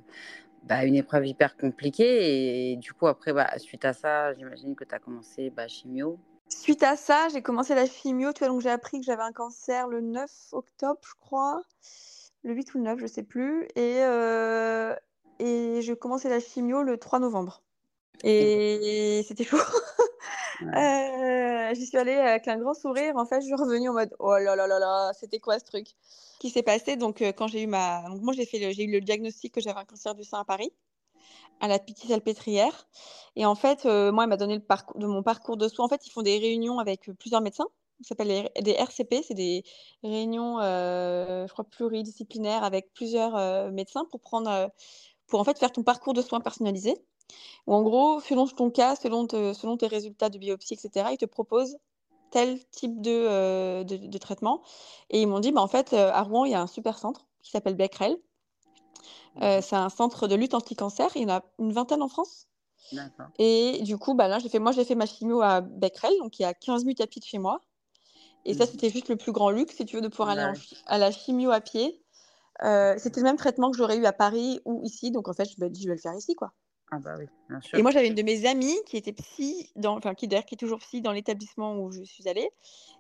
bah, 0.64 0.84
une 0.84 0.94
épreuve 0.94 1.26
hyper 1.26 1.56
compliquée. 1.56 2.72
Et, 2.72 2.76
du 2.76 2.92
coup, 2.92 3.06
après, 3.06 3.32
bah, 3.32 3.58
suite 3.58 3.84
à 3.84 3.92
ça, 3.92 4.34
j'imagine 4.34 4.74
que 4.76 4.84
tu 4.84 4.94
as 4.94 4.98
commencé 4.98 5.50
bah, 5.50 5.68
chimio. 5.68 6.18
Suite 6.48 6.82
à 6.82 6.96
ça, 6.96 7.28
j'ai 7.32 7.42
commencé 7.42 7.74
la 7.74 7.86
chimio. 7.86 8.32
Tu 8.32 8.40
vois, 8.40 8.48
donc 8.48 8.60
j'ai 8.60 8.70
appris 8.70 9.00
que 9.00 9.06
j'avais 9.06 9.22
un 9.22 9.32
cancer 9.32 9.88
le 9.88 10.00
9 10.00 10.30
octobre, 10.52 11.00
je 11.02 11.14
crois. 11.20 11.62
Le 12.42 12.54
8 12.54 12.74
ou 12.74 12.78
le 12.78 12.84
9, 12.84 12.98
je 13.00 13.06
sais 13.06 13.22
plus. 13.22 13.64
Et, 13.76 14.02
euh, 14.02 14.94
et 15.38 15.80
j'ai 15.82 15.96
commencé 15.96 16.28
la 16.28 16.40
chimio 16.40 16.82
le 16.82 16.96
3 16.96 17.18
novembre. 17.18 17.62
Et 18.24 19.22
c'était 19.26 19.44
chaud. 19.44 19.58
Euh, 20.62 21.74
j'y 21.74 21.86
suis 21.86 21.96
allée 21.96 22.14
avec 22.14 22.48
un 22.48 22.58
grand 22.58 22.74
sourire. 22.74 23.16
En 23.16 23.26
fait, 23.26 23.40
je 23.40 23.46
suis 23.46 23.54
revenue 23.54 23.88
en 23.88 23.92
mode 23.92 24.14
oh 24.18 24.36
là 24.36 24.56
là 24.56 24.66
là 24.66 24.78
là, 24.78 25.12
c'était 25.18 25.38
quoi 25.38 25.58
ce 25.58 25.64
truc 25.64 25.86
qui 26.40 26.50
s'est 26.50 26.62
passé? 26.62 26.96
Donc, 26.96 27.22
euh, 27.22 27.32
quand 27.32 27.46
j'ai 27.46 27.62
eu 27.62 27.66
ma. 27.66 28.02
Donc, 28.08 28.22
moi, 28.22 28.34
j'ai, 28.34 28.84
eu 28.84 28.92
le 28.92 29.00
diagnostic 29.00 29.54
que 29.54 29.60
j'avais 29.60 29.78
un 29.78 29.84
cancer 29.84 30.14
du 30.14 30.24
sein 30.24 30.40
à 30.40 30.44
Paris, 30.44 30.72
à 31.60 31.68
la 31.68 31.78
petite 31.78 31.98
salpêtrière. 32.08 32.88
Et 33.36 33.46
en 33.46 33.54
fait, 33.54 33.86
euh, 33.86 34.10
moi, 34.12 34.24
elle 34.24 34.30
m'a 34.30 34.36
donné 34.36 34.56
le 34.56 34.62
parcours 34.62 34.98
de 34.98 35.06
mon 35.06 35.22
parcours 35.22 35.56
de 35.56 35.68
soins. 35.68 35.84
En 35.86 35.88
fait, 35.88 36.06
ils 36.06 36.10
font 36.10 36.22
des 36.22 36.38
réunions 36.38 36.78
avec 36.78 37.10
plusieurs 37.18 37.40
médecins. 37.40 37.68
Ça 38.02 38.10
s'appelle 38.10 38.48
des 38.60 38.72
RCP, 38.72 39.24
c'est 39.26 39.34
des 39.34 39.64
réunions, 40.04 40.60
je 40.60 41.50
crois, 41.50 41.64
pluridisciplinaires 41.64 42.62
avec 42.62 42.92
plusieurs 42.94 43.72
médecins 43.72 44.04
pour 44.12 44.20
prendre, 44.20 44.70
pour 45.26 45.40
en 45.40 45.44
fait 45.44 45.58
faire 45.58 45.72
ton 45.72 45.82
parcours 45.82 46.14
de 46.14 46.22
soins 46.22 46.40
personnalisé 46.40 46.94
en 47.66 47.82
gros, 47.82 48.20
selon 48.20 48.46
ton 48.46 48.70
cas, 48.70 48.96
selon, 48.96 49.28
selon 49.28 49.76
tes 49.76 49.86
résultats 49.86 50.30
de 50.30 50.38
biopsie, 50.38 50.74
etc., 50.74 51.08
ils 51.12 51.18
te 51.18 51.26
proposent 51.26 51.76
tel 52.30 52.64
type 52.70 53.00
de, 53.00 53.10
euh, 53.10 53.84
de, 53.84 54.18
traitement. 54.18 54.62
Et 55.10 55.22
ils 55.22 55.26
m'ont 55.26 55.40
dit, 55.40 55.52
bah, 55.52 55.60
en 55.60 55.68
fait, 55.68 55.92
euh, 55.92 56.10
à 56.12 56.22
Rouen, 56.22 56.44
il 56.44 56.52
y 56.52 56.54
a 56.54 56.60
un 56.60 56.66
super 56.66 56.98
centre 56.98 57.26
qui 57.42 57.50
s'appelle 57.50 57.74
Becquerel. 57.74 58.16
Euh, 59.42 59.60
c'est 59.62 59.76
un 59.76 59.88
centre 59.88 60.26
de 60.26 60.34
lutte 60.34 60.54
anti-cancer. 60.54 61.10
Il 61.14 61.22
y 61.22 61.24
en 61.26 61.36
a 61.36 61.42
une 61.58 61.72
vingtaine 61.72 62.02
en 62.02 62.08
France. 62.08 62.46
Et 63.38 63.80
du 63.82 63.98
coup, 63.98 64.14
bah, 64.14 64.28
là, 64.28 64.38
j'ai 64.38 64.48
fait, 64.48 64.58
moi, 64.58 64.72
j'ai 64.72 64.84
fait 64.84 64.94
ma 64.94 65.06
chimio 65.06 65.42
à 65.42 65.60
Becquerel, 65.60 66.12
donc 66.18 66.38
il 66.38 66.42
y 66.42 66.44
a 66.46 66.54
15 66.54 66.84
minutes 66.84 67.00
à 67.00 67.06
pied 67.06 67.20
de 67.20 67.26
chez 67.26 67.38
moi. 67.38 67.60
Et 68.44 68.54
ça, 68.54 68.64
mmh. 68.64 68.68
c'était 68.68 68.90
juste 68.90 69.08
le 69.08 69.16
plus 69.16 69.32
grand 69.32 69.50
luxe, 69.50 69.76
si 69.76 69.84
tu 69.84 69.96
veux, 69.96 70.02
de 70.02 70.08
pouvoir 70.08 70.30
aller 70.30 70.52
à 70.86 70.96
la 70.96 71.10
chimio 71.10 71.50
à 71.50 71.60
pied. 71.60 72.02
c'était 72.60 73.20
le 73.20 73.24
même 73.24 73.36
traitement 73.36 73.70
que 73.70 73.76
j'aurais 73.76 73.98
eu 73.98 74.06
à 74.06 74.12
Paris 74.12 74.60
ou 74.64 74.82
ici. 74.84 75.10
Donc, 75.10 75.28
en 75.28 75.34
fait, 75.34 75.44
je 75.44 75.62
me 75.62 75.68
dis, 75.68 75.82
je 75.82 75.88
vais 75.88 75.96
le 75.96 76.00
faire 76.00 76.14
ici, 76.14 76.34
quoi. 76.34 76.52
Ah 76.90 76.98
bah 76.98 77.16
oui, 77.18 77.26
bien 77.50 77.60
sûr. 77.60 77.78
Et 77.78 77.82
moi, 77.82 77.90
j'avais 77.90 78.08
une 78.08 78.14
de 78.14 78.22
mes 78.22 78.46
amies 78.46 78.78
qui 78.86 78.96
était 78.96 79.12
psy, 79.12 79.70
dans, 79.76 79.96
enfin 79.96 80.14
qui 80.14 80.26
d'ailleurs 80.26 80.46
qui 80.46 80.54
est 80.54 80.58
toujours 80.58 80.78
psy 80.78 81.02
dans 81.02 81.12
l'établissement 81.12 81.78
où 81.78 81.92
je 81.92 82.02
suis 82.02 82.26
allée. 82.28 82.48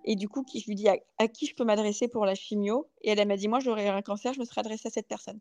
Et 0.04 0.14
du 0.14 0.28
coup, 0.28 0.42
qui, 0.42 0.60
je 0.60 0.66
lui 0.66 0.74
dis 0.74 0.88
à, 0.88 1.28
qui 1.28 1.46
je 1.46 1.54
peux 1.54 1.64
m'adresser 1.64 2.08
pour 2.08 2.26
la 2.26 2.34
chimio? 2.34 2.90
Et 3.02 3.10
elle, 3.10 3.26
m'a 3.26 3.36
dit, 3.36 3.48
moi, 3.48 3.60
j'aurais 3.60 3.88
un 3.88 4.02
cancer, 4.02 4.34
je 4.34 4.40
me 4.40 4.44
serais 4.44 4.60
adressée 4.60 4.88
à 4.88 4.90
cette 4.90 5.08
personne. 5.08 5.40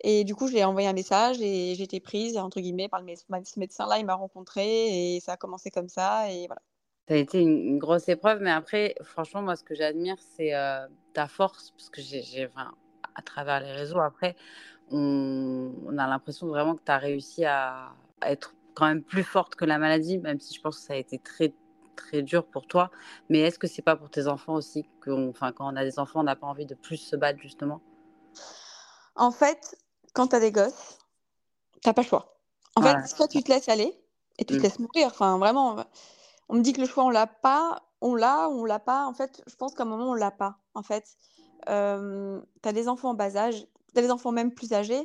Et 0.00 0.24
du 0.24 0.34
coup, 0.34 0.46
je 0.46 0.52
lui 0.52 0.60
ai 0.60 0.64
envoyé 0.64 0.88
un 0.88 0.92
message 0.92 1.40
et 1.40 1.74
j'ai 1.74 1.82
été 1.82 2.00
prise, 2.00 2.38
entre 2.38 2.60
guillemets, 2.60 2.88
par 2.88 3.02
le 3.02 3.14
ce 3.16 3.58
médecin-là. 3.58 3.98
Il 3.98 4.06
m'a 4.06 4.14
rencontrée 4.14 5.16
et 5.16 5.20
ça 5.20 5.32
a 5.32 5.36
commencé 5.36 5.70
comme 5.70 5.88
ça. 5.88 6.30
Et 6.32 6.46
voilà. 6.46 6.62
Ça 7.08 7.14
a 7.14 7.16
été 7.16 7.40
une, 7.40 7.78
grosse 7.78 8.08
épreuve, 8.08 8.40
mais 8.40 8.50
après, 8.50 8.94
franchement, 9.02 9.42
moi, 9.42 9.56
ce 9.56 9.64
que 9.64 9.74
j'admire, 9.74 10.16
c'est 10.36 10.54
euh, 10.54 10.86
ta 11.14 11.26
force, 11.26 11.70
parce 11.70 11.90
que 11.90 12.00
j'ai, 12.02 12.46
enfin, 12.46 12.72
à 13.14 13.22
travers 13.22 13.60
les 13.60 13.72
réseaux, 13.72 13.98
après, 13.98 14.36
on, 14.90 15.98
a 15.98 16.06
l'impression 16.06 16.46
vraiment 16.46 16.74
que 16.74 16.82
tu 16.84 16.92
as 16.92 16.98
réussi 16.98 17.44
à, 17.44 17.92
être 18.22 18.54
quand 18.74 18.86
même 18.86 19.02
plus 19.02 19.24
forte 19.24 19.54
que 19.54 19.64
la 19.64 19.78
maladie, 19.78 20.18
même 20.18 20.40
si 20.40 20.54
je 20.54 20.60
pense 20.60 20.78
que 20.78 20.86
ça 20.86 20.94
a 20.94 20.96
été 20.96 21.18
très 21.18 21.52
très 21.96 22.22
dur 22.22 22.46
pour 22.46 22.66
toi. 22.66 22.90
Mais 23.28 23.40
est-ce 23.40 23.58
que 23.58 23.66
c'est 23.66 23.82
pas 23.82 23.96
pour 23.96 24.08
tes 24.08 24.28
enfants 24.28 24.54
aussi 24.54 24.86
que, 25.00 25.10
enfin, 25.28 25.52
quand 25.52 25.72
on 25.72 25.76
a 25.76 25.84
des 25.84 25.98
enfants, 25.98 26.20
on 26.20 26.24
n'a 26.24 26.36
pas 26.36 26.46
envie 26.46 26.66
de 26.66 26.74
plus 26.74 26.96
se 26.96 27.16
battre 27.16 27.40
justement? 27.40 27.80
En 29.16 29.32
fait, 29.32 29.76
quand 30.14 30.28
tu 30.28 30.36
as 30.36 30.40
des 30.40 30.52
gosses, 30.52 30.98
tu 31.82 31.88
n'as 31.88 31.92
pas 31.92 32.02
le 32.02 32.06
choix. 32.06 32.36
En 32.76 32.82
fait, 32.82 33.08
soit 33.08 33.26
tu 33.26 33.42
te 33.42 33.50
laisses 33.50 33.68
aller 33.68 34.00
et 34.38 34.44
tu 34.44 34.54
te 34.54 34.58
mmh. 34.60 34.62
laisses 34.62 34.78
mourir. 34.78 35.08
Enfin, 35.08 35.38
vraiment, 35.38 35.84
on 36.48 36.54
me 36.54 36.62
dit 36.62 36.72
que 36.72 36.80
le 36.80 36.86
choix, 36.86 37.04
on 37.04 37.10
l'a 37.10 37.26
pas. 37.26 37.82
On 38.00 38.14
l'a, 38.14 38.48
on 38.48 38.64
l'a 38.64 38.78
pas. 38.78 39.06
En 39.06 39.12
fait, 39.12 39.42
je 39.48 39.56
pense 39.56 39.74
qu'à 39.74 39.82
un 39.82 39.86
moment, 39.86 40.10
on 40.10 40.14
l'a 40.14 40.30
pas. 40.30 40.58
En 40.74 40.84
fait, 40.84 41.04
tu 41.66 41.72
as 41.72 42.72
des 42.72 42.88
enfants 42.88 43.10
en 43.10 43.14
bas 43.14 43.36
âge, 43.36 43.66
tu 43.92 43.98
as 43.98 44.02
des 44.02 44.10
enfants 44.10 44.32
même 44.32 44.52
plus 44.52 44.72
âgés. 44.72 45.04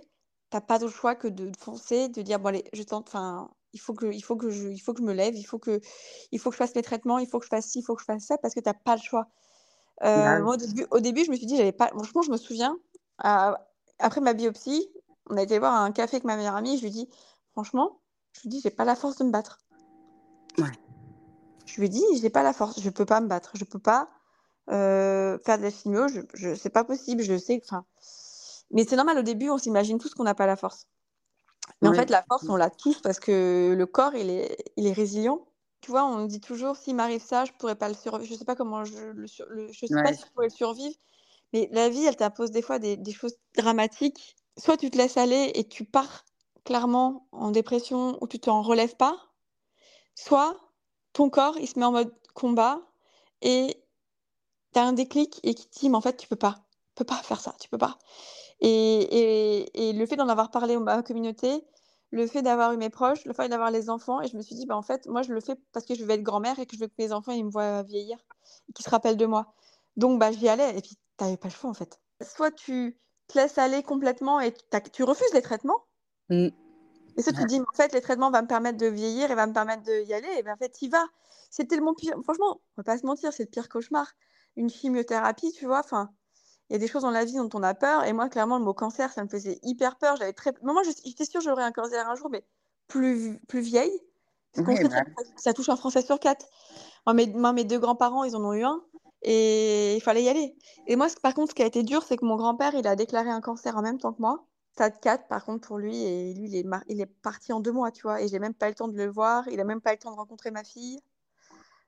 Tu 0.51 0.57
n'as 0.57 0.61
pas 0.61 0.79
d'autre 0.79 0.95
choix 0.95 1.15
que 1.15 1.27
de 1.27 1.51
foncer, 1.57 2.09
de 2.09 2.21
dire, 2.21 2.39
bon, 2.39 2.49
allez, 2.49 2.63
je 2.73 2.83
tente. 2.83 3.07
Enfin, 3.07 3.49
il 3.73 3.79
faut 3.79 3.93
que, 3.93 4.05
il 4.05 4.21
faut 4.21 4.35
que 4.35 4.49
je, 4.49 4.69
il 4.69 4.79
faut 4.79 4.93
que 4.93 4.99
je 4.99 5.05
me 5.05 5.13
lève, 5.13 5.35
il 5.35 5.43
faut 5.43 5.59
que, 5.59 5.81
il 6.31 6.39
faut 6.39 6.49
que 6.49 6.55
je 6.55 6.57
fasse 6.59 6.75
mes 6.75 6.83
traitements, 6.83 7.17
il 7.17 7.27
faut 7.27 7.39
que 7.39 7.45
je 7.45 7.49
fasse 7.49 7.65
ci, 7.67 7.79
il 7.79 7.83
faut 7.83 7.95
que 7.95 8.01
je 8.01 8.05
fasse 8.05 8.23
ça, 8.23 8.37
parce 8.37 8.53
que 8.53 8.59
tu 8.59 8.69
n'as 8.69 8.73
pas 8.73 8.95
le 8.95 9.01
choix. 9.01 9.27
Moi, 10.01 10.53
au 10.53 10.57
début, 10.57 10.85
au 10.91 10.99
début, 10.99 11.25
je 11.25 11.31
me 11.31 11.35
suis 11.35 11.45
dit, 11.45 11.57
j'avais 11.57 11.71
pas. 11.71 11.87
Franchement, 11.87 12.21
je 12.21 12.31
me 12.31 12.37
souviens, 12.37 12.77
après 13.19 14.21
ma 14.21 14.33
biopsie, 14.33 14.89
on 15.29 15.37
a 15.37 15.43
été 15.43 15.57
voir 15.59 15.73
un 15.73 15.91
café 15.91 16.17
avec 16.17 16.25
ma 16.25 16.35
meilleure 16.35 16.55
amie. 16.55 16.77
Je 16.77 16.83
lui 16.83 16.91
dis, 16.91 17.09
franchement, 17.53 17.99
je 18.33 18.41
lui 18.41 18.49
dis, 18.49 18.61
j'ai 18.61 18.69
pas 18.71 18.85
la 18.85 18.95
force 18.95 19.17
de 19.17 19.23
me 19.23 19.31
battre. 19.31 19.59
Je 21.65 21.81
lui 21.81 21.89
dis, 21.89 22.03
j'ai 22.21 22.29
pas 22.29 22.43
la 22.43 22.53
force, 22.53 22.79
je 22.79 22.89
peux 22.89 23.05
pas 23.05 23.21
me 23.21 23.27
battre, 23.27 23.51
je 23.55 23.63
peux 23.63 23.79
pas 23.79 24.07
euh, 24.69 25.39
faire 25.39 25.57
de 25.57 25.63
la 25.63 25.71
chimio, 25.71 26.07
je, 26.07 26.21
je 26.33 26.53
c'est 26.53 26.69
pas 26.69 26.83
possible, 26.83 27.23
je 27.23 27.37
sais. 27.37 27.61
Enfin, 27.63 27.85
mais 28.73 28.85
c'est 28.85 28.95
normal. 28.95 29.17
Au 29.17 29.21
début, 29.21 29.49
on 29.49 29.57
s'imagine 29.57 29.99
tous 29.99 30.13
qu'on 30.13 30.23
n'a 30.23 30.35
pas 30.35 30.47
la 30.47 30.55
force. 30.55 30.87
Mais 31.81 31.87
en 31.87 31.93
fait, 31.93 32.09
la 32.09 32.23
force, 32.23 32.47
on 32.49 32.55
l'a 32.55 32.69
tous 32.69 32.99
parce 33.01 33.19
que 33.19 33.73
le 33.77 33.85
corps, 33.85 34.15
il 34.15 34.29
est, 34.29 34.57
il 34.75 34.87
est 34.87 34.93
résilient. 34.93 35.45
Tu 35.81 35.91
vois, 35.91 36.05
on 36.05 36.25
dit 36.25 36.41
toujours, 36.41 36.75
s'il 36.75 36.95
m'arrive 36.95 37.21
ça, 37.21 37.45
je 37.45 37.51
pourrais 37.53 37.75
pas 37.75 37.89
le 37.89 37.93
survivre. 37.93 38.29
Je 38.29 38.37
sais 38.37 38.45
pas 38.45 38.55
comment 38.55 38.83
je 38.85 38.97
le, 38.97 39.27
je 39.27 39.85
sais 39.85 39.93
pas 39.93 40.13
si 40.13 40.21
je 40.21 40.31
pourrais 40.31 40.47
le 40.47 40.53
survivre. 40.53 40.95
Mais 41.51 41.69
la 41.71 41.89
vie, 41.89 42.03
elle 42.05 42.15
t'impose 42.15 42.51
des 42.51 42.61
fois 42.61 42.79
des, 42.79 42.97
des, 42.97 43.11
choses 43.11 43.35
dramatiques. 43.55 44.35
Soit 44.57 44.77
tu 44.77 44.89
te 44.89 44.97
laisses 44.97 45.17
aller 45.17 45.51
et 45.55 45.67
tu 45.67 45.85
pars 45.85 46.25
clairement 46.63 47.27
en 47.31 47.51
dépression 47.51 48.17
ou 48.21 48.27
tu 48.27 48.39
t'en 48.39 48.61
relèves 48.61 48.95
pas. 48.95 49.17
Soit 50.15 50.57
ton 51.11 51.29
corps, 51.29 51.57
il 51.59 51.67
se 51.67 51.77
met 51.77 51.85
en 51.85 51.91
mode 51.91 52.13
combat 52.33 52.79
et 53.41 53.83
tu 54.73 54.79
as 54.79 54.83
un 54.83 54.93
déclic 54.93 55.39
et 55.43 55.53
qui 55.53 55.67
te 55.67 55.79
dit, 55.79 55.89
mais 55.89 55.97
en 55.97 56.01
fait, 56.01 56.17
tu 56.17 56.27
peux 56.27 56.35
pas. 56.35 56.55
Tu 56.95 57.03
peux 57.03 57.05
pas 57.05 57.21
faire 57.23 57.41
ça, 57.41 57.55
tu 57.59 57.69
peux 57.69 57.77
pas. 57.77 57.97
Et, 58.63 58.69
et, 58.69 59.89
et 59.89 59.93
le 59.93 60.05
fait 60.05 60.15
d'en 60.15 60.29
avoir 60.29 60.49
parlé 60.49 60.75
à 60.75 60.79
ma 60.79 61.03
communauté, 61.03 61.63
le 62.11 62.27
fait 62.27 62.41
d'avoir 62.41 62.71
eu 62.71 62.77
mes 62.77 62.89
proches, 62.89 63.25
le 63.25 63.33
fait 63.33 63.49
d'avoir 63.49 63.71
les 63.71 63.89
enfants, 63.89 64.21
et 64.21 64.27
je 64.27 64.37
me 64.37 64.41
suis 64.41 64.55
dit, 64.55 64.65
bah, 64.65 64.77
en 64.77 64.81
fait, 64.81 65.05
moi, 65.07 65.21
je 65.21 65.33
le 65.33 65.41
fais 65.41 65.55
parce 65.73 65.85
que 65.85 65.95
je 65.95 66.05
veux 66.05 66.11
être 66.11 66.23
grand-mère 66.23 66.57
et 66.59 66.65
que 66.65 66.75
je 66.75 66.81
veux 66.81 66.87
que 66.87 66.93
mes 66.97 67.11
enfants, 67.11 67.33
ils 67.33 67.43
me 67.43 67.51
voient 67.51 67.83
vieillir 67.83 68.17
qu'ils 68.73 68.85
se 68.85 68.89
rappellent 68.89 69.17
de 69.17 69.25
moi. 69.25 69.53
Donc, 69.97 70.19
bah, 70.19 70.31
j'y 70.31 70.47
allais. 70.47 70.77
Et 70.77 70.81
puis, 70.81 70.95
tu 71.17 71.23
n'avais 71.23 71.37
pas 71.37 71.49
le 71.49 71.53
choix, 71.53 71.69
en 71.69 71.73
fait. 71.73 71.99
Soit 72.21 72.51
tu 72.51 72.97
te 73.27 73.37
laisses 73.37 73.57
aller 73.57 73.83
complètement 73.83 74.39
et 74.39 74.53
tu 74.93 75.03
refuses 75.03 75.33
les 75.33 75.41
traitements. 75.41 75.83
Mmh. 76.29 76.49
Et 77.17 77.21
ça, 77.21 77.31
tu 77.31 77.41
te 77.41 77.47
dis, 77.47 77.59
en 77.59 77.75
fait, 77.75 77.93
les 77.93 78.01
traitements 78.01 78.31
vont 78.31 78.41
me 78.41 78.47
permettre 78.47 78.77
de 78.77 78.87
vieillir 78.87 79.29
et 79.29 79.35
vont 79.35 79.47
me 79.47 79.53
permettre 79.53 79.83
d'y 79.83 80.13
aller. 80.13 80.29
Et 80.37 80.43
bien, 80.43 80.53
en 80.53 80.57
fait, 80.57 80.81
y 80.81 80.87
va. 80.87 81.03
C'est 81.49 81.65
tellement 81.65 81.93
pire. 81.93 82.15
Franchement, 82.23 82.61
on 82.77 82.81
va 82.81 82.83
pas 82.83 82.97
se 82.97 83.05
mentir, 83.05 83.33
c'est 83.33 83.43
le 83.43 83.49
pire 83.49 83.69
cauchemar. 83.69 84.07
Une 84.55 84.69
chimiothérapie, 84.69 85.51
tu 85.51 85.65
vois, 85.65 85.79
enfin, 85.79 86.09
il 86.73 86.77
y 86.77 86.77
a 86.77 86.79
des 86.79 86.87
choses 86.87 87.03
dans 87.03 87.11
la 87.11 87.23
vie 87.23 87.35
dont 87.35 87.49
on 87.53 87.61
a 87.61 87.75
peur. 87.75 88.03
Et 88.03 88.13
moi, 88.13 88.29
clairement, 88.29 88.57
le 88.57 88.63
mot 88.63 88.73
cancer, 88.73 89.13
ça 89.13 89.23
me 89.23 89.29
faisait 89.29 89.59
hyper 89.61 89.95
peur. 89.95 90.15
J'avais 90.15 90.33
très. 90.33 90.51
Moi, 90.63 90.81
j'étais 91.05 91.23
sûre 91.23 91.39
que 91.39 91.45
j'aurais 91.45 91.61
un 91.61 91.71
cancer 91.71 92.09
un 92.09 92.15
jour, 92.15 92.31
mais 92.31 92.43
plus, 92.87 93.39
plus 93.47 93.61
vieille. 93.61 94.01
Parce 94.55 94.81
bah 94.81 95.03
ça 95.35 95.53
touche 95.53 95.69
un 95.69 95.75
Français 95.75 96.01
sur 96.01 96.19
quatre. 96.19 96.47
Moi, 97.05 97.13
mes, 97.13 97.27
mes 97.27 97.63
deux 97.63 97.77
grands-parents, 97.77 98.23
ils 98.23 98.35
en 98.35 98.43
ont 98.43 98.53
eu 98.53 98.63
un. 98.63 98.81
Et 99.21 99.95
il 99.95 100.01
fallait 100.01 100.23
y 100.23 100.29
aller. 100.29 100.55
Et 100.87 100.95
moi, 100.95 101.09
par 101.21 101.35
contre, 101.35 101.51
ce 101.51 101.55
qui 101.55 101.61
a 101.61 101.67
été 101.67 101.83
dur, 101.83 102.01
c'est 102.01 102.17
que 102.17 102.25
mon 102.25 102.37
grand-père, 102.37 102.73
il 102.73 102.87
a 102.87 102.95
déclaré 102.95 103.29
un 103.29 103.39
cancer 103.39 103.77
en 103.77 103.83
même 103.83 103.99
temps 103.99 104.11
que 104.11 104.21
moi. 104.21 104.43
Stade 104.71 104.99
4, 104.99 105.27
par 105.27 105.45
contre, 105.45 105.67
pour 105.67 105.77
lui. 105.77 105.95
Et 106.01 106.33
lui, 106.33 106.47
il 106.47 106.55
est, 106.55 106.65
il 106.87 107.01
est 107.01 107.05
parti 107.05 107.53
en 107.53 107.59
deux 107.59 107.71
mois, 107.71 107.91
tu 107.91 108.01
vois. 108.01 108.19
Et 108.19 108.27
j'ai 108.27 108.39
même 108.39 108.55
pas 108.55 108.65
eu 108.65 108.69
le 108.69 108.75
temps 108.75 108.87
de 108.87 108.97
le 108.97 109.11
voir. 109.11 109.47
Il 109.49 109.59
a 109.59 109.63
même 109.63 109.79
pas 109.79 109.91
eu 109.91 109.97
le 109.97 109.99
temps 109.99 110.11
de 110.11 110.17
rencontrer 110.17 110.49
ma 110.49 110.63
fille. 110.63 110.99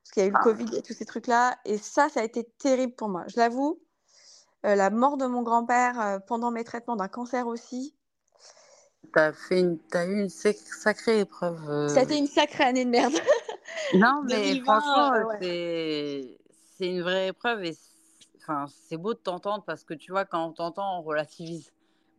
Parce 0.04 0.12
qu'il 0.12 0.22
y 0.22 0.26
a 0.26 0.28
eu 0.28 0.32
le 0.32 0.38
ah. 0.38 0.44
Covid 0.44 0.76
et 0.76 0.82
tous 0.82 0.92
ces 0.92 1.06
trucs-là. 1.06 1.58
Et 1.64 1.76
ça, 1.76 2.08
ça 2.08 2.20
a 2.20 2.22
été 2.22 2.44
terrible 2.58 2.94
pour 2.94 3.08
moi. 3.08 3.24
Je 3.26 3.36
l'avoue, 3.36 3.80
la 4.62 4.90
mort 4.90 5.16
de 5.16 5.26
mon 5.26 5.42
grand-père 5.42 6.00
euh, 6.00 6.18
pendant 6.18 6.50
mes 6.50 6.64
traitements 6.64 6.96
d'un 6.96 7.08
cancer 7.08 7.46
aussi. 7.46 7.94
Tu 9.12 9.20
as, 9.20 9.32
fait 9.32 9.60
une... 9.60 9.78
as 9.92 10.06
eu 10.06 10.22
une 10.22 10.28
sacrée 10.28 11.20
épreuve. 11.20 11.70
Euh. 11.70 11.88
Ça 11.88 12.00
a 12.00 12.02
été 12.02 12.16
une 12.16 12.26
sacrée 12.26 12.64
année 12.64 12.84
de 12.84 12.90
merde. 12.90 13.12
non, 13.94 14.22
mais 14.24 14.60
franchement, 14.60 15.12
c'est 15.40 16.36
une 16.80 17.02
vraie 17.02 17.28
épreuve 17.28 17.64
et 17.64 17.76
enfin, 18.42 18.66
c'est 18.88 18.96
beau 18.96 19.14
de 19.14 19.18
t'entendre 19.18 19.64
parce 19.64 19.84
que 19.84 19.94
tu 19.94 20.12
vois, 20.12 20.24
quand 20.24 20.46
on 20.46 20.52
t'entend, 20.52 20.98
on 20.98 21.02
relativise. 21.02 21.72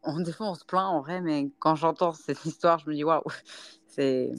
On, 0.03 0.19
des 0.19 0.31
fois, 0.33 0.49
on 0.49 0.55
se 0.55 0.65
plaint 0.65 0.85
en 0.85 1.01
vrai, 1.01 1.21
mais 1.21 1.49
quand 1.59 1.75
j'entends 1.75 2.13
cette 2.13 2.45
histoire, 2.45 2.79
je 2.79 2.89
me 2.89 2.95
dis 2.95 3.03
waouh, 3.03 3.23
c'est 3.87 4.31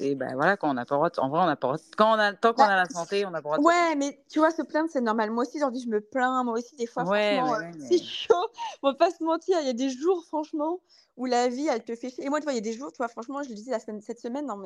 et 0.00 0.14
ben 0.14 0.34
voilà, 0.34 0.56
quand 0.56 0.70
on 0.70 0.74
n'a 0.74 0.86
pas 0.86 0.96
droit, 0.96 1.10
en 1.18 1.28
vrai, 1.28 1.40
on 1.40 1.46
n'a 1.46 1.56
pas 1.56 1.76
quand 1.96 2.16
on 2.16 2.18
a, 2.18 2.32
tant 2.32 2.52
qu'on 2.52 2.62
bah, 2.62 2.72
a 2.72 2.76
la 2.76 2.88
santé, 2.88 3.26
on 3.26 3.30
n'a 3.30 3.42
pas 3.42 3.56
droit. 3.56 3.60
Ouais, 3.60 3.94
mais 3.96 4.18
tu 4.28 4.38
vois, 4.38 4.50
se 4.50 4.62
plaindre, 4.62 4.88
c'est 4.90 5.00
normal. 5.00 5.30
Moi 5.30 5.44
aussi, 5.44 5.58
aujourd'hui, 5.58 5.82
je 5.82 5.88
me 5.88 6.00
plains. 6.00 6.42
Moi 6.42 6.54
aussi, 6.58 6.74
des 6.76 6.86
fois, 6.86 7.04
franchement, 7.04 7.54
euh, 7.54 7.70
c'est 7.88 8.02
chaud. 8.02 8.46
On 8.82 8.90
va 8.90 8.94
pas 8.94 9.10
se 9.10 9.22
mentir. 9.22 9.58
Il 9.60 9.66
y 9.66 9.70
a 9.70 9.74
des 9.74 9.90
jours, 9.90 10.24
franchement, 10.24 10.80
où 11.16 11.26
la 11.26 11.48
vie, 11.48 11.68
elle 11.68 11.84
te 11.84 11.94
fait. 11.94 12.12
Et 12.18 12.28
moi, 12.30 12.40
tu 12.40 12.44
vois, 12.44 12.52
il 12.52 12.56
y 12.56 12.58
a 12.58 12.62
des 12.62 12.72
jours, 12.72 12.90
tu 12.92 12.96
vois, 12.96 13.08
franchement, 13.08 13.42
je 13.42 13.50
le 13.50 13.54
disais 13.54 13.70
la 13.70 13.78
semaine, 13.78 14.00
cette 14.00 14.20
semaine 14.20 14.46
dans 14.46 14.60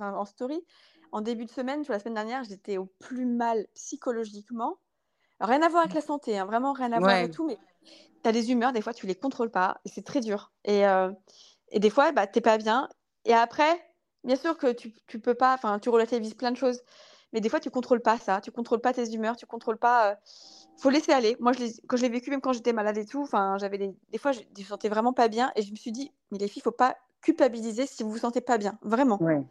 en 0.00 0.24
story, 0.24 0.62
en 1.12 1.20
début 1.22 1.46
de 1.46 1.50
semaine, 1.50 1.80
tu 1.80 1.86
vois, 1.86 1.96
la 1.96 2.00
semaine 2.00 2.14
dernière, 2.14 2.44
j'étais 2.44 2.76
au 2.76 2.86
plus 2.98 3.24
mal 3.24 3.66
psychologiquement. 3.74 4.76
Rien 5.40 5.62
à 5.62 5.68
voir 5.68 5.82
avec 5.84 5.94
la 5.94 6.00
santé, 6.00 6.38
hein, 6.38 6.46
vraiment 6.46 6.72
rien 6.72 6.92
à 6.92 6.98
voir 6.98 7.12
avec 7.12 7.30
tout, 7.30 7.46
mais 7.46 7.58
tu 8.22 8.28
as 8.28 8.32
des 8.32 8.50
humeurs, 8.50 8.72
des 8.72 8.82
fois, 8.82 8.92
tu 8.92 9.06
les 9.06 9.14
contrôles 9.14 9.50
pas, 9.50 9.80
et 9.84 9.88
c'est 9.88 10.04
très 10.04 10.20
dur. 10.20 10.52
Et, 10.64 10.86
euh, 10.86 11.10
et 11.70 11.78
des 11.78 11.90
fois, 11.90 12.12
bah, 12.12 12.26
t'es 12.26 12.40
pas 12.40 12.58
bien. 12.58 12.88
Et 13.24 13.32
après, 13.32 13.87
Bien 14.24 14.36
sûr 14.36 14.56
que 14.56 14.72
tu, 14.72 14.92
tu 15.06 15.18
peux 15.20 15.34
pas, 15.34 15.54
enfin, 15.54 15.78
tu 15.78 15.88
relativises 15.88 16.34
plein 16.34 16.50
de 16.50 16.56
choses, 16.56 16.82
mais 17.32 17.40
des 17.40 17.48
fois, 17.48 17.60
tu 17.60 17.70
contrôles 17.70 18.00
pas 18.00 18.18
ça, 18.18 18.40
tu 18.40 18.50
contrôles 18.50 18.80
pas 18.80 18.92
tes 18.92 19.12
humeurs, 19.12 19.36
tu 19.36 19.46
contrôles 19.46 19.78
pas. 19.78 20.18
Il 20.76 20.82
faut 20.82 20.90
laisser 20.90 21.12
aller. 21.12 21.36
Moi, 21.40 21.52
je 21.52 21.64
quand 21.86 21.96
je 21.96 22.02
l'ai 22.02 22.08
vécu, 22.08 22.30
même 22.30 22.40
quand 22.40 22.52
j'étais 22.52 22.72
malade 22.72 22.96
et 22.96 23.04
tout, 23.04 23.22
enfin, 23.22 23.56
j'avais 23.58 23.78
des, 23.78 23.90
des 24.10 24.18
fois, 24.18 24.32
je, 24.32 24.40
me 24.40 24.64
sentais 24.64 24.88
vraiment 24.88 25.12
pas 25.12 25.28
bien, 25.28 25.52
et 25.56 25.62
je 25.62 25.70
me 25.70 25.76
suis 25.76 25.92
dit, 25.92 26.10
mais 26.30 26.38
les 26.38 26.48
filles, 26.48 26.62
faut 26.62 26.70
pas 26.70 26.96
culpabiliser 27.20 27.86
si 27.86 28.02
vous 28.02 28.10
vous 28.10 28.18
sentez 28.18 28.40
pas 28.40 28.58
bien, 28.58 28.78
vraiment. 28.82 29.20
Ouais. 29.22 29.42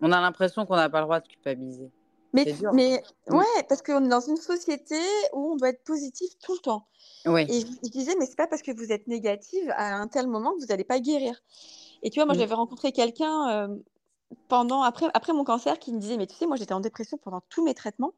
On 0.00 0.10
a 0.10 0.20
l'impression 0.20 0.66
qu'on 0.66 0.76
n'a 0.76 0.88
pas 0.88 1.00
le 1.00 1.04
droit 1.04 1.20
de 1.20 1.28
culpabiliser. 1.28 1.90
Mais, 2.32 2.52
mais 2.72 3.02
mmh. 3.28 3.36
ouais, 3.36 3.62
parce 3.68 3.80
qu'on 3.80 4.04
est 4.04 4.08
dans 4.08 4.20
une 4.20 4.36
société 4.36 4.98
où 5.32 5.52
on 5.52 5.56
doit 5.56 5.68
être 5.68 5.84
positif 5.84 6.32
tout 6.42 6.52
le 6.54 6.58
temps. 6.58 6.88
Ouais. 7.26 7.46
Et 7.48 7.60
je, 7.60 7.90
disais, 7.90 8.16
mais 8.18 8.26
c'est 8.26 8.36
pas 8.36 8.48
parce 8.48 8.62
que 8.62 8.72
vous 8.72 8.90
êtes 8.90 9.06
négative 9.06 9.72
à 9.76 9.94
un 9.94 10.08
tel 10.08 10.26
moment 10.26 10.52
que 10.52 10.60
vous 10.60 10.66
n'allez 10.66 10.82
pas 10.82 10.98
guérir. 10.98 11.40
Et 12.02 12.10
tu 12.10 12.18
vois, 12.18 12.26
moi, 12.26 12.34
mmh. 12.34 12.38
j'avais 12.38 12.54
rencontré 12.54 12.90
quelqu'un 12.90 13.68
pendant, 14.48 14.82
après, 14.82 15.06
après 15.14 15.32
mon 15.32 15.44
cancer 15.44 15.78
qui 15.78 15.92
me 15.92 15.98
disait, 15.98 16.16
mais 16.16 16.26
tu 16.26 16.34
sais, 16.34 16.46
moi 16.46 16.56
j'étais 16.56 16.74
en 16.74 16.80
dépression 16.80 17.18
pendant 17.18 17.40
tous 17.48 17.64
mes 17.64 17.74
traitements. 17.74 18.14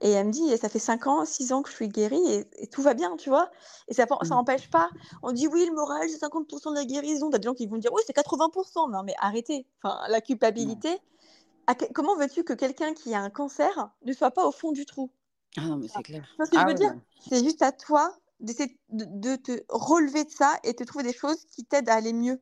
Et 0.00 0.10
elle 0.10 0.26
me 0.26 0.32
dit, 0.32 0.56
ça 0.58 0.68
fait 0.68 0.80
5 0.80 1.06
ans, 1.06 1.24
6 1.24 1.52
ans 1.52 1.62
que 1.62 1.70
je 1.70 1.76
suis 1.76 1.88
guérie 1.88 2.44
et, 2.58 2.66
tout 2.66 2.82
va 2.82 2.92
bien, 2.92 3.16
tu 3.16 3.28
vois. 3.28 3.50
Et 3.86 3.94
ça 3.94 4.04
n'empêche 4.30 4.66
mmh. 4.66 4.70
pas. 4.70 4.90
On 5.22 5.30
dit, 5.30 5.46
oui, 5.46 5.64
le 5.64 5.72
moral, 5.72 6.08
c'est 6.10 6.20
50% 6.20 6.70
de 6.70 6.74
la 6.74 6.84
guérison. 6.84 7.30
T'as 7.30 7.38
des 7.38 7.46
gens 7.46 7.54
qui 7.54 7.68
vont 7.68 7.76
dire, 7.76 7.92
oui, 7.92 8.02
c'est 8.04 8.16
80%. 8.16 8.90
Non, 8.90 9.04
mais 9.04 9.14
arrêtez. 9.18 9.64
Enfin, 9.80 10.00
la 10.08 10.20
culpabilité. 10.20 10.98
comment 11.94 12.16
veux-tu 12.16 12.42
que 12.42 12.52
quelqu'un 12.52 12.94
qui 12.94 13.14
a 13.14 13.20
un 13.20 13.30
cancer 13.30 13.90
ne 14.04 14.12
soit 14.12 14.32
pas 14.32 14.44
au 14.44 14.50
fond 14.50 14.72
du 14.72 14.86
trou? 14.86 15.08
Ah 15.56 15.66
non, 15.66 15.76
mais 15.76 15.86
c'est 15.86 16.02
clair. 16.02 16.26
ce 16.36 16.50
que 16.50 16.56
je 16.56 16.62
ah 16.62 16.66
veux 16.66 16.74
dire? 16.74 16.94
C'est 17.28 17.44
juste 17.44 17.62
à 17.62 17.70
toi 17.70 18.12
d'essayer 18.40 18.76
de, 18.88 19.04
de, 19.08 19.36
te 19.36 19.62
relever 19.68 20.24
de 20.24 20.30
ça 20.30 20.58
et 20.64 20.72
de 20.72 20.84
trouver 20.84 21.04
des 21.04 21.12
choses 21.12 21.44
qui 21.44 21.64
t'aident 21.64 21.90
à 21.90 21.94
aller 21.94 22.12
mieux. 22.12 22.40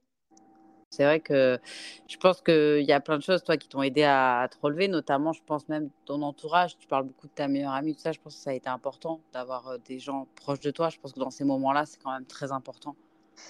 C'est 0.91 1.05
vrai 1.05 1.21
que 1.21 1.61
je 2.09 2.17
pense 2.17 2.43
qu'il 2.43 2.83
y 2.83 2.93
a 2.93 3.01
plein 3.01 3.17
de 3.17 3.23
choses, 3.23 3.45
toi, 3.45 3.57
qui 3.57 3.69
t'ont 3.69 3.83
aidé 3.83 4.03
à, 4.03 4.49
te 4.51 4.57
relever, 4.61 4.89
notamment, 4.89 5.33
je 5.33 5.41
pense 5.47 5.69
même 5.69 5.89
ton 6.05 6.21
entourage. 6.23 6.77
Tu 6.79 6.89
parles 6.89 7.05
beaucoup 7.05 7.29
de 7.29 7.33
ta 7.33 7.47
meilleure 7.47 7.73
amie, 7.73 7.95
tout 7.95 8.03
ça. 8.03 8.11
Je 8.11 8.19
pense 8.19 8.35
que 8.35 8.43
ça 8.43 8.51
a 8.51 8.55
été 8.55 8.69
important 8.69 9.21
d'avoir 9.33 9.79
des 9.79 10.01
gens 10.01 10.27
proches 10.35 10.61
de 10.61 10.73
toi. 10.73 10.89
Je 10.89 10.99
pense 10.99 11.13
que 11.13 11.21
dans 11.21 11.31
ces 11.31 11.45
moments-là, 11.45 11.87
c'est 11.87 12.03
quand 12.03 12.13
même 12.13 12.27
très 12.27 12.51
important. 12.51 12.97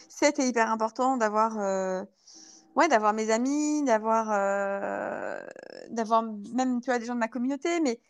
C'était 0.08 0.46
hyper 0.46 0.70
important 0.70 1.16
d'avoir 1.16 1.56
ouais, 2.76 2.88
d'avoir 2.88 3.14
mes 3.14 3.30
amis, 3.30 3.84
d'avoir 3.84 4.26
d'avoir 5.88 6.22
même 6.22 6.80
tu 6.82 6.90
vois, 6.90 6.98
des 6.98 7.06
gens 7.06 7.14
de 7.14 7.20
ma 7.20 7.28
communauté. 7.28 7.80
Mais 7.80 8.00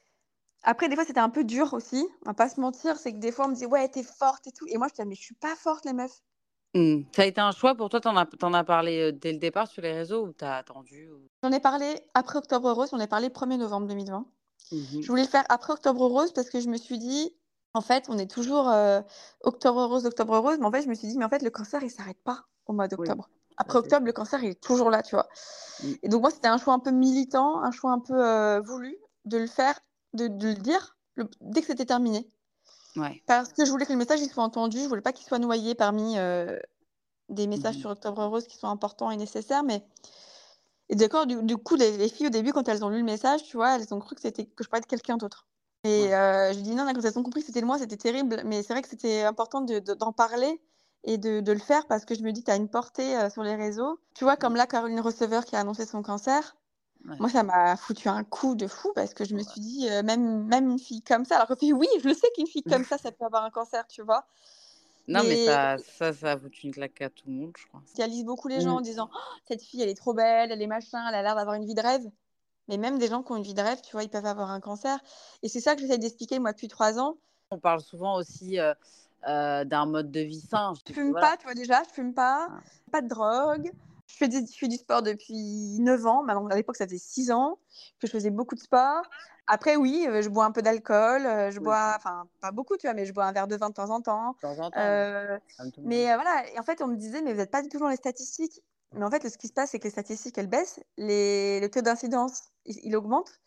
après, 0.63 0.89
des 0.89 0.97
fois, 0.97 1.05
c'était 1.05 1.21
un 1.21 1.31
peu 1.31 1.45
dur 1.45 1.73
aussi. 1.73 2.07
On 2.27 2.31
va 2.31 2.35
pas 2.35 2.49
se 2.49 2.61
mentir. 2.61 2.97
C'est 2.99 3.13
que 3.13 3.19
des 3.19 3.33
fois, 3.33 3.47
on 3.47 3.49
me 3.49 3.55
disait, 3.55 3.67
ouais, 3.67 3.89
t'es 3.89 4.03
forte 4.03 4.47
et 4.47 4.53
tout. 4.53 4.67
Et 4.69 4.77
moi, 4.77 4.89
je 4.89 4.95
disais, 4.95 5.07
mais 5.07 5.15
je 5.15 5.23
suis 5.23 5.35
pas 5.35 5.55
forte, 5.55 5.85
les 5.85 5.93
meufs. 5.93 6.21
Mmh. 6.75 7.03
Ça 7.17 7.23
a 7.23 7.25
été 7.25 7.41
un 7.41 7.51
choix 7.51 7.75
pour 7.75 7.89
toi? 7.89 8.01
T'en 8.01 8.17
as 8.17 8.27
t'en 8.27 8.55
as 8.55 8.63
parlé, 8.63 9.13
dès 9.13 9.33
le 9.33 9.39
départ 9.39 9.67
sur 9.67 9.83
les 9.83 9.93
réseaux 9.93 10.27
ou 10.27 10.33
t'as 10.33 10.57
attendu 10.57 11.09
J'en 11.43 11.51
ai 11.51 11.59
parlé 11.59 12.01
après 12.15 12.39
Octobre 12.39 12.71
Rose, 12.71 12.91
j'en 12.93 13.01
ai 13.01 13.09
parlé 13.09 13.29
1er 13.29 13.57
novembre 13.57 13.89
2020. 13.89 14.27
Mmh 14.73 15.01
je 15.03 15.07
voulais 15.09 15.23
le 15.23 15.29
faire 15.29 15.45
après 15.49 15.73
Octobre 15.73 16.07
Rose 16.07 16.33
parce 16.33 16.49
que 16.49 16.61
je 16.61 16.69
me 16.69 16.77
suis 16.77 16.99
dit: 16.99 17.35
«En 17.75 17.81
fait, 17.81 18.07
on 18.09 18.19
est 18.19 18.31
toujours, 18.31 18.73
Octobre 19.43 19.85
Rose, 19.87 20.07
Octobre 20.07 20.39
Rose», 20.39 20.59
mais 20.61 20.67
en 20.67 20.71
fait, 20.71 20.83
je 20.83 20.89
me 20.89 20.95
suis 20.95 21.09
dit: 21.09 21.19
«Mais 21.19 21.25
en 21.25 21.29
fait, 21.29 21.43
le 21.43 21.51
cancer, 21.51 21.83
il 21.83 21.91
s'arrête 21.91 22.23
pas 22.23 22.45
au 22.67 22.73
mois 22.73 22.87
d'octobre». 22.87 23.29
Après 23.57 23.79
octobre, 23.79 24.07
le 24.07 24.13
cancer, 24.13 24.43
il 24.45 24.51
est 24.51 24.61
toujours 24.63 24.91
là, 24.91 25.03
tu 25.03 25.17
vois? 25.17 25.29
Mmh. 25.83 25.93
Et 26.05 26.09
donc 26.09 26.21
moi, 26.23 26.31
c'était 26.31 26.49
un 26.49 26.57
choix 26.57 26.73
un 26.75 26.79
peu 26.79 26.93
militant, 26.93 27.61
un 27.63 27.73
choix 27.73 27.91
un 27.91 27.99
peu, 27.99 28.59
voulu 28.61 28.97
de 29.25 29.39
le 29.39 29.47
faire, 29.49 29.79
de 30.15 30.29
de 30.29 30.49
le 30.49 30.55
dire 30.55 30.97
dès 31.41 31.61
que 31.63 31.67
c'était 31.67 31.85
terminé. 31.85 32.31
Parce 33.27 33.53
que 33.53 33.65
je 33.65 33.71
voulais 33.71 33.87
que 33.87 33.93
le 33.93 33.99
message 33.99 34.21
il 34.21 34.29
soit 34.29 34.45
entendu, 34.45 34.79
je 34.79 34.89
voulais 34.89 35.01
pas 35.01 35.13
qu'il 35.13 35.27
soit 35.27 35.39
noyé 35.39 35.75
parmi, 35.75 36.17
des 37.29 37.47
messages 37.47 37.77
mmh 37.77 37.81
sur 37.81 37.91
Octobre 37.91 38.25
Rose 38.27 38.47
qui 38.47 38.57
sont 38.57 38.69
importants 38.69 39.11
et 39.11 39.17
nécessaires, 39.17 39.63
mais 39.63 39.85
et 40.91 40.97
d'accord, 40.97 41.25
du, 41.25 41.57
coup, 41.57 41.77
les, 41.77 42.09
filles, 42.09 42.27
au 42.27 42.31
début, 42.31 42.53
quand 42.53 42.69
elles 42.69 42.85
ont 42.85 42.89
lu 42.89 42.99
le 42.99 43.05
message, 43.05 43.45
tu 43.45 43.57
vois, 43.57 43.77
elles 43.77 43.95
ont 43.95 44.01
cru 44.01 44.17
que 44.17 44.21
c'était 44.21 44.47
que 44.47 44.65
je 44.65 44.69
parlais 44.69 44.83
de 44.83 44.87
quelqu'un 44.87 45.17
d'autre. 45.17 45.47
Et 45.85 46.09
je 46.11 46.61
dis 46.61 46.75
non, 46.75 46.85
quand 46.85 47.01
elles 47.01 47.19
ont 47.19 47.23
compris 47.23 47.41
que 47.41 47.47
c'était 47.47 47.63
moi, 47.63 47.79
c'était 47.79 47.97
terrible. 47.97 48.43
Mais 48.45 48.65
c'est 48.65 48.73
vrai 48.73 48.83
que 48.83 48.89
c'était 48.89 49.23
important 49.23 49.61
d'en 49.61 50.13
parler 50.13 50.61
et 51.05 51.17
de, 51.17 51.53
le 51.53 51.59
faire 51.59 51.87
parce 51.87 52.05
que 52.05 52.17
je 52.17 52.23
me 52.23 52.33
dis, 52.33 52.43
tu 52.43 52.51
as 52.51 52.57
une 52.57 52.69
portée 52.69 53.17
sur 53.31 53.45
les 53.45 53.55
réseaux. 53.55 54.01
Tu 54.15 54.25
vois, 54.25 54.37
comme 54.37 54.57
là, 54.57 54.67
Caroline 54.67 55.01
Receveur 55.01 55.45
qui 55.45 55.55
a 55.55 55.61
annoncé 55.61 55.87
son 55.87 56.03
cancer. 56.03 56.57
Moi, 57.05 57.29
ça 57.29 57.43
m'a 57.43 57.77
foutu 57.77 58.09
un 58.09 58.25
coup 58.25 58.55
de 58.55 58.67
fou 58.67 58.93
parce 58.95 59.15
que 59.15 59.25
je 59.25 59.35
me 59.35 59.43
suis 59.43 59.61
dit, 59.61 59.89
même, 60.05 60.45
même 60.45 60.71
une 60.71 60.79
fille 60.79 61.03
comme 61.03 61.25
ça, 61.25 61.37
alors 61.37 61.57
que 61.57 61.73
oui, 61.73 61.89
je 62.03 62.09
le 62.09 62.15
sais 62.15 62.29
qu'une 62.37 62.47
fille 62.47 62.63
comme 62.63 62.85
ça, 62.85 62.99
ça 62.99 63.11
peut 63.11 63.25
avoir 63.25 63.45
un 63.45 63.51
cancer, 63.51 63.87
tu 63.87 64.03
vois? 64.03 64.27
Non, 65.09 65.23
mais, 65.25 65.45
ça, 65.45 65.77
ça, 65.79 66.13
ça 66.13 66.33
a 66.33 66.39
foutu 66.39 66.67
une 66.67 66.73
claque 66.73 67.01
à 67.01 67.11
tout 67.11 67.25
le 67.27 67.33
monde, 67.33 67.53
je 67.59 67.67
crois. 67.67 67.83
J'idéalise 67.89 68.25
beaucoup 68.25 68.47
les 68.47 68.61
gens 68.61 68.77
en 68.77 68.81
mmh. 68.81 68.85
disant 68.85 69.11
«Oh, 69.13 69.19
cette 69.49 69.63
fille, 69.63 69.83
elle 69.83 69.89
est 69.89 69.97
trop 69.97 70.15
belle, 70.15 70.53
elle 70.53 70.63
est 70.63 70.67
machin, 70.69 71.05
elle 71.09 71.15
a 71.15 71.23
l'air 71.23 71.35
d'avoir 71.35 71.57
une 71.57 71.65
vie 71.65 71.75
de 71.75 71.81
rêve. 71.81 72.09
Mais 72.69 72.77
même 72.77 72.99
des 72.99 73.09
gens 73.09 73.25
qui 73.25 73.33
ont 73.33 73.37
une 73.37 73.43
vie 73.43 73.55
de 73.55 73.61
rêve, 73.61 73.81
tu 73.83 73.91
vois, 73.93 74.05
ils 74.05 74.09
peuvent 74.09 74.27
avoir 74.27 74.51
un 74.53 74.61
cancer. 74.61 75.01
Et 75.43 75.49
c'est 75.49 75.61
ça 75.61 75.75
que 75.75 75.81
j'essaie 75.81 75.99
d'expliquer, 75.99 76.39
moi, 76.39 76.53
depuis 76.53 76.69
trois 76.69 77.01
ans. 77.01 77.17
On 77.51 77.59
parle 77.59 77.81
souvent 77.81 78.15
aussi 78.15 78.61
euh, 78.61 78.73
euh, 79.27 79.65
d'un 79.65 79.87
mode 79.87 80.13
de 80.13 80.21
vie 80.21 80.41
sain. 80.41 80.75
Je 80.87 80.93
fume 80.93 81.13
pas, 81.13 81.37
tu 81.37 81.45
vois, 81.45 81.55
déjà, 81.55 81.83
je 81.83 81.93
fume 81.93 82.15
pas, 82.15 82.47
ah. 82.49 82.61
pas 82.93 83.03
de 83.03 83.09
drogue. 83.09 83.73
Je 84.13 84.17
fais, 84.17 84.29
du, 84.29 84.39
je 84.39 84.59
fais 84.59 84.69
du 84.69 84.77
sport 84.77 85.03
depuis 85.03 85.79
9 85.81 86.07
ans. 86.07 86.23
Maintenant, 86.23 86.47
à 86.49 86.57
l'époque, 86.57 86.77
ça 86.77 86.87
faisait 86.87 86.99
6 86.99 87.31
ans 87.31 87.59
que 88.01 88.07
je 88.07 88.13
faisais 88.13 88.31
beaucoup 88.31 88.55
de 88.55 88.61
sport. 88.61 89.03
Après, 89.47 89.75
oui, 89.75 90.07
euh, 90.09 90.23
je 90.23 90.29
bois 90.29 90.45
un 90.45 90.53
peu 90.53 90.63
d'alcool. 90.63 91.27
Euh, 91.27 91.51
je 91.51 91.59
bois, 91.59 91.95
enfin, 91.97 92.25
pas 92.41 92.53
beaucoup, 92.53 92.77
tu 92.77 92.87
vois, 92.87 92.95
mais 92.95 93.05
je 93.05 93.13
bois 93.13 93.25
un 93.25 93.33
verre 93.33 93.49
de 93.49 93.57
vin 93.57 93.69
de 93.69 93.75
temps 93.75 93.91
en 93.91 94.01
temps. 94.01 94.33
De 94.35 94.41
temps 94.41 94.59
en 94.59 94.71
temps. 94.71 94.81
Euh, 94.81 95.39
mais 95.79 96.05
voilà, 96.15 96.49
et 96.53 96.59
en 96.59 96.63
fait, 96.63 96.81
on 96.83 96.87
me 96.87 96.97
disait, 96.97 97.21
mais 97.21 97.33
vous 97.33 97.39
n'êtes 97.39 97.51
pas 97.51 97.63
du 97.63 97.69
tout 97.69 97.79
dans 97.79 97.89
les 97.89 97.97
statistiques. 97.97 98.63
Mais 98.93 99.05
en 99.05 99.11
fait, 99.11 99.29
ce 99.29 99.37
qui 99.37 99.49
se 99.49 99.53
passe, 99.53 99.71
c'est 99.71 99.79
que 99.79 99.85
les 99.85 99.91
statistiques, 99.91 100.39
elles 100.39 100.49
baissent. 100.49 100.81
Les... 100.97 101.61
Le 101.61 101.69
taux 101.69 101.81
d'incidence, 101.81 102.43
il, 102.65 102.95
augmente. 102.97 103.41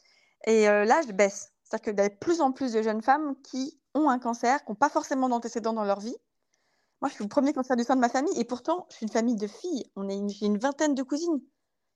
Et 0.45 0.65
l'âge 0.65 1.07
baisse. 1.07 1.53
C'est-à-dire 1.63 1.93
qu'il 1.93 1.97
y 1.97 2.05
a 2.05 2.09
de 2.09 2.15
plus 2.15 2.41
en 2.41 2.51
plus 2.51 2.73
de 2.73 2.81
jeunes 2.81 3.01
femmes 3.01 3.35
qui 3.41 3.79
ont 3.93 4.09
un 4.09 4.19
cancer, 4.19 4.63
qui 4.63 4.71
n'ont 4.71 4.75
pas 4.75 4.89
forcément 4.89 5.29
d'antécédents 5.29 5.73
dans 5.73 5.85
leur 5.85 5.99
vie. 5.99 6.15
Moi, 7.03 7.09
je 7.09 7.15
suis 7.15 7.25
le 7.25 7.29
premier 7.29 7.51
cancer 7.51 7.75
du 7.75 7.83
sein 7.83 7.97
de 7.97 7.99
ma 7.99 8.07
famille. 8.07 8.39
Et 8.39 8.45
pourtant, 8.45 8.87
je 8.89 8.95
suis 8.95 9.05
une 9.05 9.11
famille 9.11 9.35
de 9.35 9.45
filles. 9.45 9.83
On 9.97 10.07
est 10.07 10.29
J'ai 10.29 10.45
une 10.45 10.57
vingtaine 10.57 10.95
de 10.95 11.03
cousines. 11.03 11.41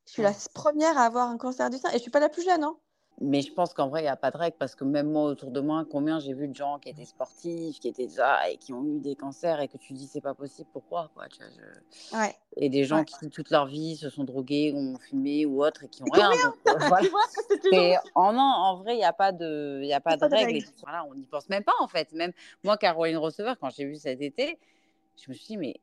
Je 0.05 0.11
suis 0.11 0.21
la 0.21 0.33
première 0.53 0.97
à 0.97 1.03
avoir 1.03 1.29
un 1.29 1.37
cancer 1.37 1.69
du 1.69 1.77
sein. 1.77 1.89
Et 1.91 1.93
je 1.93 1.99
suis 1.99 2.11
pas 2.11 2.19
la 2.19 2.27
plus 2.27 2.43
jeune. 2.43 2.61
Hein. 2.61 2.75
Mais 3.21 3.41
je 3.41 3.53
pense 3.53 3.73
qu'en 3.73 3.87
vrai, 3.87 4.01
il 4.01 4.03
n'y 4.03 4.09
a 4.09 4.17
pas 4.17 4.31
de 4.31 4.37
règle 4.37 4.57
parce 4.59 4.75
que 4.75 4.83
même 4.83 5.09
moi, 5.09 5.23
autour 5.23 5.51
de 5.51 5.61
moi, 5.61 5.85
combien 5.89 6.19
j'ai 6.19 6.33
vu 6.33 6.49
de 6.49 6.53
gens 6.53 6.77
qui 6.77 6.89
étaient 6.89 7.05
sportifs, 7.05 7.79
qui 7.79 7.87
étaient 7.87 8.09
ça 8.09 8.49
et 8.49 8.57
qui 8.57 8.73
ont 8.73 8.83
eu 8.83 8.99
des 8.99 9.15
cancers 9.15 9.61
et 9.61 9.69
que 9.69 9.77
tu 9.77 9.93
dis 9.93 10.07
c'est 10.07 10.19
pas 10.19 10.33
possible, 10.33 10.67
pourquoi 10.73 11.09
quoi, 11.15 11.27
tu 11.29 11.39
vois, 11.39 12.19
ouais. 12.19 12.35
Et 12.57 12.67
des 12.67 12.83
gens 12.83 13.05
qui 13.05 13.29
toute 13.29 13.49
leur 13.49 13.65
vie 13.65 13.95
se 13.95 14.09
sont 14.09 14.25
drogués, 14.25 14.73
ont 14.75 14.99
fumé 14.99 15.45
ou 15.45 15.63
autre 15.63 15.85
et 15.85 15.87
qui 15.87 16.03
ont 16.03 16.07
rien. 16.11 16.29
Donc, 16.29 16.55
euh, 16.67 16.73
voilà. 16.89 17.07
et 17.71 17.95
en, 18.13 18.33
non, 18.33 18.41
en 18.41 18.75
vrai, 18.83 18.95
il 18.95 18.99
n'y 18.99 19.05
a 19.05 19.13
pas 19.13 19.31
de, 19.31 19.81
y 19.83 19.93
a 19.93 20.01
pas 20.01 20.17
de, 20.17 20.25
règle. 20.25 20.63
Voilà, 20.83 21.05
on 21.09 21.15
n'y 21.15 21.25
pense 21.25 21.47
même 21.47 21.63
pas 21.63 21.75
en 21.79 21.87
fait. 21.87 22.11
Même 22.11 22.33
moi, 22.63 22.77
Caroline 22.77 23.17
Receveur, 23.17 23.57
quand 23.57 23.71
j'ai 23.71 23.85
vu 23.85 23.95
cet 23.95 24.21
été, 24.21 24.59
je 25.23 25.31
me 25.31 25.35
suis 25.35 25.45
dit, 25.45 25.57
mais 25.57 25.75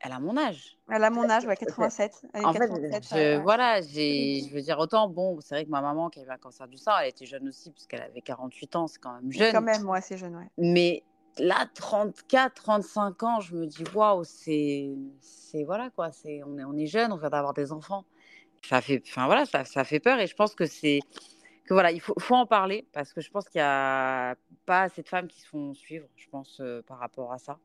elle 0.00 0.12
a 0.12 0.18
mon 0.18 0.36
âge. 0.36 0.76
Elle 0.90 1.04
a 1.04 1.10
mon 1.10 1.28
âge, 1.30 1.46
ouais, 1.46 1.56
87. 1.58 2.26
en 2.34 2.52
fait, 2.52 2.68
je, 2.68 3.38
voilà, 3.40 3.80
j'ai, 3.80 4.42
je 4.48 4.54
veux 4.54 4.60
dire, 4.60 4.78
autant, 4.78 5.08
bon, 5.08 5.38
c'est 5.40 5.54
vrai 5.54 5.64
que 5.64 5.70
ma 5.70 5.80
maman 5.80 6.10
qui 6.10 6.20
avait 6.20 6.32
un 6.32 6.38
cancer 6.38 6.66
du 6.66 6.76
sein, 6.76 6.92
elle 7.00 7.10
était 7.10 7.26
jeune 7.26 7.48
aussi, 7.48 7.70
puisqu'elle 7.70 8.02
avait 8.02 8.20
48 8.20 8.76
ans, 8.76 8.86
c'est 8.88 9.00
quand 9.00 9.14
même 9.14 9.30
jeune. 9.32 9.52
Quand 9.52 9.62
même, 9.62 9.82
moi, 9.82 10.00
c'est 10.00 10.16
jeune, 10.16 10.36
ouais. 10.36 10.48
Mais 10.58 11.04
là, 11.38 11.66
34, 11.74 12.54
35 12.54 13.22
ans, 13.22 13.40
je 13.40 13.54
me 13.54 13.66
dis, 13.66 13.84
waouh, 13.94 14.24
c'est, 14.24 14.90
c'est, 15.20 15.62
voilà, 15.62 15.90
quoi, 15.90 16.10
c'est, 16.10 16.42
on 16.44 16.58
est, 16.58 16.64
on 16.64 16.76
est 16.76 16.86
jeune, 16.86 17.12
on 17.12 17.16
vient 17.16 17.30
d'avoir 17.30 17.54
des 17.54 17.72
enfants. 17.72 18.04
Ça 18.64 18.80
fait, 18.80 19.02
enfin, 19.06 19.26
voilà, 19.26 19.44
ça, 19.44 19.64
ça 19.64 19.84
fait 19.84 20.00
peur 20.00 20.18
et 20.20 20.26
je 20.26 20.34
pense 20.34 20.54
que 20.54 20.66
c'est, 20.66 21.00
que 21.64 21.74
voilà, 21.74 21.90
il 21.90 22.00
faut, 22.00 22.14
faut, 22.18 22.34
en 22.34 22.46
parler 22.46 22.86
parce 22.92 23.12
que 23.12 23.20
je 23.20 23.30
pense 23.30 23.48
qu'il 23.48 23.60
n'y 23.60 23.66
a 23.66 24.36
pas 24.66 24.82
assez 24.82 25.02
de 25.02 25.08
femmes 25.08 25.26
qui 25.26 25.40
se 25.40 25.48
font 25.48 25.74
suivre, 25.74 26.06
je 26.16 26.28
pense, 26.28 26.60
euh, 26.60 26.82
par 26.82 26.98
rapport 26.98 27.32
à 27.32 27.38
ça. 27.38 27.58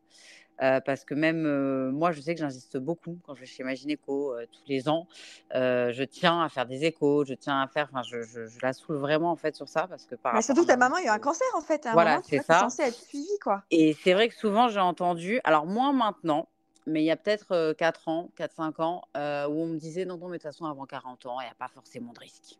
Euh, 0.61 0.79
parce 0.79 1.05
que 1.05 1.13
même 1.13 1.45
euh, 1.45 1.91
moi, 1.91 2.11
je 2.11 2.21
sais 2.21 2.33
que 2.33 2.39
j'insiste 2.39 2.77
beaucoup 2.77 3.17
quand 3.23 3.35
je 3.35 3.41
vais 3.41 3.45
chez 3.45 3.63
ma 3.63 3.75
gynéco 3.75 4.35
tous 4.51 4.63
les 4.67 4.89
ans. 4.89 5.07
je 5.51 6.03
tiens 6.03 6.41
à 6.41 6.49
faire 6.49 6.65
des 6.65 6.85
échos, 6.85 7.25
je 7.25 7.33
tiens 7.33 7.61
à 7.61 7.67
faire, 7.67 7.89
enfin, 7.91 8.03
je, 8.03 8.21
je, 8.23 8.59
la 8.61 8.73
saoule 8.73 8.97
vraiment 8.97 9.31
en 9.31 9.35
fait 9.35 9.55
sur 9.55 9.67
ça 9.67 9.87
parce 9.87 10.05
que 10.05 10.15
par. 10.15 10.33
Mais 10.33 10.41
surtout, 10.41 10.65
ta 10.65 10.77
maman 10.77 10.95
a 10.97 11.03
eu 11.03 11.07
un 11.07 11.19
cancer 11.19 11.47
en 11.55 11.61
fait. 11.61 11.85
À 11.85 11.91
un 11.91 11.93
voilà, 11.93 12.21
c'est 12.23 12.43
ça. 12.43 12.59
censé 12.59 12.83
être 12.83 12.95
suivie 12.95 13.39
quoi. 13.43 13.63
Et 13.71 13.95
c'est 14.03 14.13
vrai 14.13 14.29
que 14.29 14.35
souvent 14.35 14.67
j'ai 14.67 14.79
entendu, 14.79 15.39
alors 15.43 15.65
moins 15.65 15.93
maintenant, 15.93 16.47
mais 16.85 17.03
il 17.03 17.05
y 17.05 17.11
a 17.11 17.17
peut-être 17.17 17.73
4 17.73 18.07
ans, 18.07 18.31
4-5 18.37 18.81
ans, 18.81 19.01
où 19.15 19.61
on 19.61 19.67
me 19.67 19.77
disait 19.77 20.05
non, 20.05 20.17
non, 20.17 20.27
mais 20.27 20.37
de 20.37 20.43
toute 20.43 20.51
façon, 20.51 20.65
avant 20.65 20.85
40 20.85 21.25
ans, 21.27 21.39
il 21.41 21.45
n'y 21.45 21.51
a 21.51 21.55
pas 21.55 21.67
forcément 21.67 22.13
de 22.13 22.19
risque. 22.19 22.57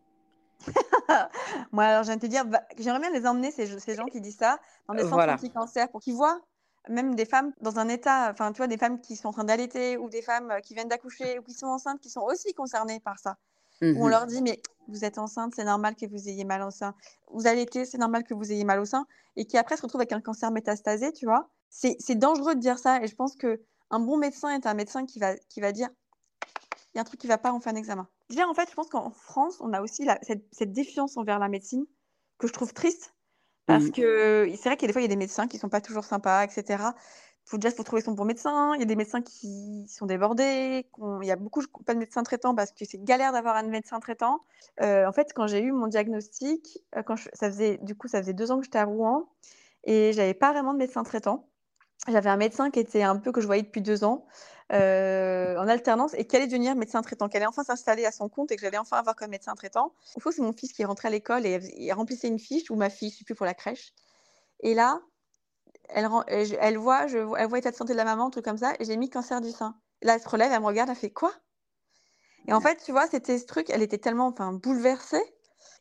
Moi, 1.71 1.83
alors, 1.83 2.05
de 2.05 2.19
te 2.19 2.25
dire, 2.25 2.45
bah, 2.45 2.62
j'aimerais 2.77 2.99
bien 2.99 3.12
les 3.12 3.25
emmener, 3.25 3.51
ces, 3.51 3.79
ces, 3.79 3.95
gens 3.95 4.05
qui 4.05 4.21
disent 4.21 4.38
ça, 4.38 4.60
dans 4.88 4.95
des 4.95 5.03
centres 5.03 5.29
anti-cancer 5.29 5.89
pour 5.89 6.01
qu'ils 6.01 6.15
voient 6.15 6.41
même 6.89 7.15
des 7.15 7.26
femmes 7.26 7.54
dans 7.62 7.80
un 7.80 7.88
état, 7.89 8.30
enfin, 8.32 8.52
tu 8.52 8.58
vois, 8.58 8.67
des 8.67 8.78
femmes 8.78 9.00
qui 9.02 9.15
sont 9.15 9.30
en 9.30 9.34
train 9.34 9.43
d'allaiter 9.43 9.97
ou 9.97 10.10
des 10.10 10.21
femmes 10.21 10.54
qui 10.63 10.73
viennent 10.73 10.88
d'accoucher 10.88 11.39
ou 11.39 11.43
qui 11.43 11.54
sont 11.54 11.67
enceintes 11.67 12.00
qui 12.00 12.10
sont 12.10 12.21
aussi 12.21 12.54
concernées 12.54 13.00
par 13.00 13.19
ça. 13.19 13.38
Où 13.82 13.86
on 13.86 14.08
mmh 14.08 14.10
leur 14.10 14.26
dit, 14.26 14.41
mais 14.41 14.60
vous 14.88 15.06
êtes 15.06 15.19
enceinte, 15.19 15.54
c'est 15.56 15.63
normal 15.63 15.95
que 15.95 16.08
vous 16.08 16.28
ayez 16.30 16.45
mal 16.45 16.63
au 16.63 16.71
sein. 16.71 16.95
Vous 17.32 17.45
allaitez, 17.45 17.86
c'est 17.86 18.00
normal 18.00 18.23
que 18.23 18.34
vous 18.34 18.52
ayez 18.52 18.63
mal 18.63 18.80
au 18.80 18.86
sein. 18.86 19.06
Et 19.36 19.45
qui 19.45 19.58
après 19.58 19.78
se 19.78 19.84
retrouve 19.84 20.02
avec 20.02 20.13
un 20.13 20.21
cancer 20.21 20.50
métastasé, 20.50 21.13
tu 21.13 21.26
vois. 21.26 21.50
C'est 21.69 22.15
dangereux 22.15 22.56
de 22.56 22.60
dire 22.60 22.80
ça. 22.80 23.04
Et 23.04 23.08
je 23.08 23.15
pense 23.15 23.36
qu'un 23.36 24.00
bon 24.00 24.17
médecin 24.17 24.50
est 24.50 24.65
un 24.65 24.73
médecin 24.73 25.06
qui 25.06 25.19
va, 25.19 25.36
qui 25.50 25.62
va 25.62 25.71
dire, 25.71 25.89
il 26.93 26.97
y 26.97 27.00
a 27.00 27.02
un 27.02 27.04
truc 27.04 27.19
qui 27.19 27.28
va 27.28 27.38
pas, 27.38 27.54
on 27.54 27.60
fait 27.60 27.69
un 27.69 27.76
examen. 27.76 28.08
Déjà, 28.30 28.47
en 28.47 28.54
fait, 28.54 28.69
je 28.69 28.73
pense 28.73 28.89
qu'en 28.89 29.12
France, 29.12 29.58
on 29.60 29.73
a 29.73 29.82
aussi 29.82 30.08
cette, 30.23 30.71
défiance 30.71 31.15
envers 31.17 31.38
la 31.38 31.50
médecine 31.50 31.86
que 32.39 32.47
je 32.47 32.54
trouve 32.54 32.73
triste. 32.73 33.13
Parce 33.67 33.86
mmh. 33.86 33.91
que 33.91 34.49
c'est 34.56 34.69
vrai 34.69 34.77
qu'il 34.77 34.84
y 34.84 34.86
a 34.86 34.88
des 34.88 34.93
fois, 34.93 35.01
il 35.01 35.06
y 35.06 35.06
a 35.06 35.10
des 35.10 35.17
médecins 35.17 35.47
qui 35.47 35.58
sont 35.58 35.69
pas 35.69 35.82
toujours 35.82 36.06
sympas, 36.06 36.43
etc. 36.43 36.63
Il 37.45 37.49
faut 37.49 37.58
déjà 37.58 37.75
faut 37.75 37.84
trouver 37.84 38.01
son 38.01 38.13
bon 38.13 38.25
médecin. 38.25 38.73
Il 38.75 38.80
y 38.80 38.84
a 38.84 38.86
des 38.86 38.95
médecins 38.95 39.21
qui 39.21 39.86
sont 39.89 40.06
débordés. 40.06 40.86
Il 41.21 41.27
y 41.27 41.32
a 41.32 41.36
beaucoup 41.36 41.62
pas 41.86 41.93
de 41.93 41.99
médecins 41.99 42.23
traitants 42.23 42.56
parce 42.56 42.71
que 42.71 42.86
c'est 42.86 43.03
galère 43.03 43.34
d'avoir 43.34 43.58
un 43.58 43.63
médecin 43.63 43.99
traitant. 43.99 44.41
Euh, 44.82 45.06
en 45.06 45.12
fait, 45.12 45.34
quand 45.36 45.47
j'ai 45.47 45.62
eu 45.62 45.73
mon 45.73 45.88
diagnostic, 45.88 46.80
euh, 46.95 47.03
ça 47.34 47.49
faisait, 47.51 47.77
du 47.82 47.95
coup, 47.95 48.08
ça 48.08 48.21
faisait 48.21 48.34
deux 48.34 48.51
ans 48.51 48.58
que 48.58 48.63
j'étais 48.63 48.80
à 48.80 48.86
Rouen 48.86 49.30
et 49.84 50.13
j'avais 50.13 50.34
pas 50.34 50.51
vraiment 50.53 50.73
de 50.73 50.80
médecin 50.80 51.03
traitant. 51.03 51.47
J'avais 52.07 52.29
un 52.29 52.38
médecin 52.38 52.71
qui 52.71 52.79
était 52.79 53.03
un 53.03 53.17
peu 53.17 53.31
que 53.31 53.41
je 53.41 53.47
voyais 53.47 53.63
depuis 53.63 53.81
deux 53.81 54.03
ans. 54.03 54.25
Euh, 54.73 55.55
en 55.57 55.69
alternance 55.69 56.13
et 56.15 56.25
qu'elle 56.25 56.41
allait 56.41 56.51
devenir 56.51 56.75
médecin 56.75 57.01
traitant, 57.01 57.29
qu'elle 57.29 57.41
allait 57.41 57.47
enfin 57.47 57.63
s'installer 57.63 58.05
à 58.05 58.12
son 58.12 58.27
compte 58.27 58.51
et 58.51 58.57
que 58.57 58.62
j'allais 58.62 58.77
enfin 58.77 58.97
avoir 58.97 59.15
comme 59.15 59.29
médecin 59.29 59.55
traitant. 59.55 59.93
Faut 60.19 60.29
que 60.29 60.36
c'est 60.36 60.41
mon 60.41 60.51
fils 60.51 60.73
qui 60.73 60.81
est 60.81 60.86
rentré 60.86 61.07
à 61.07 61.12
l'école 61.12 61.45
et 61.45 61.57
il 61.77 61.89
remplissait 61.93 62.27
une 62.27 62.38
fiche, 62.38 62.69
ou 62.69 62.75
ma 62.75 62.89
fille, 62.89 63.10
je 63.10 63.15
ne 63.15 63.17
sais 63.19 63.23
plus, 63.23 63.33
pour 63.33 63.45
la 63.45 63.53
crèche. 63.53 63.93
Et 64.60 64.73
là, 64.73 64.99
elle, 65.88 66.10
elle, 66.60 66.77
voit, 66.77 67.07
je, 67.07 67.17
elle 67.17 67.47
voit 67.47 67.60
l'état 67.60 67.71
de 67.71 67.77
santé 67.77 67.93
de 67.93 67.97
la 67.97 68.03
maman, 68.03 68.27
un 68.27 68.29
truc 68.29 68.43
comme 68.43 68.57
ça, 68.57 68.73
et 68.79 68.83
j'ai 68.83 68.97
mis 68.97 69.10
cancer 69.10 69.39
du 69.39 69.51
sein. 69.51 69.79
là, 70.01 70.15
elle 70.15 70.21
se 70.21 70.27
relève, 70.27 70.51
elle 70.51 70.60
me 70.60 70.65
regarde, 70.65 70.89
elle 70.89 70.97
fait 70.97 71.12
quoi? 71.12 71.31
Et 72.49 72.53
en 72.53 72.60
fait, 72.60 72.81
tu 72.83 72.91
vois, 72.91 73.07
c'était 73.07 73.38
ce 73.39 73.45
truc, 73.45 73.69
elle 73.69 73.81
était 73.81 73.97
tellement 73.97 74.27
enfin, 74.27 74.51
bouleversée. 74.51 75.23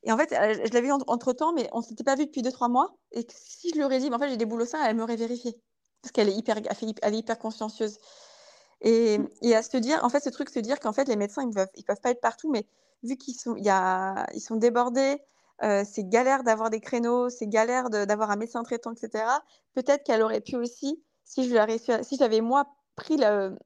Et 0.04 0.12
en 0.12 0.16
fait, 0.16 0.30
je 0.30 0.72
l'avais 0.72 0.86
vu 0.86 0.92
entre 0.92 1.32
temps, 1.32 1.52
mais 1.52 1.68
on 1.72 1.78
ne 1.78 1.84
s'était 1.84 2.04
pas 2.04 2.14
vu 2.14 2.26
depuis 2.26 2.42
2-3 2.42 2.68
mois. 2.70 2.96
Et 3.10 3.26
si 3.30 3.70
je 3.70 3.74
lui 3.74 3.84
aurais 3.84 3.98
dit, 3.98 4.10
en 4.12 4.18
fait, 4.18 4.28
j'ai 4.28 4.36
des 4.36 4.46
boules 4.46 4.62
au 4.62 4.66
sein, 4.66 4.84
elle 4.84 4.96
m'aurait 4.96 5.16
vérifié. 5.16 5.60
Parce 6.06 6.12
qu'elle 6.12 6.28
est 6.28 6.36
hyper, 6.36 6.56
elle 7.02 7.14
est 7.14 7.18
hyper 7.18 7.36
consciencieuse. 7.36 7.98
Et, 8.80 9.18
et, 9.42 9.56
à 9.56 9.62
se 9.62 9.76
dire, 9.76 9.98
en 10.04 10.08
fait, 10.08 10.20
ce 10.20 10.30
truc, 10.30 10.50
se 10.50 10.60
dire 10.60 10.78
qu'en 10.78 10.92
fait, 10.92 11.08
les 11.08 11.16
médecins, 11.16 11.42
ils 11.42 11.48
ne 11.48 11.52
peuvent, 11.52 11.68
ils 11.74 11.82
peuvent 11.82 12.00
pas 12.00 12.10
être 12.10 12.20
partout, 12.20 12.48
mais 12.48 12.64
vu 13.02 13.16
qu'ils 13.16 13.34
sont, 13.34 13.56
y 13.56 13.68
a, 13.68 14.24
ils 14.32 14.40
sont 14.40 14.54
débordés, 14.54 15.20
euh, 15.64 15.82
c'est 15.84 16.04
galère 16.04 16.44
d'avoir 16.44 16.70
des 16.70 16.78
créneaux, 16.78 17.28
c'est 17.28 17.48
galère 17.48 17.90
d'avoir 17.90 18.30
un 18.30 18.36
médecin 18.36 18.62
traitant, 18.62 18.92
etc. 18.92 19.24
Peut-être 19.74 20.04
qu'elle 20.04 20.22
aurait 20.22 20.40
pu 20.40 20.54
aussi, 20.54 21.02
si 21.24 21.58
réussi, 21.58 21.90
si 22.02 22.16
j'avais 22.16 22.40
moi 22.40 22.68
pris 22.94 23.16
le, 23.16 23.58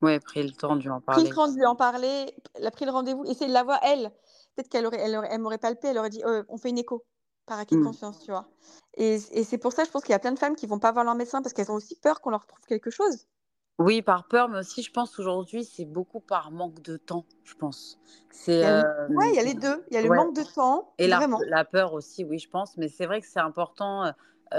ouais, 0.00 0.18
pris 0.18 0.44
le 0.44 0.52
temps 0.52 0.76
de 0.76 0.80
lui 0.80 0.88
en 0.88 1.02
parler, 1.02 1.24
pris 1.24 1.28
le 1.28 1.36
temps 1.36 1.48
de 1.48 1.56
lui 1.56 1.66
en 1.66 1.76
parler, 1.76 2.34
a 2.64 2.70
pris 2.70 2.86
le 2.86 2.90
rendez-vous, 2.90 3.26
essayé 3.26 3.48
de 3.48 3.52
la 3.52 3.64
voir 3.64 3.80
elle, 3.82 4.10
peut-être 4.54 4.70
qu'elle 4.70 4.86
aurait, 4.86 5.00
elle, 5.00 5.14
aurait, 5.14 5.28
elle 5.30 5.40
m'aurait 5.42 5.58
palpé, 5.58 5.88
elle 5.88 5.98
aurait 5.98 6.08
dit, 6.08 6.22
oh, 6.26 6.40
on 6.48 6.56
fait 6.56 6.70
une 6.70 6.78
écho 6.78 7.04
par 7.46 7.58
acquis 7.58 7.76
de 7.76 7.80
mmh. 7.80 7.84
conscience, 7.84 8.20
tu 8.20 8.30
vois. 8.30 8.48
Et, 8.96 9.14
et 9.32 9.44
c'est 9.44 9.58
pour 9.58 9.72
ça, 9.72 9.84
je 9.84 9.90
pense 9.90 10.02
qu'il 10.02 10.12
y 10.12 10.16
a 10.16 10.18
plein 10.18 10.32
de 10.32 10.38
femmes 10.38 10.56
qui 10.56 10.66
vont 10.66 10.78
pas 10.78 10.92
voir 10.92 11.04
leur 11.04 11.14
médecin 11.14 11.42
parce 11.42 11.52
qu'elles 11.52 11.70
ont 11.70 11.76
aussi 11.76 11.96
peur 11.96 12.20
qu'on 12.20 12.30
leur 12.30 12.46
trouve 12.46 12.64
quelque 12.66 12.90
chose. 12.90 13.26
Oui, 13.78 14.00
par 14.00 14.26
peur, 14.26 14.48
mais 14.48 14.60
aussi, 14.60 14.82
je 14.82 14.90
pense 14.90 15.18
aujourd'hui, 15.18 15.64
c'est 15.64 15.84
beaucoup 15.84 16.20
par 16.20 16.50
manque 16.50 16.80
de 16.80 16.96
temps, 16.96 17.26
je 17.44 17.54
pense. 17.54 17.98
C'est, 18.30 18.62
Ouais, 18.62 19.30
il 19.30 19.34
y 19.34 19.38
a 19.38 19.42
les 19.42 19.52
deux. 19.52 19.84
Il 19.90 19.94
y 19.94 19.98
a 19.98 20.02
le 20.02 20.08
manque 20.08 20.34
de 20.34 20.42
temps, 20.42 20.94
Et 20.98 21.06
la, 21.06 21.28
la 21.46 21.64
peur 21.64 21.92
aussi, 21.92 22.24
oui, 22.24 22.38
je 22.38 22.48
pense. 22.48 22.78
Mais 22.78 22.88
c'est 22.88 23.04
vrai 23.04 23.20
que 23.20 23.26
c'est 23.26 23.40
important 23.40 24.12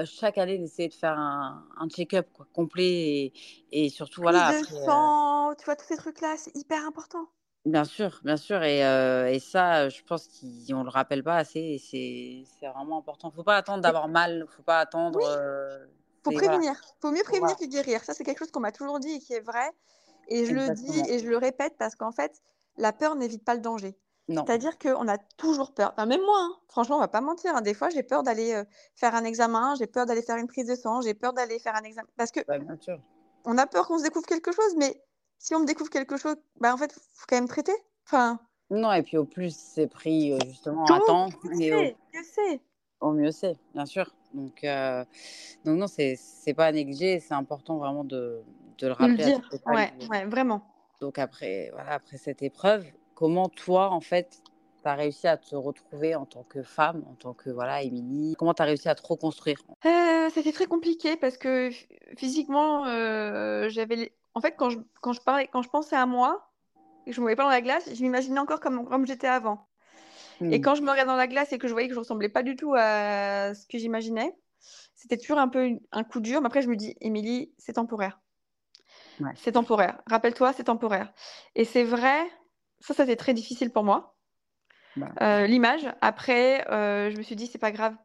chaque 0.05 0.37
année 0.37 0.57
d'essayer 0.57 0.89
de 0.89 0.93
faire 0.93 1.17
un, 1.17 1.87
check-up 1.89 2.27
complet 2.53 3.31
et, 3.71 3.89
surtout, 3.89 4.21
voilà. 4.21 4.59
de 4.59 4.65
sang, 4.65 5.53
tu 5.57 5.65
vois, 5.65 5.75
tous 5.75 5.85
ces 5.85 5.97
trucs-là, 5.97 6.35
c'est 6.37 6.55
hyper 6.55 6.85
important. 6.85 7.27
Bien 7.67 7.83
sûr, 7.83 8.19
bien 8.23 8.37
sûr. 8.37 8.63
Et, 8.63 8.79
et 8.79 9.39
ça, 9.39 9.89
je 9.89 10.01
pense 10.03 10.27
qu'on 10.27 10.79
ne 10.79 10.83
le 10.83 10.89
rappelle 10.89 11.23
pas 11.23 11.35
assez. 11.35 11.59
Et 11.59 12.45
c'est, 12.59 12.67
vraiment 12.67 12.99
important. 12.99 13.29
Il 13.29 13.31
ne 13.31 13.35
faut 13.35 13.43
pas 13.43 13.57
attendre 13.57 13.81
d'avoir 13.81 14.07
mal. 14.07 14.33
Il 14.33 14.39
ne 14.39 14.45
faut 14.45 14.63
pas 14.63 14.79
attendre 14.79 15.19
faut 16.23 16.31
prévenir. 16.31 16.73
Il 16.73 17.01
faut 17.01 17.11
mieux 17.11 17.23
prévenir 17.23 17.55
que 17.55 17.65
guérir. 17.65 18.03
Ça, 18.03 18.13
c'est 18.13 18.23
quelque 18.23 18.39
chose 18.39 18.51
qu'on 18.51 18.59
m'a 18.59 18.71
toujours 18.71 18.99
dit 18.99 19.11
et 19.11 19.19
qui 19.19 19.33
est 19.33 19.41
vrai. 19.41 19.69
Et 20.29 20.45
je 20.45 20.53
le 20.53 20.73
dis 20.73 21.01
et 21.09 21.19
je 21.19 21.27
le 21.27 21.37
répète 21.37 21.75
parce 21.77 21.95
qu'en 21.95 22.11
fait, 22.11 22.41
la 22.77 22.91
peur 22.91 23.15
n'évite 23.15 23.43
pas 23.43 23.55
le 23.55 23.61
danger. 23.61 23.97
C'est-à-dire 24.29 24.77
qu'on 24.77 25.07
a 25.07 25.17
toujours 25.17 25.73
peur. 25.73 25.93
même 25.97 26.21
moi, 26.21 26.37
hein, 26.37 26.51
franchement, 26.67 26.97
on 26.97 26.99
va 26.99 27.07
pas 27.07 27.21
mentir. 27.21 27.55
Hein, 27.55 27.61
des 27.61 27.73
fois, 27.73 27.89
j'ai 27.89 28.03
peur 28.03 28.23
d'aller 28.23 28.61
faire 28.95 29.15
un 29.15 29.23
examen, 29.23 29.75
j'ai 29.75 29.87
peur 29.87 30.05
d'aller 30.05 30.21
faire 30.21 30.35
une 30.35 30.47
prise 30.47 30.67
de 30.67 30.75
sang, 30.75 30.99
j'ai 30.99 31.13
peur 31.13 31.31
d'aller 31.31 31.59
faire 31.59 31.75
un 31.75 31.83
examen. 31.83 32.07
Parce 32.17 32.31
que 32.31 32.41
on 33.45 33.57
a 33.57 33.65
peur 33.65 33.87
qu'on 33.87 33.97
se 33.97 34.03
découvre 34.03 34.25
quelque 34.25 34.51
chose, 34.51 34.75
mais 34.75 35.01
si 35.39 35.55
on 35.55 35.59
me 35.59 35.65
découvre 35.65 35.89
quelque 35.89 36.17
chose, 36.17 36.35
bah, 36.59 36.73
en 36.73 36.77
fait, 36.77 36.91
faut 36.91 37.25
quand 37.27 37.37
même 37.37 37.47
traiter. 37.47 37.75
Enfin... 38.05 38.39
Non, 38.69 38.91
et 38.91 39.01
puis 39.01 39.17
au 39.17 39.23
plus, 39.25 39.55
c'est 39.55 39.87
pris 39.87 40.37
justement 40.45 40.85
à 40.85 40.99
temps. 41.07 41.29
Et 41.59 41.73
au... 41.73 41.95
c'est. 42.23 42.59
au 42.99 43.11
mieux 43.11 43.31
c'est, 43.31 43.55
bien 43.73 43.85
sûr. 43.85 44.13
Donc, 44.33 44.65
donc 45.63 45.77
non, 45.77 45.87
c'est 45.87 46.53
pas 46.53 46.65
à 46.65 46.71
négliger. 46.73 47.21
C'est 47.21 47.33
important 47.33 47.77
vraiment 47.77 48.03
de, 48.03 48.41
de 48.77 48.87
le 48.87 48.93
rappeler. 48.93 49.17
Le 49.17 49.23
dire. 49.23 49.49
Ouais, 49.67 49.93
ouais, 50.09 50.25
vraiment. 50.25 50.63
Donc 50.99 51.17
après, 51.17 51.69
voilà, 51.73 51.93
après 51.93 52.17
cette 52.17 52.41
épreuve, 52.41 52.85
comment 53.15 53.47
toi, 53.47 53.91
en 53.91 54.01
fait, 54.01 54.41
tu 54.81 54.89
as 54.89 54.95
réussi 54.95 55.27
à 55.27 55.37
te 55.37 55.55
retrouver 55.55 56.15
en 56.15 56.25
tant 56.25 56.43
que 56.43 56.61
femme, 56.61 57.05
en 57.09 57.13
tant 57.13 57.33
que, 57.33 57.49
voilà, 57.49 57.83
Émilie? 57.83 58.35
Comment 58.37 58.53
tu 58.53 58.63
as 58.63 58.65
réussi 58.65 58.89
à 58.89 58.95
te 58.95 59.07
reconstruire? 59.07 59.61
Euh, 59.85 60.29
C'était 60.33 60.51
très 60.51 60.65
compliqué 60.65 61.15
parce 61.15 61.37
que 61.37 61.69
physiquement, 62.17 62.85
euh, 62.87 63.69
j'avais... 63.69 64.11
En 64.37 64.39
fait, 64.39 64.53
quand 64.55 64.69
je, 64.69 64.77
quand, 65.01 65.13
je 65.13 65.21
parlais, 65.21 65.47
quand 65.47 65.63
je 65.63 65.69
pensais 65.69 65.95
à 65.95 66.05
moi, 66.05 66.51
et 67.07 67.09
que 67.09 67.15
je 67.15 67.21
me 67.21 67.23
voyais 67.23 67.35
pas 67.35 67.41
dans 67.41 67.49
la 67.49 67.61
glace, 67.61 67.89
je 67.91 67.99
m'imaginais 68.03 68.39
encore 68.39 68.59
comme, 68.59 68.87
comme 68.87 69.07
j'étais 69.07 69.25
avant. 69.25 69.67
Et 70.41 70.59
hmm. 70.59 70.61
quand 70.61 70.75
je 70.75 70.83
me 70.83 70.91
regardais 70.91 71.09
dans 71.09 71.17
la 71.17 71.25
glace 71.25 71.51
et 71.53 71.57
que 71.57 71.67
je 71.67 71.73
voyais 71.73 71.87
que 71.87 71.95
je 71.95 71.99
ressemblais 71.99 72.29
pas 72.29 72.43
du 72.43 72.55
tout 72.55 72.75
à 72.77 73.55
ce 73.55 73.65
que 73.65 73.79
j'imaginais, 73.79 74.37
c'était 74.93 75.17
toujours 75.17 75.39
un 75.39 75.47
peu 75.47 75.71
un 75.91 76.03
coup 76.03 76.19
dur. 76.19 76.39
Mais 76.41 76.45
après, 76.45 76.61
je 76.61 76.69
me 76.69 76.75
dis, 76.75 76.95
Émilie, 77.01 77.51
c'est 77.57 77.73
temporaire. 77.73 78.19
C'est 79.37 79.53
temporaire. 79.53 79.99
Rappelle-toi, 80.05 80.53
c'est 80.53 80.65
temporaire. 80.65 81.11
Et 81.55 81.65
c'est 81.65 81.83
vrai, 81.83 82.19
ça, 82.79 82.93
ça 82.93 83.05
été 83.05 83.17
très 83.17 83.33
difficile 83.33 83.71
pour 83.71 83.83
moi. 83.83 84.15
Bah. 84.97 85.07
Euh, 85.23 85.47
l'image. 85.47 85.91
Après, 86.01 86.69
euh, 86.69 87.09
je 87.09 87.17
me 87.17 87.23
suis 87.23 87.35
dit, 87.35 87.47
c'est 87.47 87.57
pas 87.57 87.71
grave. 87.71 87.95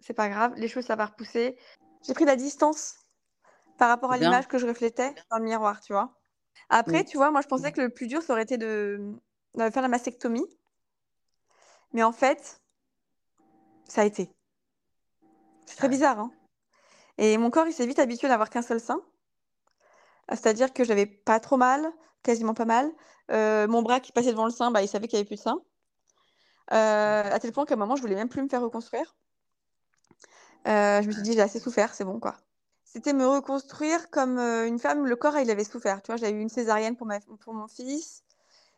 C'est 0.00 0.12
pas 0.12 0.28
grave. 0.28 0.52
Les 0.56 0.68
choses, 0.68 0.84
ça 0.84 0.96
va 0.96 1.06
repousser. 1.06 1.56
J'ai 2.06 2.12
pris 2.12 2.26
la 2.26 2.36
distance 2.36 3.07
par 3.78 3.88
rapport 3.88 4.12
à 4.12 4.18
l'image 4.18 4.48
que 4.48 4.58
je 4.58 4.66
reflétais 4.66 5.14
dans 5.30 5.38
le 5.38 5.44
miroir, 5.44 5.80
tu 5.80 5.92
vois. 5.92 6.14
Après, 6.68 7.04
tu 7.04 7.16
vois, 7.16 7.30
moi, 7.30 7.40
je 7.40 7.48
pensais 7.48 7.72
que 7.72 7.80
le 7.80 7.88
plus 7.88 8.08
dur, 8.08 8.22
ça 8.22 8.32
aurait 8.32 8.42
été 8.42 8.58
de, 8.58 9.14
de 9.54 9.70
faire 9.70 9.82
la 9.82 9.88
mastectomie. 9.88 10.46
Mais 11.92 12.02
en 12.02 12.12
fait, 12.12 12.60
ça 13.88 14.02
a 14.02 14.04
été. 14.04 14.30
C'est 15.64 15.76
très 15.76 15.88
bizarre, 15.88 16.18
hein. 16.18 16.30
Et 17.16 17.36
mon 17.38 17.50
corps, 17.50 17.66
il 17.66 17.72
s'est 17.72 17.86
vite 17.86 17.98
habitué 17.98 18.28
d'avoir 18.28 18.50
qu'un 18.50 18.62
seul 18.62 18.80
sein. 18.80 19.00
C'est-à-dire 20.28 20.72
que 20.72 20.84
j'avais 20.84 21.06
pas 21.06 21.40
trop 21.40 21.56
mal, 21.56 21.90
quasiment 22.22 22.54
pas 22.54 22.64
mal. 22.64 22.90
Euh, 23.30 23.66
mon 23.66 23.82
bras 23.82 24.00
qui 24.00 24.12
passait 24.12 24.30
devant 24.30 24.44
le 24.44 24.50
sein, 24.50 24.70
bah, 24.70 24.82
il 24.82 24.88
savait 24.88 25.08
qu'il 25.08 25.16
n'y 25.16 25.20
avait 25.20 25.26
plus 25.26 25.36
de 25.36 25.40
sein. 25.40 25.60
Euh, 26.72 27.22
à 27.32 27.38
tel 27.38 27.52
point 27.52 27.64
qu'à 27.64 27.74
un 27.74 27.78
moment, 27.78 27.96
je 27.96 28.02
voulais 28.02 28.14
même 28.14 28.28
plus 28.28 28.42
me 28.42 28.48
faire 28.48 28.62
reconstruire. 28.62 29.16
Euh, 30.66 31.00
je 31.02 31.06
me 31.06 31.12
suis 31.12 31.22
dit, 31.22 31.32
j'ai 31.32 31.40
assez 31.40 31.58
souffert, 31.58 31.94
c'est 31.94 32.04
bon, 32.04 32.20
quoi. 32.20 32.36
C'était 32.90 33.12
me 33.12 33.26
reconstruire 33.26 34.08
comme 34.10 34.38
une 34.38 34.78
femme, 34.78 35.06
le 35.06 35.14
corps, 35.14 35.38
il 35.38 35.50
avait 35.50 35.64
souffert. 35.64 36.00
Tu 36.02 36.06
vois, 36.10 36.16
j'avais 36.16 36.32
eu 36.32 36.40
une 36.40 36.48
césarienne 36.48 36.96
pour, 36.96 37.06
ma, 37.06 37.20
pour 37.20 37.52
mon 37.52 37.68
fils. 37.68 38.24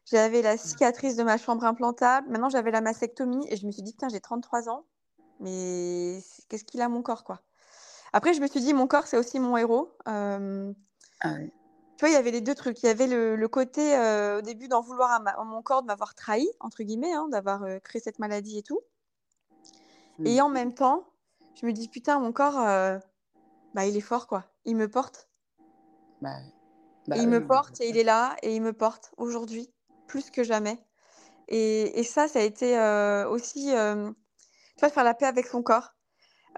J'avais 0.05 0.43
la 0.43 0.57
cicatrice 0.57 1.15
de 1.15 1.23
ma 1.23 1.39
chambre 1.39 1.65
implantable. 1.65 2.29
Maintenant, 2.29 2.51
j'avais 2.51 2.73
la 2.73 2.81
mastectomie 2.81 3.47
et 3.49 3.57
je 3.57 3.67
me 3.67 3.71
suis 3.71 3.83
dit, 3.83 3.93
putain, 3.93 4.09
j'ai 4.09 4.21
33 4.21 4.69
ans. 4.69 4.85
Mais 5.39 6.19
qu'est-ce 6.49 6.65
qu'il 6.65 6.81
a, 6.81 6.89
mon 6.89 7.03
corps, 7.03 7.23
quoi? 7.23 7.41
Après, 8.13 8.35
je 8.35 8.41
me 8.41 8.49
suis 8.49 8.61
dit, 8.61 8.75
mon 8.75 8.89
corps, 8.89 9.07
c'est 9.07 9.17
aussi 9.17 9.39
mon 9.39 9.57
héros. 9.57 9.97
Ah 10.07 10.39
oui. 11.39 11.53
Tu 12.01 12.07
vois, 12.07 12.09
il 12.09 12.15
y 12.15 12.17
avait 12.17 12.31
les 12.31 12.41
deux 12.41 12.55
trucs. 12.55 12.83
Il 12.83 12.87
y 12.87 12.89
avait 12.89 13.07
le, 13.07 13.47
côté, 13.47 13.95
euh, 13.95 14.39
au 14.39 14.41
début, 14.41 14.69
d'en 14.69 14.81
vouloir 14.81 15.23
à, 15.25 15.45
mon 15.45 15.63
corps 15.63 15.83
de 15.83 15.87
m'avoir 15.87 16.15
trahi, 16.15 16.49
entre 16.59 16.83
guillemets, 16.83 17.13
hein, 17.13 17.29
d'avoir 17.29 17.63
euh, 17.63 17.79
créé 17.79 18.01
cette 18.01 18.19
maladie 18.19 18.59
et 18.59 18.63
tout. 18.63 18.81
Et 20.25 20.39
mmh. 20.39 20.43
en 20.43 20.49
même 20.49 20.75
temps, 20.75 21.05
je 21.55 21.67
me 21.67 21.73
dis, 21.73 21.89
putain, 21.89 22.19
mon 22.19 22.33
corps, 22.33 22.59
euh, 22.59 22.99
bah, 23.75 23.87
il 23.87 23.97
est 23.97 24.01
fort, 24.03 24.27
quoi. 24.27 24.45
Il 24.65 24.77
me 24.77 24.89
porte. 24.89 25.29
Bah, 26.21 26.37
bah 27.07 27.17
il 27.17 27.29
me 27.29 27.47
porte 27.47 27.81
et 27.81 27.89
il 27.89 27.97
est 27.97 28.05
là 28.05 28.37
et 28.43 28.55
il 28.55 28.63
me 28.63 28.73
porte 28.73 29.13
aujourd'hui, 29.17 29.73
plus 30.07 30.31
que 30.31 30.43
jamais. 30.43 30.79
Et, 31.49 31.99
et 31.99 32.05
ça, 32.05 32.29
ça 32.29 32.41
a 32.41 32.43
été 32.43 32.79
aussi, 33.29 33.67
tu 33.67 34.81
vois, 34.81 34.91
faire 34.91 35.05
la 35.05 35.15
paix 35.15 35.27
avec 35.27 35.47
son 35.47 35.63
corps. 35.63 35.95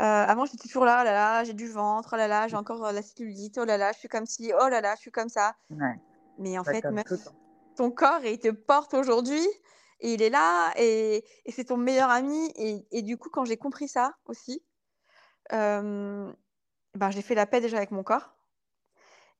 Euh, 0.00 0.02
avant, 0.04 0.46
j'étais 0.46 0.68
toujours 0.68 0.86
là, 0.86 1.00
oh 1.02 1.04
là 1.04 1.12
là, 1.12 1.44
j'ai 1.44 1.52
du 1.52 1.68
ventre, 1.68 2.10
oh 2.14 2.16
là 2.16 2.26
là, 2.26 2.48
j'ai 2.48 2.56
encore 2.56 2.84
euh, 2.86 2.92
la 2.92 3.02
cellulite, 3.02 3.58
oh 3.58 3.64
là 3.66 3.76
là, 3.76 3.92
je 3.92 3.98
suis 3.98 4.08
comme 4.08 4.24
ci, 4.24 4.50
oh 4.58 4.68
là 4.68 4.80
là, 4.80 4.94
je 4.94 5.00
suis 5.00 5.10
comme 5.10 5.28
ça. 5.28 5.54
Mais 6.38 6.58
en 6.58 6.64
fait, 6.64 6.82
meuf, 6.86 7.06
ton 7.76 7.90
corps, 7.90 8.24
il 8.24 8.38
te 8.38 8.48
porte 8.48 8.94
aujourd'hui, 8.94 9.46
et 10.00 10.14
il 10.14 10.22
est 10.22 10.30
là, 10.30 10.72
et, 10.76 11.24
et 11.44 11.52
c'est 11.52 11.64
ton 11.64 11.76
meilleur 11.76 12.08
ami. 12.08 12.52
Et, 12.56 12.86
et, 12.90 13.02
du 13.02 13.18
coup, 13.18 13.28
quand 13.28 13.44
j'ai 13.44 13.58
compris 13.58 13.86
ça 13.86 14.14
aussi, 14.24 14.64
euh, 15.52 16.32
ben, 16.94 17.10
j'ai 17.10 17.22
fait 17.22 17.34
la 17.34 17.46
paix 17.46 17.60
déjà 17.60 17.76
avec 17.76 17.90
mon 17.90 18.02
corps. 18.02 18.34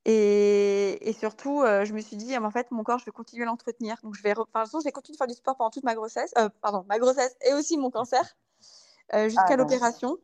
Et, 0.04 1.08
et 1.08 1.12
surtout, 1.12 1.62
je 1.64 1.92
me 1.92 2.00
suis 2.00 2.16
dit, 2.16 2.36
en 2.36 2.50
fait, 2.50 2.70
mon 2.72 2.82
corps, 2.82 2.98
je 2.98 3.04
vais 3.04 3.12
continuer 3.12 3.44
à 3.44 3.46
l'entretenir. 3.46 3.96
Donc, 4.02 4.14
je 4.14 4.22
vais, 4.22 4.34
enfin, 4.36 4.64
je 4.64 4.84
vais 4.84 4.90
continuer 4.90 5.14
de 5.14 5.18
faire 5.18 5.28
du 5.28 5.34
sport 5.34 5.56
pendant 5.56 5.70
toute 5.70 5.84
ma 5.84 5.94
grossesse, 5.94 6.34
pardon, 6.60 6.84
ma 6.88 6.98
grossesse 6.98 7.36
et 7.46 7.54
aussi 7.54 7.78
mon 7.78 7.90
cancer, 7.90 8.24
jusqu'à 9.12 9.44
ah 9.50 9.56
l'opération 9.56 10.18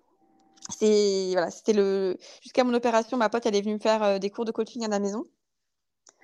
c'est 0.69 1.31
voilà, 1.33 1.51
c'était 1.51 1.73
le 1.73 2.17
jusqu'à 2.43 2.65
mon 2.65 2.75
opération, 2.75 3.17
ma 3.17 3.29
pote 3.29 3.47
elle 3.47 3.57
est 3.57 3.63
venue 3.63 3.75
me 3.75 3.79
faire 3.81 4.03
euh, 4.03 4.19
des 4.19 4.31
cours 4.31 4.45
de 4.45 4.53
coaching 4.53 4.85
à 4.85 4.89
la 4.89 4.99
maison. 4.99 5.25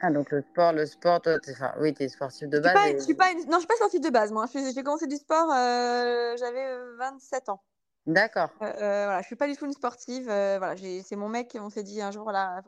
Ah 0.00 0.10
donc 0.10 0.30
le 0.30 0.42
sport, 0.42 0.72
le 0.72 0.86
sport, 0.86 1.22
toi, 1.22 1.38
enfin, 1.48 1.72
oui, 1.78 1.94
tu 1.94 2.02
es 2.02 2.08
sportif 2.08 2.48
de 2.48 2.58
base. 2.58 2.74
Je 2.74 2.98
suis 3.00 3.14
pas, 3.14 3.28
je 3.28 3.34
suis 3.34 3.44
pas 3.44 3.50
Non, 3.50 3.54
je 3.54 3.58
suis 3.58 3.66
pas 3.66 3.76
sportive 3.76 4.00
de 4.00 4.10
base, 4.10 4.32
moi. 4.32 4.46
J'ai 4.52 4.82
commencé 4.82 5.06
du 5.06 5.16
sport, 5.16 5.50
euh, 5.52 6.36
j'avais 6.36 6.76
27 6.98 7.48
euh, 7.48 7.52
ans. 7.52 7.62
D'accord. 8.06 8.50
Euh, 8.60 8.70
voilà, 8.70 9.22
je 9.22 9.26
suis 9.26 9.36
pas 9.36 9.48
du 9.48 9.56
tout 9.56 9.64
une 9.64 9.72
sportive. 9.72 10.24
voilà, 10.24 10.74
c'est 10.76 11.16
mon 11.16 11.28
mec, 11.28 11.56
on 11.60 11.70
s'est 11.70 11.82
dit 11.82 12.02
un 12.02 12.10
jour, 12.10 12.30
là, 12.30 12.62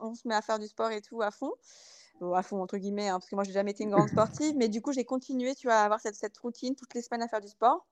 on 0.00 0.14
se 0.14 0.28
met 0.28 0.34
à 0.34 0.42
faire 0.42 0.58
du 0.58 0.66
sport 0.66 0.90
et 0.90 1.00
tout 1.00 1.22
à 1.22 1.30
fond. 1.30 1.52
à 2.34 2.42
fond, 2.42 2.60
entre 2.60 2.76
guillemets, 2.76 3.08
hein, 3.08 3.18
parce 3.18 3.30
que 3.30 3.34
moi, 3.34 3.44
j'ai 3.44 3.52
jamais 3.52 3.70
été 3.70 3.84
une 3.84 3.90
grande 3.90 4.08
sportive. 4.08 4.54
mais 4.56 4.68
du 4.68 4.82
coup, 4.82 4.92
j'ai 4.92 5.04
continué, 5.04 5.54
tu 5.54 5.66
vois, 5.66 5.76
à 5.76 5.84
avoir 5.84 6.00
cette, 6.00 6.16
cette 6.16 6.36
routine 6.38 6.74
toutes 6.74 6.94
les 6.94 7.02
semaines 7.02 7.22
à 7.22 7.28
faire 7.28 7.40
du 7.40 7.48
sport. 7.48 7.86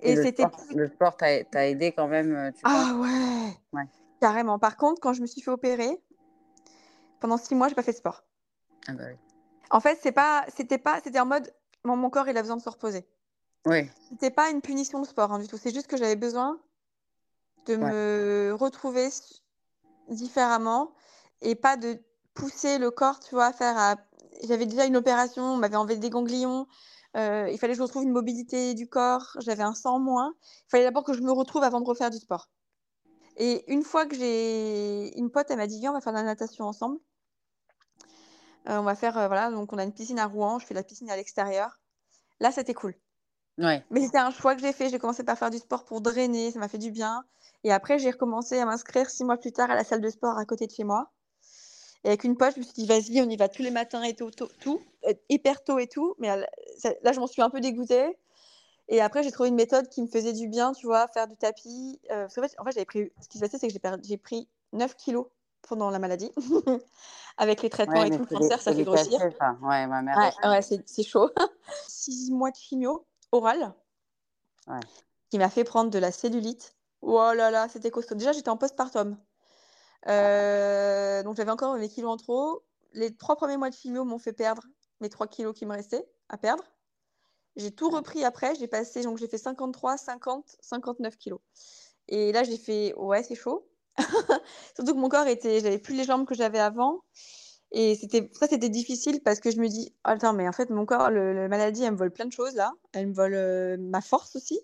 Et, 0.00 0.16
c'était 0.16 0.44
le 0.74 0.88
sport 0.88 1.16
t'a 1.16 1.66
aidé 1.66 1.92
quand 1.92 2.08
même. 2.08 2.34
Euh, 2.34 2.50
ah 2.64 2.92
ouais. 2.96 3.56
ouais. 3.72 3.88
Carrément. 4.20 4.58
Par 4.58 4.76
contre, 4.76 5.00
quand 5.00 5.14
je 5.14 5.22
me 5.22 5.26
suis 5.26 5.40
fait 5.40 5.50
opérer, 5.50 5.98
pendant 7.20 7.38
six 7.38 7.54
mois, 7.54 7.68
j'ai 7.68 7.74
pas 7.74 7.82
fait 7.82 7.92
de 7.92 7.96
sport. 7.96 8.22
Ah 8.86 8.92
bah 8.92 9.04
oui. 9.08 9.16
En 9.70 9.80
fait, 9.80 9.98
c'est 10.02 10.12
pas, 10.12 10.44
c'était 10.54 10.78
pas, 10.78 11.00
c'était 11.02 11.20
en 11.20 11.26
mode, 11.26 11.52
mon, 11.84 11.96
mon, 11.96 12.10
corps, 12.10 12.28
il 12.28 12.36
a 12.36 12.42
besoin 12.42 12.56
de 12.56 12.62
se 12.62 12.68
reposer. 12.68 13.06
Oui. 13.66 13.90
C'était 14.10 14.30
pas 14.30 14.50
une 14.50 14.60
punition 14.60 15.00
de 15.00 15.06
sport 15.06 15.32
hein, 15.32 15.38
du 15.38 15.48
tout. 15.48 15.56
C'est 15.56 15.72
juste 15.72 15.86
que 15.86 15.96
j'avais 15.96 16.16
besoin 16.16 16.58
de 17.66 17.76
me 17.76 18.54
retrouver 18.58 19.08
différemment 20.08 20.92
et 21.40 21.54
pas 21.54 21.76
de 21.76 21.98
pousser 22.34 22.78
le 22.78 22.90
corps, 22.90 23.20
tu 23.20 23.34
vois, 23.34 23.46
à 23.46 23.52
faire. 23.52 23.76
À... 23.78 23.96
J'avais 24.46 24.66
déjà 24.66 24.84
une 24.84 24.96
opération, 24.96 25.42
on 25.42 25.56
m'avait 25.56 25.76
enlevé 25.76 25.96
des 25.96 26.10
ganglions. 26.10 26.66
Euh, 27.16 27.48
il 27.50 27.58
fallait 27.58 27.74
que 27.74 27.78
je 27.78 27.82
retrouve 27.82 28.02
une 28.02 28.12
mobilité 28.12 28.74
du 28.74 28.88
corps. 28.88 29.36
J'avais 29.40 29.62
un 29.62 29.74
sang 29.74 29.98
moins. 29.98 30.34
Il 30.42 30.70
fallait 30.70 30.84
d'abord 30.84 31.04
que 31.04 31.12
je 31.12 31.22
me 31.22 31.30
retrouve 31.30 31.62
avant 31.62 31.80
de 31.80 31.86
refaire 31.86 32.10
du 32.10 32.18
sport. 32.18 32.48
Et 33.36 33.70
une 33.72 33.82
fois 33.82 34.06
que 34.06 34.16
j'ai 34.16 35.16
une 35.18 35.30
pote, 35.30 35.50
elle 35.50 35.56
m'a 35.56 35.66
dit 35.66 35.78
viens, 35.78 35.90
on 35.90 35.94
va 35.94 36.00
faire 36.00 36.12
de 36.12 36.18
la 36.18 36.24
natation 36.24 36.66
ensemble. 36.66 36.98
Euh, 38.68 38.78
on 38.78 38.82
va 38.82 38.94
faire 38.94 39.18
euh, 39.18 39.26
voilà, 39.26 39.50
donc 39.50 39.72
on 39.72 39.78
a 39.78 39.84
une 39.84 39.92
piscine 39.92 40.18
à 40.18 40.26
Rouen. 40.26 40.58
Je 40.58 40.66
fais 40.66 40.74
la 40.74 40.82
piscine 40.82 41.10
à 41.10 41.16
l'extérieur. 41.16 41.78
Là, 42.40 42.50
c'était 42.50 42.74
cool. 42.74 42.94
Ouais. 43.58 43.84
Mais 43.90 44.00
c'était 44.00 44.18
un 44.18 44.30
choix 44.30 44.54
que 44.54 44.60
j'ai 44.60 44.72
fait. 44.72 44.88
J'ai 44.88 44.98
commencé 44.98 45.22
par 45.24 45.38
faire 45.38 45.50
du 45.50 45.58
sport 45.58 45.84
pour 45.84 46.00
drainer. 46.00 46.50
Ça 46.50 46.58
m'a 46.58 46.68
fait 46.68 46.78
du 46.78 46.90
bien. 46.90 47.24
Et 47.62 47.72
après, 47.72 47.98
j'ai 47.98 48.10
recommencé 48.10 48.58
à 48.58 48.66
m'inscrire 48.66 49.08
six 49.08 49.24
mois 49.24 49.36
plus 49.36 49.52
tard 49.52 49.70
à 49.70 49.74
la 49.74 49.84
salle 49.84 50.00
de 50.00 50.10
sport 50.10 50.36
à 50.38 50.44
côté 50.44 50.66
de 50.66 50.72
chez 50.72 50.84
moi. 50.84 51.10
Et 52.04 52.08
avec 52.08 52.24
une 52.24 52.36
pote, 52.36 52.52
je 52.54 52.60
me 52.60 52.64
suis 52.64 52.74
dit, 52.74 52.86
vas-y, 52.86 53.22
on 53.22 53.30
y 53.30 53.36
va 53.36 53.48
tous 53.48 53.62
les 53.62 53.70
matins 53.70 54.02
et 54.02 54.14
tout, 54.14 54.30
tout, 54.30 54.82
euh, 55.08 55.14
hyper 55.30 55.64
tôt 55.64 55.78
et 55.78 55.86
tout. 55.86 56.14
Mais 56.18 56.28
là, 56.28 57.12
je 57.12 57.18
m'en 57.18 57.26
suis 57.26 57.40
un 57.40 57.48
peu 57.48 57.60
dégoûtée. 57.60 58.18
Et 58.88 59.00
après, 59.00 59.22
j'ai 59.22 59.32
trouvé 59.32 59.48
une 59.48 59.54
méthode 59.54 59.88
qui 59.88 60.02
me 60.02 60.06
faisait 60.06 60.34
du 60.34 60.46
bien, 60.46 60.72
tu 60.72 60.86
vois, 60.86 61.08
faire 61.08 61.26
du 61.26 61.36
tapis. 61.36 61.98
Euh, 62.10 62.26
en 62.26 62.64
fait, 62.64 62.72
j'avais 62.74 62.84
pris. 62.84 63.10
Ce 63.22 63.28
qui 63.28 63.38
s'est 63.38 63.46
passé, 63.46 63.56
c'est 63.58 63.68
que 63.68 64.02
j'ai 64.02 64.18
pris 64.18 64.46
9 64.74 64.94
kilos 64.96 65.26
pendant 65.66 65.88
la 65.88 65.98
maladie. 65.98 66.30
Avec 67.38 67.62
les 67.62 67.70
traitements 67.70 68.04
et 68.04 68.10
tout, 68.10 68.26
le 68.30 68.38
cancer, 68.38 68.60
ça 68.60 68.74
fait 68.74 68.84
grossir. 68.84 69.18
Ouais, 69.62 69.86
ma 69.86 70.02
mère. 70.02 70.18
Ouais, 70.44 70.60
c'est 70.60 71.02
chaud. 71.02 71.30
Six 71.88 72.30
mois 72.30 72.50
de 72.50 72.56
chimio 72.56 73.06
orale. 73.34 73.74
Ouais. 74.66 74.80
Qui 75.30 75.38
m'a 75.38 75.50
fait 75.50 75.64
prendre 75.64 75.90
de 75.90 75.98
la 75.98 76.12
cellulite. 76.12 76.74
Oh 77.02 77.32
là 77.34 77.50
là, 77.50 77.68
c'était 77.68 77.90
costaud. 77.90 78.14
Déjà, 78.14 78.32
j'étais 78.32 78.48
en 78.48 78.56
postpartum. 78.56 79.18
Euh, 80.06 81.22
donc 81.22 81.36
j'avais 81.36 81.50
encore 81.50 81.74
mes 81.76 81.88
kilos 81.88 82.10
en 82.10 82.16
trop. 82.16 82.62
Les 82.92 83.14
trois 83.14 83.36
premiers 83.36 83.56
mois 83.56 83.70
de 83.70 83.74
chimio 83.74 84.04
m'ont 84.04 84.18
fait 84.18 84.32
perdre 84.32 84.62
mes 85.00 85.08
3 85.08 85.26
kilos 85.26 85.54
qui 85.56 85.66
me 85.66 85.72
restaient 85.72 86.08
à 86.28 86.38
perdre. 86.38 86.64
J'ai 87.56 87.70
tout 87.70 87.90
repris 87.90 88.24
après. 88.24 88.54
J'ai 88.56 88.66
passé, 88.66 89.02
donc 89.02 89.18
j'ai 89.18 89.28
fait 89.28 89.38
53, 89.38 89.96
50, 89.96 90.56
59 90.60 91.16
kilos. 91.16 91.40
Et 92.08 92.32
là, 92.32 92.42
j'ai 92.42 92.56
fait, 92.56 92.94
ouais, 92.94 93.22
c'est 93.22 93.34
chaud. 93.34 93.68
Surtout 94.74 94.94
que 94.94 94.98
mon 94.98 95.08
corps 95.08 95.26
était, 95.26 95.60
j'avais 95.60 95.78
plus 95.78 95.94
les 95.94 96.04
jambes 96.04 96.26
que 96.26 96.34
j'avais 96.34 96.58
avant. 96.58 97.00
Et 97.74 97.94
c'était 97.96 98.30
ça, 98.32 98.46
c'était 98.48 98.70
difficile 98.70 99.20
parce 99.22 99.40
que 99.40 99.50
je 99.50 99.58
me 99.60 99.68
dis: 99.68 99.94
«Attends, 100.04 100.32
mais 100.32 100.48
en 100.48 100.52
fait, 100.52 100.70
mon 100.70 100.86
corps, 100.86 101.10
le 101.10 101.34
la 101.34 101.48
maladie, 101.48 101.84
elle 101.84 101.92
me 101.92 101.98
vole 101.98 102.12
plein 102.12 102.26
de 102.26 102.32
choses 102.32 102.54
là. 102.54 102.72
Elle 102.94 103.08
me 103.08 103.14
vole, 103.14 103.34
heu, 103.34 103.76
ma 103.78 104.00
force 104.00 104.36
aussi». 104.36 104.60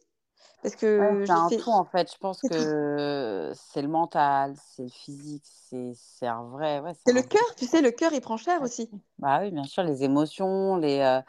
Parce 0.63 0.77
que 0.77 1.25
c'est 1.25 1.33
j'ai 1.33 1.33
un 1.33 1.51
fait 1.51 1.59
tout 1.59 1.71
en 1.71 1.85
fait. 1.85 2.13
Je 2.13 2.19
pense 2.19 2.43
que 2.43 3.53
c'est 3.55 3.83
le 3.83 3.89
mental, 3.89 4.55
c'est 4.57 4.85
le 4.85 4.89
physique, 4.91 5.45
c'est 5.47 6.27
un 6.27 6.45
vrai 6.49 6.81
ouais, 6.81 6.95
c'est 6.95 7.13
le 7.13 7.21
vrai 7.21 7.23
cœur, 7.23 7.55
tu 7.57 7.67
sais, 7.67 7.83
le 7.83 7.91
cœur, 7.91 8.15
il 8.15 8.23
prend 8.23 8.39
cher 8.39 8.63
aussi. 8.63 8.89
bah 9.19 9.41
oui, 9.43 9.51
bien 9.51 9.65
sûr, 9.65 9.83
les 9.83 10.03
émotions, 10.05 10.77
les, 10.77 10.99
heu, 11.01 11.19
heu, 11.19 11.23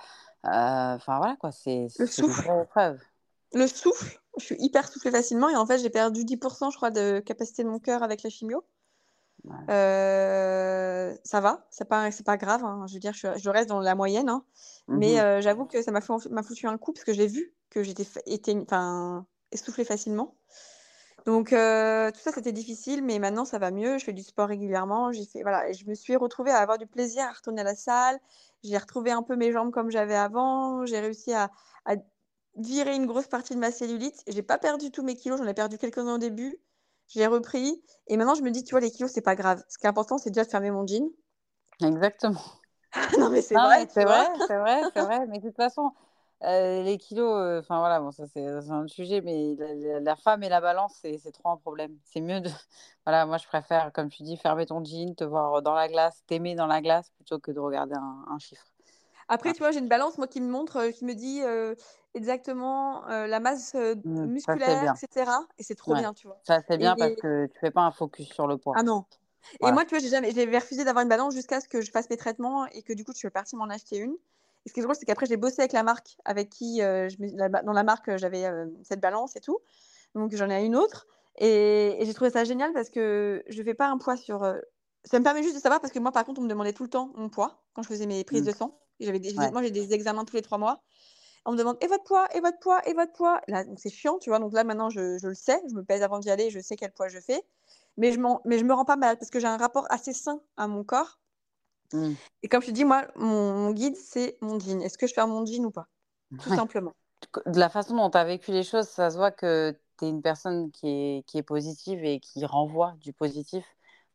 enfin 0.46 1.18
voilà 1.18 1.36
quoi, 1.38 1.52
c'est 1.52 1.88
Le 1.98 2.06
une 2.18 2.34
souffle. 2.34 2.50
vraie. 2.74 2.98
Le 3.54 3.66
souffle, 3.66 4.20
je 4.38 4.44
suis 4.44 4.56
hyper 4.60 4.90
soufflée 4.90 5.10
facilement 5.10 5.48
et 5.48 5.56
en 5.56 5.66
fait, 5.66 5.78
j'ai 5.78 5.90
perdu 5.90 6.26
10% 6.26 6.70
je 6.70 6.76
crois 6.76 6.92
de 6.92 7.22
capacité 7.22 7.64
de 7.64 7.70
mon 7.70 7.80
cœur 7.80 8.04
avec 8.04 8.24
la 8.24 8.30
chimio. 8.30 8.66
Heu, 9.70 11.18
ça 11.24 11.40
va, 11.42 11.68
c'est 11.72 11.88
pas 11.88 12.12
c'est 12.12 12.26
pas 12.26 12.38
grave, 12.38 12.64
hein. 12.66 12.86
Je 12.88 12.94
veux 12.96 13.00
dire, 13.00 13.14
je 13.14 13.28
je 13.38 13.50
reste 13.50 13.70
dans 13.70 13.80
la 13.80 13.96
moyenne, 13.96 14.30
hein. 14.30 14.46
Mais 14.94 15.20
Mmh 15.20 15.22
heu, 15.22 15.42
j'avoue 15.42 15.66
que 15.66 15.82
ça 15.82 15.92
m'a 15.92 16.02
foutu 16.02 16.68
un 16.68 16.78
coup 16.78 16.94
parce 16.94 17.04
que 17.06 17.14
j'ai 17.14 17.28
vu 17.28 17.56
que 17.70 17.84
j'étais 17.84 18.06
essoufflée 19.52 19.86
facilement. 19.86 20.36
Donc 21.26 21.54
heu, 21.54 22.12
tout 22.14 22.20
ça, 22.22 22.32
c'était 22.34 22.52
difficile, 22.54 23.04
mais 23.04 23.20
maintenant 23.20 23.46
ça 23.46 23.60
va 23.60 23.72
mieux. 23.72 23.98
Je 24.00 24.06
fais 24.06 24.14
du 24.14 24.24
sport 24.24 24.48
régulièrement. 24.50 25.12
J'ai 25.14 25.26
fait 25.26 25.42
voilà 25.44 25.70
et 25.70 25.74
je 25.74 25.88
me 25.88 25.96
suis 25.96 26.16
retrouvée 26.16 26.52
à 26.52 26.60
avoir 26.60 26.78
du 26.80 26.88
plaisir 26.88 27.24
à 27.26 27.32
retourner 27.34 27.62
à 27.62 27.66
la 27.66 27.76
salle. 27.76 28.20
J'ai 28.64 28.78
retrouvé 28.78 29.12
un 29.12 29.24
peu 29.24 29.36
mes 29.36 29.52
jambes 29.52 29.72
comme 29.72 29.92
j'avais 29.92 30.16
avant. 30.16 30.86
J'ai 30.86 31.00
réussi 31.00 31.34
à 31.34 31.52
à 31.86 31.96
virer 32.58 32.96
une 32.96 33.06
grosse 33.08 33.28
partie 33.28 33.56
de 33.56 33.60
ma 33.60 33.72
cellulite. 33.72 34.24
J'ai 34.28 34.44
pas 34.44 34.58
perdu 34.60 34.92
tous 34.92 35.04
mes 35.04 35.16
kilos, 35.16 35.40
j'en 35.40 35.48
ai 35.48 35.54
perdu 35.56 35.78
quelques-uns 35.78 36.16
au 36.16 36.20
début. 36.20 36.60
J'ai 37.14 37.28
repris 37.28 37.84
et 38.08 38.18
maintenant 38.18 38.36
je 38.36 38.42
me 38.42 38.52
dis: 38.52 38.64
«Tu 38.64 38.72
vois, 38.72 38.80
les 38.80 38.92
kilos, 38.92 39.12
c'est 39.12 39.22
pas 39.22 39.36
grave. 39.36 39.64
Ce 39.70 39.78
qui 39.78 39.86
est 39.86 39.90
important, 39.90 40.18
c'est 40.18 40.30
déjà 40.32 40.46
de 40.46 40.50
fermer 40.50 40.72
mon 40.72 40.86
jean». 40.88 41.10
Exactement. 41.84 42.42
Non, 43.18 43.30
mais 43.30 43.42
c'est 43.42 43.58
vrai, 43.58 43.88
c'est 43.90 44.04
vrai, 44.04 44.26
c'est 44.48 44.58
vrai, 44.58 44.82
c'est 44.94 45.02
vrai. 45.02 45.26
Mais 45.28 45.40
de 45.40 45.48
toute 45.48 45.56
façon, 45.56 45.92
heu, 46.44 46.84
les 46.84 46.98
kilos, 46.98 47.34
heu, 47.38 47.60
enfin 47.60 47.80
voilà, 47.80 48.00
bon 48.02 48.12
ça 48.12 48.26
c'est 48.28 48.46
un 48.46 48.82
autre 48.84 48.94
sujet, 48.94 49.22
mais 49.22 49.56
la 50.02 50.16
femme 50.16 50.44
et 50.44 50.50
la 50.50 50.60
balance, 50.62 50.98
c'est 51.02 51.18
c'est 51.18 51.32
trop 51.32 51.50
un 51.50 51.58
problème. 51.58 51.98
C'est 52.06 52.22
mieux 52.22 52.42
de 52.42 52.50
voilà, 53.06 53.26
moi 53.26 53.38
je 53.38 53.48
préfère, 53.48 53.92
comme 53.94 54.10
tu 54.10 54.24
dis, 54.24 54.38
fermer 54.38 54.66
ton 54.66 54.84
jean, 54.84 55.16
te 55.16 55.24
voir 55.24 55.62
dans 55.62 55.74
la 55.74 55.88
glace, 55.88 56.24
t'aimer 56.28 56.56
dans 56.56 56.68
la 56.68 56.82
glace, 56.82 57.10
plutôt 57.12 57.40
que 57.40 57.52
de 57.52 57.60
regarder 57.60 57.96
un 57.96 58.26
un 58.30 58.40
chiffre. 58.40 58.71
Après, 59.34 59.54
Voilà. 59.54 59.54
tu 59.54 59.60
vois, 59.60 59.72
j'ai 59.72 59.80
une 59.80 59.88
balance, 59.88 60.18
moi, 60.18 60.28
qui 60.28 60.42
me 60.42 60.50
montre, 60.50 60.78
heu, 60.90 60.92
qui 60.92 61.06
me 61.06 61.16
dit, 61.16 61.42
heu, 61.42 61.78
exactement, 62.14 63.08
heu, 63.10 63.28
la 63.28 63.40
masse, 63.40 63.76
Mmh, 64.04 64.28
ça 64.46 64.58
musculaire 64.58 64.84
et 64.84 64.90
bien. 64.90 65.00
cetera 65.00 65.48
et 65.58 65.64
c'est 65.64 65.76
trop 65.76 65.96
Ouais. 65.96 65.96
bien, 65.96 66.14
tu 66.14 66.28
vois? 66.28 66.42
Ça 66.44 66.62
c'est 66.68 66.78
bien 66.78 66.98
parce 66.98 67.16
Et 67.16 67.18
que 67.18 67.48
tu 67.48 67.60
fais 67.60 67.72
pas 67.72 67.84
un 67.84 67.92
focus 67.92 68.30
sur 68.34 68.48
le 68.48 68.58
poids. 68.58 68.80
ah 68.80 68.84
non 68.84 69.06
et 69.62 69.72
moi, 69.72 69.86
tu 69.86 69.92
vois, 69.92 70.00
j'ai 70.00 70.10
jamais 70.10 70.30
refusé 70.60 70.86
d'avoir 70.86 71.04
une 71.04 71.10
balance 71.10 71.34
jusqu'à 71.36 71.62
ce 71.62 71.68
que 71.68 71.82
je 71.82 71.92
fasse 71.92 72.10
mes 72.10 72.18
traitements 72.18 72.68
et 72.68 72.84
que, 72.84 72.94
du 72.94 73.04
coup, 73.06 73.12
je 73.14 73.18
suis 73.20 73.30
partie 73.32 73.56
m'en 73.56 73.66
acheter 73.70 73.98
une 73.98 74.16
et 74.66 74.70
ce 74.70 74.74
qui 74.74 74.80
est 74.82 74.84
drôle, 74.84 74.96
c'est 74.96 75.06
qu'après, 75.06 75.26
j'ai 75.28 75.38
bossé 75.38 75.62
avec 75.62 75.74
la 75.74 75.84
marque 75.84 76.18
avec 76.26 76.50
qui, 76.50 76.80
je 76.80 77.16
la 77.38 77.50
dans 77.50 77.74
la 77.74 77.84
marque, 77.84 78.16
j'avais, 78.18 78.46
cette 78.84 79.02
balance 79.02 79.36
et 79.36 79.42
tout, 79.42 79.60
donc 80.16 80.36
j'en 80.36 80.50
ai 80.52 80.66
une 80.66 80.76
autre 80.78 81.08
et 81.38 82.02
et 82.02 82.06
j'ai 82.06 82.14
trouvé 82.16 82.32
ça 82.32 82.44
génial 82.46 82.74
parce 82.74 82.90
que 82.92 83.44
je 83.50 83.64
fais 83.64 83.74
pas 83.76 83.88
un 83.90 83.98
poids 84.00 84.18
sur, 84.18 84.44
ça 85.06 85.20
me 85.20 85.24
permet 85.24 85.44
juste 85.44 85.56
de 85.56 85.62
savoir 85.62 85.82
parce 85.82 85.94
que 85.94 86.00
moi, 86.00 86.12
par 86.12 86.26
contre, 86.26 86.40
on 86.42 86.44
me 86.44 86.50
demandait 86.50 86.74
tout 86.74 86.84
le 86.84 86.90
temps 86.90 87.12
mon 87.16 87.30
poids 87.30 87.64
quand 87.74 87.84
je 87.84 87.88
faisais 87.90 88.06
mes 88.08 88.24
prises 88.24 88.44
Mmh. 88.44 88.46
de 88.46 88.52
sang 88.52 88.80
j'avais 89.00 89.20
des 89.20 89.34
Ouais. 89.38 89.52
moi, 89.52 89.64
j'ai 89.64 89.72
des 89.72 89.94
examens 89.94 90.26
tous 90.26 90.36
les 90.36 90.44
3 90.44 90.60
mois 90.60 90.84
on 91.46 91.54
me 91.54 91.58
demande: 91.58 91.78
«Et 91.82 91.88
votre 91.88 92.04
poids? 92.06 92.28
Et 92.36 92.42
votre 92.42 92.60
poids? 92.60 92.82
Et 92.88 92.94
votre 92.94 93.14
poids?» 93.14 93.42
là, 93.48 93.64
donc 93.66 93.80
c'est 93.80 93.90
chiant, 93.92 94.20
tu 94.20 94.30
vois? 94.32 94.40
Donc 94.40 94.54
là, 94.54 94.64
maintenant, 94.64 94.90
je 94.92 95.18
je 95.20 95.28
le 95.28 95.36
sais, 95.36 95.62
je 95.70 95.76
me 95.76 95.84
pèse 95.84 96.04
avant 96.04 96.20
d'y 96.20 96.30
aller, 96.32 96.50
je 96.52 96.60
sais 96.60 96.76
quel 96.78 96.92
poids 96.94 97.08
je 97.10 97.20
fais, 97.20 97.44
mais 97.98 98.12
je 98.14 98.20
mais 98.46 98.60
je 98.60 98.66
me 98.66 98.74
rends 98.74 98.86
pas 98.86 98.98
malade 98.98 99.20
parce 99.20 99.32
que 99.32 99.40
j'ai 99.40 99.48
un 99.48 99.58
rapport 99.58 99.88
assez 99.92 100.14
sain 100.14 100.42
à 100.58 100.68
mon 100.68 100.84
corps 100.84 101.20
Mmh. 101.94 102.16
et 102.44 102.48
comme 102.50 102.62
je 102.62 102.68
te 102.68 102.72
dis, 102.72 102.86
moi, 102.86 103.08
mon 103.16 103.54
mon 103.54 103.72
guide, 103.72 103.96
c'est 103.96 104.38
mon 104.42 104.60
jean. 104.60 104.82
Est-ce 104.82 104.98
que 104.98 105.08
je 105.08 105.14
perds 105.14 105.28
mon 105.28 105.46
jean 105.46 105.66
ou 105.66 105.72
pas? 105.72 105.88
Tout 106.40 106.50
Ouais. 106.50 106.60
simplement. 106.60 106.94
De 107.48 107.60
la 107.60 107.70
façon 107.70 107.96
dont 107.98 108.10
tu 108.10 108.18
as 108.18 108.26
vécu 108.26 108.52
les 108.52 108.64
choses, 108.64 108.88
ça 108.88 109.10
se 109.12 109.18
voit 109.18 109.32
que 109.32 109.80
tu 110.00 110.06
es 110.06 110.10
une 110.10 110.22
personne 110.22 110.72
qui 110.72 110.88
est 110.90 111.24
qui 111.28 111.38
est 111.38 111.44
positive 111.44 112.04
et 112.06 112.20
qui 112.20 112.46
renvoie 112.46 112.94
du 113.00 113.14
positif. 113.14 113.66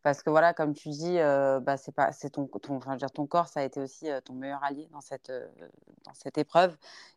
Parce 0.06 0.22
que 0.22 0.30
voilà, 0.30 0.54
comme 0.54 0.72
tu 0.72 0.88
dis, 0.90 1.18
heu, 1.18 1.58
bah, 1.58 1.76
c'est 1.76 1.90
pas 1.90 2.12
ton 2.32 2.46
ton 2.46 2.76
enfin, 2.76 2.94
dire, 2.94 3.10
ton 3.10 3.26
corps, 3.26 3.48
ça 3.48 3.58
a 3.58 3.64
été 3.64 3.80
aussi, 3.80 4.08
heu, 4.08 4.20
ton 4.20 4.34
meilleur 4.34 4.62
allié 4.62 4.86
dans 4.92 5.00
cette, 5.00 5.30
heu, 5.30 5.50
dans 6.04 6.14
cette 6.14 6.38
épreuve 6.38 6.76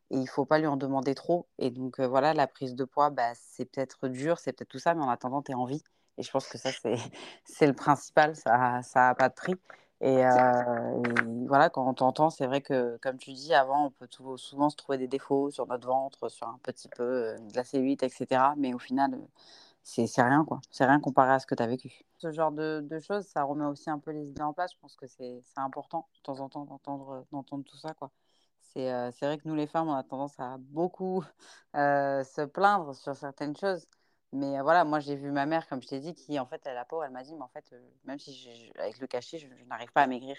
et 0.09 0.17
il 0.17 0.25
faut 0.27 0.43
pas 0.43 0.57
lui 0.57 0.65
en 0.65 0.75
demander 0.75 1.13
trop 1.13 1.45
et 1.59 1.69
donc 1.69 1.99
voilà, 1.99 2.33
la 2.33 2.47
prise 2.47 2.73
de 2.73 2.85
poids, 2.85 3.11
bah, 3.11 3.33
c'est 3.35 3.65
peut-être 3.65 4.07
dur, 4.07 4.39
c'est 4.39 4.53
peut-être 4.53 4.69
tout 4.69 4.79
ça, 4.79 4.95
mais 4.95 5.03
en 5.03 5.09
attendant, 5.09 5.43
tu 5.43 5.51
es 5.51 5.53
en 5.53 5.65
vie 5.65 5.83
et 6.17 6.23
je 6.23 6.31
pense 6.31 6.47
que 6.47 6.57
ça, 6.57 6.71
c'est 7.45 7.67
le 7.67 7.73
principal, 7.73 8.35
ça 8.35 8.81
ça 8.81 9.09
a 9.09 9.13
pas 9.13 9.29
de 9.29 9.35
prix 9.35 9.55
et 10.01 10.23
voilà, 11.45 11.69
quand 11.69 11.87
on 11.87 11.93
t'entend, 11.93 12.31
c'est 12.31 12.47
vrai 12.47 12.61
que, 12.61 12.97
comme 13.03 13.17
tu 13.17 13.33
dis, 13.33 13.53
avant, 13.53 13.85
on 13.85 13.91
peut 13.91 14.07
souvent 14.37 14.69
se 14.71 14.75
trouver 14.75 14.97
des 14.97 15.07
défauts 15.07 15.51
sur 15.51 15.67
notre 15.67 15.87
ventre, 15.87 16.27
sur 16.29 16.47
un 16.47 16.57
petit 16.63 16.89
peu, 16.89 17.35
de 17.37 17.55
la 17.55 17.63
cellulite 17.63 18.01
et 18.01 18.09
cetera, 18.09 18.55
mais 18.57 18.73
au 18.73 18.79
final, 18.79 19.19
c'est 19.83 20.07
c'est 20.07 20.21
rien, 20.21 20.45
quoi. 20.45 20.61
C'est 20.71 20.85
rien 20.85 20.99
comparé 20.99 21.33
à 21.33 21.39
ce 21.39 21.45
que 21.47 21.55
tu 21.55 21.63
as 21.63 21.67
vécu. 21.67 22.01
Ce 22.17 22.31
genre 22.31 22.51
de 22.51 22.81
de 22.81 22.99
choses, 22.99 23.25
ça 23.27 23.43
remet 23.43 23.65
aussi 23.65 23.89
un 23.89 23.99
peu 23.99 24.11
les 24.11 24.25
idées 24.29 24.41
en 24.41 24.53
place. 24.53 24.71
Je 24.73 24.79
pense 24.79 24.95
que 24.95 25.07
c'est 25.07 25.39
c'est 25.43 25.59
important, 25.59 26.07
de 26.15 26.21
temps 26.21 26.39
en 26.39 26.49
temps, 26.49 26.65
d'entendre, 26.65 27.25
d'entendre 27.31 27.63
tout 27.63 27.77
ça, 27.77 27.93
quoi. 27.93 28.11
C'est, 28.61 28.87
c'est 29.13 29.25
vrai 29.25 29.37
que 29.39 29.47
nous, 29.47 29.55
les 29.55 29.65
femmes, 29.65 29.87
on 29.89 29.93
a 29.95 30.03
tendance 30.03 30.39
à 30.39 30.57
beaucoup, 30.59 31.23
heu, 31.75 32.23
se 32.23 32.45
plaindre 32.45 32.93
sur 32.95 33.15
certaines 33.15 33.55
choses, 33.55 33.87
mais 34.31 34.59
heu, 34.59 34.61
voilà, 34.61 34.83
moi, 34.85 34.99
j'ai 34.99 35.15
vu 35.15 35.31
ma 35.31 35.45
mère, 35.45 35.67
comme 35.67 35.81
je 35.81 35.87
t'ai 35.87 35.99
dit, 35.99 36.13
qui, 36.13 36.39
en 36.39 36.45
fait, 36.45 36.65
à 36.67 36.73
la 36.73 36.85
peau, 36.85 37.01
elle 37.01 37.11
m'a 37.11 37.23
dit: 37.23 37.33
«Mais 37.35 37.41
en 37.41 37.47
fait, 37.47 37.65
heu, 37.73 37.81
même 38.05 38.19
si 38.19 38.33
je 38.35 38.51
je 38.51 38.79
avec 38.79 38.99
le 38.99 39.07
cachet, 39.07 39.39
je 39.39 39.47
je 39.47 39.65
n'arrive 39.65 39.91
pas 39.91 40.03
à 40.03 40.07
maigrir». 40.07 40.37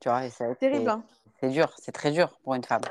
Tu 0.00 0.08
vois? 0.08 0.24
Et 0.26 0.30
c'est 0.30 0.58
hein. 0.72 1.04
c'est 1.40 1.50
dur, 1.50 1.72
c'est 1.78 1.92
très 1.92 2.10
dur 2.10 2.36
pour 2.42 2.54
une 2.54 2.64
femme. 2.64 2.82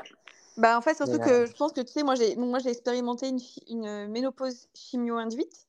Bah, 0.56 0.76
en 0.78 0.80
fait, 0.80 0.94
surtout 0.96 1.20
que 1.20 1.46
je 1.46 1.52
pense 1.52 1.72
que, 1.72 1.80
tu 1.82 1.92
sais, 1.92 2.02
moi, 2.02 2.14
j'ai 2.14 2.34
moi, 2.36 2.58
j'ai 2.60 2.70
expérimenté 2.70 3.28
une 3.28 3.38
une, 3.68 3.86
heu, 3.86 4.08
ménopause 4.08 4.68
chimio-induite 4.74 5.68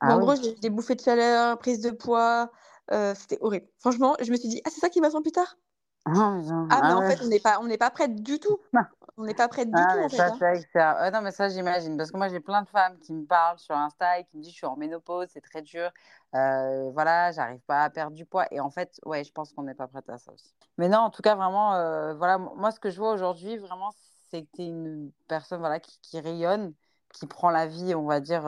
ah 0.00 0.14
en 0.14 0.18
oui. 0.18 0.26
gros, 0.26 0.36
j'ai 0.36 0.54
des 0.56 0.70
bouffées 0.70 0.96
de 0.96 1.02
chaleur, 1.02 1.58
prise 1.58 1.80
de 1.82 1.90
poids, 1.90 2.50
heu, 2.92 3.14
c'était 3.16 3.38
horrible. 3.42 3.68
Franchement, 3.80 4.16
je 4.22 4.30
me 4.32 4.36
suis 4.36 4.48
dit: 4.48 4.62
«Ah, 4.66 4.70
c'est 4.70 4.80
ça 4.80 4.90
qui 4.90 5.00
m'attend 5.00 5.22
plus 5.22 5.32
tard?» 5.32 5.56
Ah 6.06 6.12
ah, 6.68 6.82
mais 6.84 6.92
ah 6.92 6.94
en 6.94 7.02
ouais. 7.02 7.04
fait, 7.04 7.20
on 7.22 7.26
n'est 7.28 7.40
pas 7.40 7.58
on 7.60 7.64
n'est 7.66 7.78
pas 7.78 7.90
prête 7.90 8.22
du 8.22 8.38
tout. 8.40 8.58
On 9.16 9.24
n'est 9.24 9.34
pas 9.34 9.48
prête 9.48 9.72
du 9.72 9.86
tout, 9.86 10.00
en 10.00 10.08
fait, 10.08 10.26
ça, 10.26 10.30
hein. 10.30 10.42
non, 11.12 11.20
mais 11.22 11.30
ça, 11.30 11.48
j'imagine 11.48 11.96
parce 11.96 12.10
que 12.10 12.16
moi, 12.16 12.28
j'ai 12.28 12.40
plein 12.40 12.62
de 12.62 12.68
femmes 12.68 12.98
qui 12.98 13.12
me 13.12 13.26
parlent 13.26 13.58
sur 13.58 13.76
Insta 13.76 14.18
et 14.18 14.24
qui 14.24 14.36
me 14.38 14.42
disent: 14.42 14.52
«Je 14.52 14.56
suis 14.58 14.66
en 14.66 14.76
ménopause, 14.76 15.28
c'est 15.30 15.40
très 15.40 15.62
dur, 15.62 15.90
heu, 16.34 16.90
voilà, 16.92 17.30
j'arrive 17.32 17.60
pas 17.62 17.84
à 17.84 17.90
perdre 17.90 18.16
du 18.16 18.26
poids» 18.26 18.46
et 18.52 18.60
en 18.60 18.70
fait, 18.70 19.00
ouais, 19.04 19.22
je 19.24 19.32
pense 19.32 19.52
qu'on 19.52 19.62
n'est 19.64 19.74
pas 19.74 19.86
prête 19.88 20.08
à 20.10 20.18
ça 20.18 20.32
aussi. 20.32 20.54
Mais 20.78 20.88
non, 20.88 20.98
en 20.98 21.10
tout 21.10 21.22
cas, 21.22 21.34
vraiment, 21.36 21.70
voilà, 22.16 22.38
moi, 22.38 22.70
ce 22.72 22.80
que 22.80 22.90
je 22.90 22.98
vois 22.98 23.12
aujourd'hui, 23.12 23.56
vraiment, 23.58 23.90
c'est 24.34 24.42
que 24.44 24.48
tu 24.56 24.62
es 24.62 24.66
une 24.66 25.12
personne, 25.28 25.60
voilà, 25.60 25.80
qui 25.80 25.98
qui 26.02 26.18
rayonne, 26.20 26.74
qui 27.12 27.26
prend 27.26 27.50
la 27.50 27.66
vie, 27.66 27.94
on 27.94 28.06
va 28.06 28.20
dire, 28.20 28.44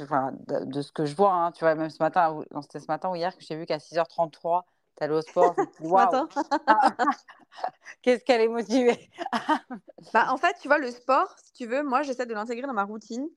enfin, 0.00 0.32
de 0.48 0.64
de 0.64 0.82
ce 0.82 0.92
que 0.92 1.04
je 1.04 1.14
vois, 1.14 1.32
hein, 1.32 1.52
tu 1.52 1.60
vois? 1.60 1.74
Même 1.74 1.90
ce 1.90 2.02
matin, 2.02 2.40
c'était 2.62 2.80
ce 2.80 2.86
matin 2.88 3.10
ou 3.10 3.14
hier 3.16 3.36
que 3.36 3.42
j'ai 3.44 3.56
vu 3.56 3.66
qu'à 3.66 3.78
6:33, 3.78 4.66
tu 4.96 5.04
allais 5.04 5.14
au 5.14 5.22
sport, 5.22 5.54
je 5.56 5.60
me 5.62 5.66
suis 5.72 5.82
dit: 5.84 5.88
Ce 5.88 5.94
«Waouh, 5.94 5.96
matin. 5.96 6.28
qu'est-ce 8.02 8.24
qu'elle 8.24 8.40
est 8.40 8.48
motivée!» 8.48 9.10
Bah, 10.12 10.32
en 10.32 10.36
fait, 10.38 10.56
tu 10.60 10.68
vois, 10.68 10.78
le 10.78 10.90
sport, 10.90 11.34
si 11.44 11.52
tu 11.52 11.66
veux, 11.66 11.82
moi, 11.82 12.02
j'essaie 12.02 12.26
de 12.26 12.34
l'intégrer 12.34 12.66
dans 12.66 12.72
ma 12.72 12.84
routine 12.84 13.28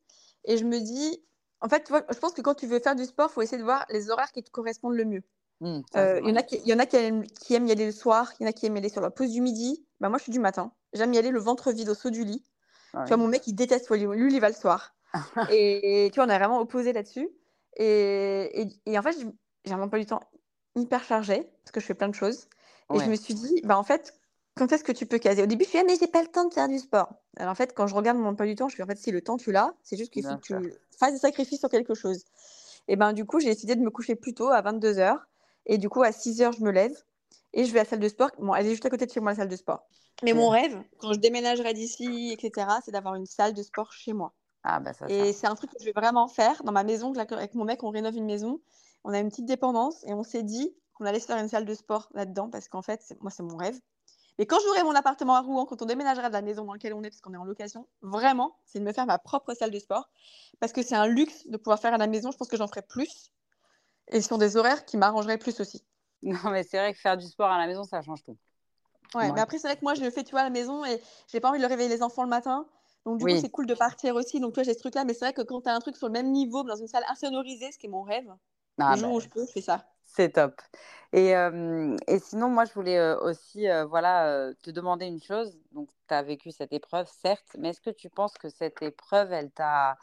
et 0.45 0.57
je 0.57 0.65
me 0.65 0.79
dis 0.79 1.23
en 1.61 1.69
fait, 1.69 1.83
tu 1.83 1.91
vois, 1.93 2.03
je 2.11 2.17
pense 2.19 2.33
que 2.33 2.41
quand 2.41 2.55
tu 2.55 2.67
veux 2.67 2.79
faire 2.79 2.95
du 2.95 3.05
sport, 3.05 3.29
il 3.31 3.33
faut 3.33 3.41
essayer 3.41 3.57
de 3.57 3.63
voir 3.63 3.85
les 3.89 4.09
horaires 4.09 4.31
qui 4.33 4.43
te 4.43 4.49
correspondent 4.51 4.95
le 4.95 5.05
mieux. 5.05 5.23
Mmh, 5.63 5.81
ça, 5.91 6.01
Heu, 6.01 6.19
il 6.23 6.29
y 6.29 6.31
en 6.31 6.35
a 6.35 6.43
qui 6.43 6.57
il 6.57 6.67
y 6.67 6.73
en 6.73 6.79
a 6.79 6.85
qui 6.85 6.95
aiment 6.97 7.23
qui 7.27 7.53
aiment 7.53 7.67
y 7.67 7.71
aller 7.71 7.85
le 7.85 7.91
soir, 7.91 8.33
il 8.39 8.43
y 8.43 8.45
en 8.47 8.49
a 8.49 8.53
qui 8.53 8.65
aiment 8.65 8.75
y 8.75 8.79
aller 8.79 8.89
sur 8.89 9.01
la 9.01 9.11
pause 9.11 9.31
du 9.31 9.41
midi. 9.41 9.85
Bah, 9.99 10.09
moi, 10.09 10.17
je 10.17 10.23
suis 10.23 10.31
du 10.31 10.39
matin. 10.39 10.73
J'aime 10.93 11.13
y 11.13 11.17
aller 11.17 11.29
le 11.31 11.39
ventre 11.39 11.71
vide 11.71 11.89
au 11.89 11.95
saut 11.95 12.09
du 12.09 12.23
lit. 12.25 12.43
Tu 13.05 13.13
vois, 13.13 13.17
Oui. 13.17 13.23
mon 13.23 13.27
mec, 13.29 13.47
il 13.47 13.53
déteste, 13.55 13.89
lui 13.91 13.99
lui, 14.05 14.31
il 14.33 14.35
y 14.37 14.39
va 14.39 14.49
le 14.49 14.55
soir 14.55 14.95
et 15.47 16.05
et 16.07 16.11
tu 16.11 16.17
vois, 16.17 16.25
on 16.27 16.29
est 16.29 16.37
vraiment 16.39 16.59
opposés 16.61 16.93
là-dessus 16.93 17.29
et 17.77 18.61
et 18.63 18.67
et 18.87 18.99
en 18.99 19.03
fait, 19.03 19.17
j'ai 19.65 19.73
un 19.73 19.81
emploi 19.81 19.99
du 19.99 20.05
temps 20.07 20.21
hyper 20.75 21.03
chargé 21.03 21.43
parce 21.63 21.71
que 21.73 21.79
je 21.81 21.85
fais 21.85 21.93
plein 21.95 22.09
de 22.09 22.15
choses 22.15 22.47
et 22.93 22.99
je 22.99 23.09
me 23.09 23.15
suis 23.15 23.33
dit: 23.35 23.61
«Bah, 23.65 23.77
en 23.77 23.83
fait, 23.83 24.13
quand 24.57 24.71
est-ce 24.71 24.83
que 24.83 24.91
tu 24.93 25.05
peux 25.07 25.19
caser?» 25.19 25.43
au 25.43 25.47
début, 25.47 25.65
je 25.65 25.69
fais: 25.71 25.79
«Ah 25.81 25.83
mais 25.85 25.97
j'ai 25.99 26.07
pas 26.07 26.21
le 26.23 26.29
temps 26.29 26.45
de 26.47 26.53
faire 26.53 26.67
du 26.69 26.79
sport». 26.79 27.13
Alors 27.37 27.51
en 27.51 27.55
fait, 27.55 27.73
quand 27.75 27.87
je 27.87 27.95
regarde 27.95 28.17
mon 28.19 28.29
emploi 28.29 28.45
du 28.47 28.55
temps, 28.55 28.69
je 28.69 28.75
fais: 28.77 28.83
«En 28.83 28.87
fait, 28.87 28.97
si, 28.97 29.11
le 29.11 29.21
temps, 29.21 29.37
tu 29.37 29.51
l'as, 29.51 29.75
c'est 29.83 29.97
juste 29.97 30.13
qu'il 30.13 30.23
faut 30.25 30.35
que 30.35 30.41
tu 30.41 30.73
fasses 30.99 31.13
des 31.13 31.19
sacrifices 31.19 31.59
sur 31.61 31.69
quelque 31.69 31.95
chose» 31.95 32.25
et 32.87 32.95
ben, 32.95 33.13
du 33.13 33.25
coup, 33.25 33.39
j'ai 33.39 33.49
décidé 33.49 33.75
de 33.75 33.81
me 33.81 33.89
coucher 33.89 34.15
plus 34.15 34.33
tôt, 34.33 34.49
à 34.49 34.61
22:00 34.61 35.27
et 35.65 35.77
du 35.77 35.89
coup, 35.89 36.03
à 36.03 36.11
6:00, 36.11 36.53
je 36.53 36.61
me 36.61 36.71
lève 36.71 36.95
et 37.53 37.65
je 37.65 37.73
vais 37.73 37.79
à 37.79 37.83
la 37.83 37.89
salle 37.89 37.99
de 37.99 38.09
sport. 38.09 38.31
Bon, 38.39 38.53
elle 38.53 38.65
est 38.65 38.71
juste 38.71 38.85
à 38.85 38.89
côté 38.89 39.05
de 39.05 39.11
chez 39.11 39.19
moi, 39.19 39.31
la 39.31 39.37
salle 39.37 39.49
de 39.49 39.55
sport. 39.55 39.87
Mais 40.23 40.33
mon 40.33 40.49
rêve, 40.49 40.81
quand 40.99 41.13
je 41.13 41.19
déménagerai 41.19 41.73
d'ici 41.73 42.31
et 42.31 42.41
cetera, 42.41 42.79
c'est 42.83 42.91
d'avoir 42.91 43.15
une 43.15 43.25
salle 43.25 43.53
de 43.53 43.63
sport 43.63 43.91
chez 43.91 44.13
moi 44.13 44.33
Ah 44.63 44.79
bah 44.79 44.93
ça, 44.93 45.07
et 45.09 45.33
c'est 45.33 45.47
un 45.47 45.55
truc 45.55 45.71
que 45.71 45.77
je 45.79 45.85
vais 45.85 45.91
vraiment 45.91 46.27
faire 46.27 46.63
dans 46.63 46.71
ma 46.71 46.83
maison. 46.83 47.13
Avec 47.13 47.55
mon 47.55 47.65
mec, 47.65 47.83
on 47.83 47.89
rénove 47.89 48.15
une 48.15 48.25
maison. 48.25 48.61
On 49.03 49.13
a 49.13 49.19
une 49.19 49.29
petite 49.29 49.45
dépendance 49.45 50.03
et 50.05 50.13
on 50.13 50.23
s'est 50.23 50.43
dit 50.43 50.73
qu'on 50.93 51.05
allait 51.05 51.19
se 51.19 51.25
faire 51.25 51.37
une 51.37 51.49
salle 51.49 51.65
de 51.65 51.73
sport 51.73 52.09
là-dedans 52.13 52.49
parce 52.49 52.69
qu'en 52.69 52.81
fait, 52.81 53.15
moi, 53.19 53.31
c'est 53.31 53.43
mon 53.43 53.57
rêve. 53.57 53.79
Mais 54.39 54.45
quand 54.45 54.57
j'aurai 54.63 54.83
mon 54.83 54.95
appartement 54.95 55.35
à 55.35 55.41
Rouen, 55.41 55.65
quand 55.65 55.81
on 55.81 55.85
déménagera 55.85 56.29
de 56.29 56.33
la 56.33 56.41
maison 56.41 56.65
dans 56.65 56.73
laquelle 56.73 56.93
on 56.93 57.03
est, 57.03 57.09
parce 57.09 57.21
qu'on 57.21 57.33
est 57.33 57.37
en 57.37 57.43
location, 57.43 57.87
vraiment, 58.01 58.55
c'est 58.65 58.79
de 58.79 58.83
me 58.83 58.93
faire 58.93 59.05
ma 59.05 59.19
propre 59.19 59.53
salle 59.53 59.71
de 59.71 59.79
sport 59.79 60.09
parce 60.59 60.71
que 60.71 60.81
c'est 60.81 60.95
un 60.95 61.05
luxe 61.05 61.47
de 61.47 61.57
pouvoir 61.57 61.79
faire 61.79 61.93
à 61.93 61.97
la 61.97 62.07
maison. 62.07 62.31
Je 62.31 62.37
pense 62.37 62.47
que 62.47 62.57
j'en 62.57 62.67
ferai 62.67 62.81
plus 62.81 63.31
et 64.11 64.21
sur 64.21 64.37
des 64.37 64.57
horaires 64.57 64.85
qui 64.85 64.97
m'arrangeraient 64.97 65.37
plus 65.37 65.59
aussi. 65.59 65.83
Non, 66.21 66.51
mais 66.51 66.63
c'est 66.63 66.77
vrai 66.77 66.93
que 66.93 66.99
faire 66.99 67.17
du 67.17 67.27
sport 67.27 67.49
à 67.49 67.57
la 67.57 67.67
maison, 67.67 67.83
ça 67.83 68.01
change 68.01 68.23
tout. 68.23 68.37
Ouais, 69.13 69.31
mais 69.31 69.41
après, 69.41 69.59
c'est 69.59 69.67
vrai 69.67 69.75
que 69.75 69.83
moi, 69.83 69.93
je 69.93 70.01
le 70.01 70.09
fais, 70.09 70.23
tu 70.23 70.31
vois, 70.31 70.41
à 70.41 70.45
la 70.45 70.49
maison 70.49 70.83
et 70.85 70.99
j'ai 71.27 71.39
pas 71.39 71.49
envie 71.49 71.59
de 71.59 71.65
réveiller 71.65 71.89
les 71.89 72.01
enfants 72.01 72.23
le 72.23 72.29
matin. 72.29 72.65
Donc, 73.05 73.19
du 73.19 73.25
coup, 73.25 73.35
c'est 73.35 73.49
cool 73.49 73.67
de 73.67 73.75
partir 73.75 74.15
aussi. 74.15 74.39
Donc, 74.39 74.53
toi, 74.53 74.63
j'ai 74.63 74.73
ce 74.73 74.79
truc-là. 74.79 75.05
Mais 75.05 75.13
c'est 75.13 75.25
vrai 75.25 75.33
que 75.33 75.41
quand 75.41 75.61
tu 75.61 75.69
as 75.69 75.75
un 75.75 75.79
truc 75.79 75.97
sur 75.97 76.07
le 76.07 76.13
même 76.13 76.31
niveau, 76.31 76.63
dans 76.63 76.75
une 76.75 76.87
salle 76.87 77.03
insonorisée, 77.09 77.71
ce 77.71 77.77
qui 77.77 77.87
est 77.87 77.89
mon 77.89 78.01
rêve, 78.01 78.33
ah, 78.79 78.93
le 78.93 78.99
jour 78.99 79.09
bah, 79.09 79.15
où 79.17 79.19
je 79.19 79.27
peux, 79.27 79.45
je 79.45 79.51
fais 79.51 79.61
ça. 79.61 79.85
C'est 80.05 80.29
top. 80.31 80.61
Et, 81.11 81.33
et, 82.07 82.19
sinon, 82.19 82.49
moi, 82.49 82.65
je 82.65 82.73
voulais 82.73 83.13
aussi 83.15 83.67
voilà, 83.89 84.51
te 84.63 84.71
demander 84.71 85.05
une 85.05 85.21
chose. 85.21 85.59
Donc, 85.73 85.89
tu 86.07 86.13
as 86.13 86.23
vécu 86.23 86.51
cette 86.51 86.73
épreuve, 86.73 87.07
certes, 87.21 87.55
mais 87.59 87.69
est-ce 87.69 87.81
que 87.81 87.89
tu 87.89 88.09
penses 88.09 88.33
que 88.33 88.49
cette 88.49 88.81
épreuve, 88.81 89.31
elle 89.31 89.51
t'a, 89.51 89.97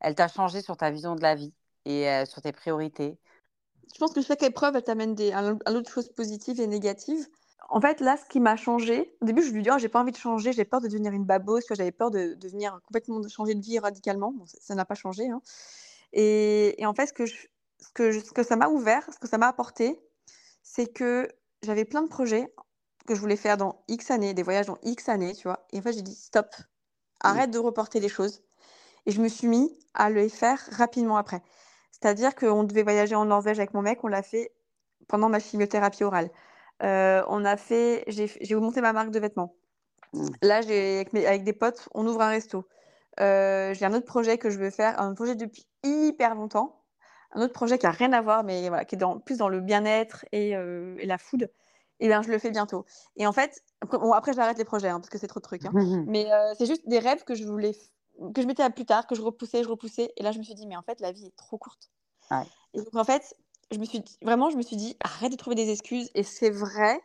elle 0.00 0.14
t'a 0.14 0.28
changé 0.28 0.62
sur 0.62 0.76
ta 0.76 0.90
vision 0.90 1.14
de 1.14 1.22
la 1.22 1.34
vie 1.34 1.52
et 1.84 2.24
sur 2.26 2.40
tes 2.40 2.52
priorités? 2.52 3.18
Je 3.92 3.98
pense 3.98 4.12
que 4.12 4.20
chaque 4.20 4.42
épreuve, 4.42 4.76
elle 4.76 4.82
t'amène 4.82 5.14
des, 5.14 5.32
à 5.32 5.42
l'autre 5.42 5.90
chose 5.90 6.08
positive 6.10 6.60
et 6.60 6.66
négative. 6.66 7.26
En 7.68 7.80
fait, 7.80 8.00
là, 8.00 8.16
ce 8.16 8.28
qui 8.28 8.40
m'a 8.40 8.56
changé, 8.56 9.16
au 9.20 9.24
début, 9.24 9.42
je 9.42 9.50
lui 9.50 9.62
dis, 9.62 9.70
oh, 9.72 9.78
j'ai 9.78 9.88
pas 9.88 10.00
envie 10.00 10.12
de 10.12 10.16
changer, 10.16 10.52
j'ai 10.52 10.64
peur 10.64 10.80
de 10.80 10.88
devenir 10.88 11.12
une 11.12 11.24
babose, 11.24 11.64
j'avais 11.70 11.92
peur 11.92 12.10
de, 12.10 12.34
devenir 12.34 12.78
complètement 12.86 13.18
de 13.20 13.28
changer 13.28 13.54
de 13.54 13.60
vie 13.60 13.78
radicalement. 13.78 14.32
ça 14.46 14.74
n'a 14.74 14.84
pas 14.84 14.94
changé. 14.94 15.28
Hein. 15.28 15.40
Et, 16.12 16.80
et, 16.80 16.86
en 16.86 16.94
fait, 16.94 17.06
ce 17.06 17.12
que, 17.12 17.26
ce, 17.26 17.34
que 17.94 18.20
ce 18.20 18.32
que 18.32 18.42
ça 18.42 18.56
m'a 18.56 18.68
ouvert, 18.68 19.06
ce 19.12 19.18
que 19.18 19.28
ça 19.28 19.38
m'a 19.38 19.48
apporté, 19.48 20.00
c'est 20.62 20.86
que 20.86 21.28
j'avais 21.62 21.84
plein 21.84 22.02
de 22.02 22.08
projets 22.08 22.52
que 23.06 23.14
je 23.14 23.20
voulais 23.20 23.36
faire 23.36 23.56
dans 23.56 23.82
X 23.88 24.10
années, 24.10 24.34
des 24.34 24.42
voyages 24.42 24.66
dans 24.66 24.78
X 24.82 25.08
années, 25.08 25.34
tu 25.34 25.44
vois. 25.44 25.66
Et 25.72 25.78
en 25.78 25.82
fait, 25.82 25.92
j'ai 25.92 26.02
dit, 26.02 26.14
stop, 26.14 26.54
arrête 27.20 27.50
de 27.50 27.58
reporter 27.58 28.00
les 28.00 28.08
choses. 28.08 28.42
Et 29.06 29.12
je 29.12 29.20
me 29.20 29.28
suis 29.28 29.48
mis 29.48 29.78
à 29.94 30.10
les 30.10 30.28
faire 30.28 30.60
rapidement 30.72 31.16
après. 31.16 31.42
C'est-à-dire 32.00 32.34
qu'on 32.34 32.64
devait 32.64 32.82
voyager 32.82 33.14
en 33.14 33.24
Norvège 33.24 33.58
avec 33.58 33.72
mon 33.72 33.80
mec, 33.80 34.04
on 34.04 34.08
l'a 34.08 34.22
fait 34.22 34.52
pendant 35.08 35.28
ma 35.28 35.38
chimiothérapie 35.38 36.04
orale. 36.04 36.30
Euh, 36.82 37.22
on 37.28 37.44
a 37.44 37.56
fait, 37.56 38.04
j'ai 38.06 38.54
monté 38.54 38.82
ma 38.82 38.92
marque 38.92 39.10
de 39.10 39.18
vêtements. 39.18 39.54
Mmh. 40.12 40.26
Là, 40.42 40.56
avec, 40.56 41.14
avec, 41.14 41.44
des 41.44 41.52
potes, 41.54 41.88
on 41.94 42.06
ouvre 42.06 42.20
un 42.20 42.28
resto. 42.28 42.68
Euh, 43.20 43.72
j'ai 43.72 43.86
un 43.86 43.94
autre 43.94 44.04
projet 44.04 44.36
que 44.36 44.50
je 44.50 44.58
veux 44.58 44.68
faire, 44.68 45.00
un 45.00 45.14
projet 45.14 45.36
depuis 45.36 45.66
hyper 45.84 46.34
longtemps. 46.34 46.82
Un 47.32 47.40
autre 47.40 47.54
projet 47.54 47.78
qui 47.78 47.86
a 47.86 47.90
rien 47.90 48.12
à 48.12 48.20
voir, 48.20 48.44
mais 48.44 48.68
voilà, 48.68 48.84
qui 48.84 48.94
est 48.94 48.98
dans, 48.98 49.18
plus 49.18 49.38
dans 49.38 49.48
le 49.48 49.60
bien-être 49.60 50.26
et, 50.32 50.54
euh, 50.54 50.96
la 51.02 51.16
food. 51.16 51.44
Et 51.98 52.04
eh 52.04 52.08
bien, 52.08 52.20
je 52.20 52.28
le 52.28 52.38
fais 52.38 52.50
bientôt. 52.50 52.84
Et 53.16 53.26
en 53.26 53.32
fait, 53.32 53.62
après, 53.80 53.96
bon, 53.96 54.12
après 54.12 54.34
j'arrête 54.34 54.58
les 54.58 54.66
projets 54.66 54.88
hein, 54.88 55.00
parce 55.00 55.08
que 55.08 55.16
c'est 55.16 55.28
trop 55.28 55.40
de 55.40 55.44
trucs. 55.44 55.64
Hein. 55.64 55.72
mais 56.06 56.28
c'est 56.58 56.66
juste 56.66 56.86
des 56.86 56.98
rêves 56.98 57.24
que 57.24 57.34
je 57.34 57.44
voulais, 57.44 57.72
que 58.34 58.42
je 58.42 58.46
mettais 58.46 58.62
à 58.62 58.70
plus 58.70 58.84
tard, 58.84 59.06
que 59.06 59.14
je 59.14 59.22
repoussais, 59.22 59.62
je 59.62 59.68
repoussais. 59.68 60.12
Et 60.16 60.22
là, 60.22 60.32
je 60.32 60.38
me 60.38 60.42
suis 60.42 60.54
dit, 60.54 60.66
mais 60.66 60.76
en 60.76 60.82
fait, 60.82 61.00
la 61.00 61.12
vie 61.12 61.26
est 61.26 61.36
trop 61.36 61.58
courte. 61.58 61.90
Et 62.74 62.78
donc, 62.78 62.94
en 62.94 63.04
fait, 63.04 63.36
je 63.70 63.78
me 63.78 63.84
suis 63.84 64.02
vraiment, 64.22 64.50
je 64.50 64.56
me 64.56 64.62
suis 64.62 64.76
dit, 64.76 64.96
arrête 65.00 65.32
de 65.32 65.36
trouver 65.36 65.56
des 65.56 65.70
excuses. 65.70 66.10
Et 66.14 66.22
c'est 66.22 66.50
vrai 66.50 67.00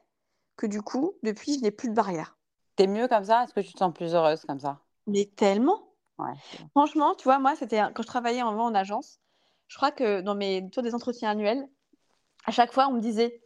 que 0.57 0.67
du 0.67 0.81
coup, 0.81 1.13
depuis, 1.23 1.57
je 1.57 1.61
n'ai 1.61 1.71
plus 1.71 1.89
de 1.89 1.93
barrière. 1.93 2.37
T'es 2.75 2.87
mieux 2.87 3.07
comme 3.07 3.25
ça? 3.25 3.43
Est-ce 3.43 3.53
que 3.53 3.59
tu 3.59 3.73
te 3.73 3.79
sens 3.79 3.93
plus 3.93 4.13
heureuse 4.15 4.45
comme 4.45 4.59
ça? 4.59 4.79
Mais 5.07 5.25
tellement. 5.35 5.87
Franchement, 6.71 7.15
tu 7.15 7.23
vois, 7.23 7.39
moi, 7.39 7.55
c'était 7.55 7.79
quand 7.95 8.03
je 8.03 8.07
travaillais 8.07 8.43
en, 8.43 8.57
en 8.57 8.75
agence, 8.75 9.19
je 9.67 9.75
crois 9.75 9.91
que 9.91 10.21
dans 10.21 10.35
mes 10.35 10.69
tours 10.69 10.83
des 10.83 10.93
entretiens 10.93 11.31
annuels, 11.31 11.67
à 12.45 12.51
chaque 12.51 12.73
fois, 12.73 12.87
on 12.87 12.93
me 12.93 13.01
disait, 13.01 13.41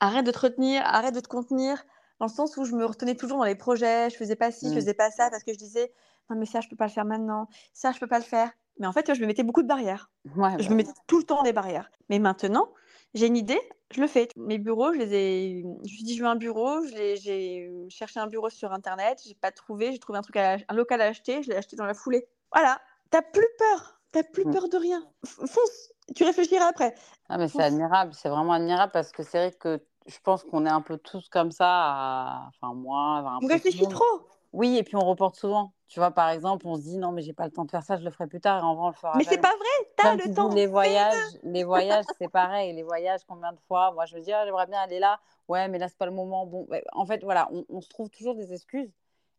arrête 0.00 0.26
de 0.26 0.30
te 0.30 0.38
retenir, 0.38 0.82
arrête 0.84 1.14
de 1.14 1.20
te 1.20 1.28
contenir, 1.28 1.82
dans 2.18 2.26
le 2.26 2.32
sens 2.32 2.56
où 2.56 2.64
je 2.64 2.74
me 2.74 2.84
retenais 2.84 3.14
toujours 3.14 3.38
dans 3.38 3.44
les 3.44 3.54
projets, 3.54 4.10
je 4.10 4.16
faisais 4.16 4.36
pas 4.36 4.50
ci, 4.50 4.66
je 4.66 4.72
mmh. 4.72 4.74
faisais 4.74 4.94
pas 4.94 5.10
ça, 5.10 5.30
parce 5.30 5.44
que 5.44 5.52
je 5.52 5.58
disais, 5.58 5.92
non, 6.30 6.36
mais 6.36 6.46
ça, 6.46 6.60
je 6.60 6.68
peux 6.68 6.76
pas 6.76 6.86
le 6.86 6.92
faire 6.92 7.04
maintenant, 7.04 7.48
ça, 7.72 7.92
je 7.92 7.98
peux 7.98 8.06
pas 8.06 8.18
le 8.18 8.24
faire. 8.24 8.50
Mais 8.78 8.86
en 8.86 8.92
fait, 8.92 9.12
je 9.12 9.20
me 9.20 9.26
mettais 9.26 9.42
beaucoup 9.42 9.62
de 9.62 9.68
barrières. 9.68 10.10
je 10.24 10.30
me 10.38 10.68
bah 10.68 10.74
mettais 10.74 10.92
tout 11.06 11.18
le 11.18 11.24
temps 11.24 11.42
des 11.42 11.52
barrières. 11.52 11.90
Mais 12.08 12.18
maintenant, 12.18 12.68
j'ai 13.14 13.26
une 13.26 13.36
idée, 13.36 13.60
je 13.92 14.00
le 14.00 14.06
fais. 14.06 14.28
Mes 14.36 14.58
bureaux, 14.58 14.92
je 14.92 14.98
les 14.98 15.14
ai. 15.14 15.62
Je 15.62 15.66
me 15.66 15.84
suis 15.88 16.04
dit, 16.04 16.16
je 16.16 16.22
veux 16.22 16.28
un 16.28 16.36
bureau. 16.36 16.84
J'ai 16.86 17.68
cherché 17.88 18.20
un 18.20 18.26
bureau 18.26 18.50
sur 18.50 18.72
Internet. 18.72 19.20
J'ai 19.26 19.34
pas 19.34 19.50
trouvé. 19.50 19.92
J'ai 19.92 19.98
trouvé 19.98 20.18
un 20.18 20.22
truc, 20.22 20.36
un 20.36 20.58
local 20.74 21.00
à 21.00 21.06
acheter. 21.06 21.42
Je 21.42 21.48
l'ai 21.48 21.56
acheté 21.56 21.76
dans 21.76 21.86
la 21.86 21.94
foulée. 21.94 22.28
Voilà. 22.52 22.80
T'as 23.10 23.22
plus 23.22 23.48
peur. 23.58 24.00
T'as 24.12 24.22
plus 24.22 24.44
mmh. 24.44 24.52
peur 24.52 24.68
de 24.68 24.76
rien. 24.76 25.02
Fonce. 25.24 25.92
Tu 26.14 26.24
réfléchiras 26.24 26.66
après. 26.66 26.94
Ah, 27.28 27.38
mais 27.38 27.48
c'est 27.48 27.62
admirable. 27.62 28.14
C'est 28.14 28.28
vraiment 28.28 28.52
admirable 28.52 28.92
parce 28.92 29.12
que 29.12 29.22
c'est 29.22 29.38
vrai 29.38 29.52
que 29.52 29.82
je 30.06 30.16
pense 30.22 30.44
qu'on 30.44 30.64
est 30.64 30.70
un 30.70 30.80
peu 30.80 30.98
tous 30.98 31.28
comme 31.28 31.50
ça. 31.50 32.48
Enfin, 32.48 32.74
moi. 32.74 33.18
Un 33.18 33.38
On 33.42 33.46
réfléchit 33.46 33.88
trop. 33.88 34.28
Oui, 34.52 34.76
et 34.76 34.82
puis 34.82 34.96
on 34.96 35.04
reporte 35.04 35.36
souvent. 35.36 35.72
Tu 35.88 36.00
vois, 36.00 36.10
par 36.10 36.28
exemple, 36.30 36.66
on 36.66 36.76
se 36.76 36.82
dit 36.82 36.98
non, 36.98 37.12
mais 37.12 37.22
j'ai 37.22 37.32
pas 37.32 37.46
le 37.46 37.50
temps 37.50 37.64
de 37.64 37.70
faire 37.70 37.82
ça, 37.82 37.96
je 37.96 38.04
le 38.04 38.10
ferai 38.10 38.26
plus 38.26 38.40
tard 38.40 38.60
et 38.60 38.62
en 38.62 38.74
vrai, 38.74 38.84
on 38.84 38.88
le 38.88 38.94
fera. 38.94 39.16
Mais 39.16 39.24
c'est 39.24 39.40
pas 39.40 39.54
vrai, 39.56 39.92
t'as 39.96 40.14
le 40.16 40.34
temps. 40.34 40.54
les 40.54 40.66
voyages, 40.66 41.38
les 41.42 41.64
voyages, 41.64 42.04
c'est 42.18 42.28
pareil. 42.28 42.74
Les 42.74 42.82
voyages, 42.82 43.20
combien 43.26 43.52
de 43.52 43.58
fois? 43.66 43.92
Moi, 43.92 44.04
je 44.04 44.16
me 44.16 44.20
dis, 44.20 44.32
ah, 44.32 44.44
j'aimerais 44.44 44.66
bien 44.66 44.80
aller 44.80 44.98
là. 44.98 45.18
Ouais, 45.48 45.66
mais 45.68 45.78
là, 45.78 45.88
c'est 45.88 45.96
pas 45.96 46.06
le 46.06 46.12
moment. 46.12 46.46
Bon, 46.46 46.66
en 46.92 47.06
fait, 47.06 47.22
voilà, 47.24 47.48
on, 47.70 47.80
se 47.80 47.88
trouve 47.88 48.10
toujours 48.10 48.34
des 48.34 48.52
excuses. 48.52 48.92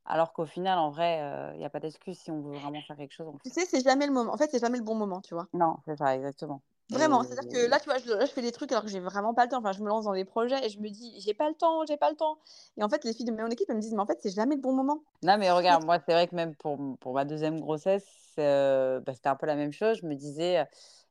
Alors 0.05 0.33
qu'au 0.33 0.45
final, 0.45 0.79
en 0.79 0.89
vrai, 0.89 1.17
il 1.17 1.21
euh, 1.21 1.57
n'y 1.57 1.65
a 1.65 1.69
pas 1.69 1.79
d'excuse 1.79 2.17
si 2.17 2.31
on 2.31 2.41
veut 2.41 2.57
vraiment 2.57 2.81
faire 2.81 2.97
quelque 2.97 3.13
chose. 3.13 3.35
Tu 3.43 3.51
sais, 3.51 3.65
c'est 3.65 3.83
jamais 3.83 4.07
le 4.07 4.13
moment. 4.13 4.33
En 4.33 4.37
fait, 4.37 4.49
c'est 4.49 4.59
jamais 4.59 4.79
le 4.79 4.83
bon 4.83 4.95
moment, 4.95 5.21
tu 5.21 5.35
vois. 5.35 5.47
Non, 5.53 5.77
c'est 5.85 5.97
ça, 5.97 6.15
exactement. 6.15 6.61
Vraiment, 6.89 7.23
c'est-à-dire 7.23 7.51
que 7.51 7.69
là, 7.69 7.79
tu 7.79 7.85
vois, 7.85 7.99
je, 7.99 8.25
je, 8.25 8.31
fais 8.31 8.41
des 8.41 8.51
trucs 8.51 8.71
alors 8.71 8.83
que 8.83 8.89
j'ai 8.89 8.99
vraiment 8.99 9.33
pas 9.35 9.43
le 9.43 9.49
temps. 9.49 9.59
Enfin, 9.59 9.73
je 9.73 9.81
me 9.81 9.87
lance 9.87 10.05
dans 10.05 10.13
des 10.13 10.25
projets 10.25 10.65
et 10.65 10.69
je 10.69 10.79
me 10.79 10.89
dis, 10.89 11.13
j'ai 11.19 11.35
pas 11.35 11.47
le 11.47 11.53
temps, 11.53 11.85
j'ai 11.87 11.97
pas 11.97 12.09
le 12.09 12.15
temps. 12.15 12.39
Et 12.77 12.83
en 12.83 12.89
fait, 12.89 13.03
les 13.03 13.13
filles 13.13 13.25
de 13.25 13.31
mon 13.31 13.47
équipe, 13.47 13.69
elles 13.69 13.75
me 13.75 13.81
disent, 13.81 13.93
mais 13.93 14.01
en 14.01 14.07
fait, 14.07 14.17
c'est 14.21 14.33
jamais 14.33 14.55
le 14.55 14.61
bon 14.61 14.73
moment. 14.73 15.03
Non, 15.21 15.37
mais 15.37 15.51
regarde, 15.51 15.85
moi, 15.85 15.99
c'est 15.99 16.13
vrai 16.13 16.27
que 16.27 16.35
même 16.35 16.55
pour, 16.55 16.79
pour 16.99 17.13
ma 17.13 17.25
deuxième 17.25 17.59
grossesse, 17.59 18.07
euh, 18.39 18.99
bah, 19.01 19.13
c'était 19.13 19.29
un 19.29 19.35
peu 19.35 19.45
la 19.45 19.55
même 19.55 19.71
chose. 19.71 19.99
Je 20.01 20.07
me 20.07 20.15
disais, 20.15 20.65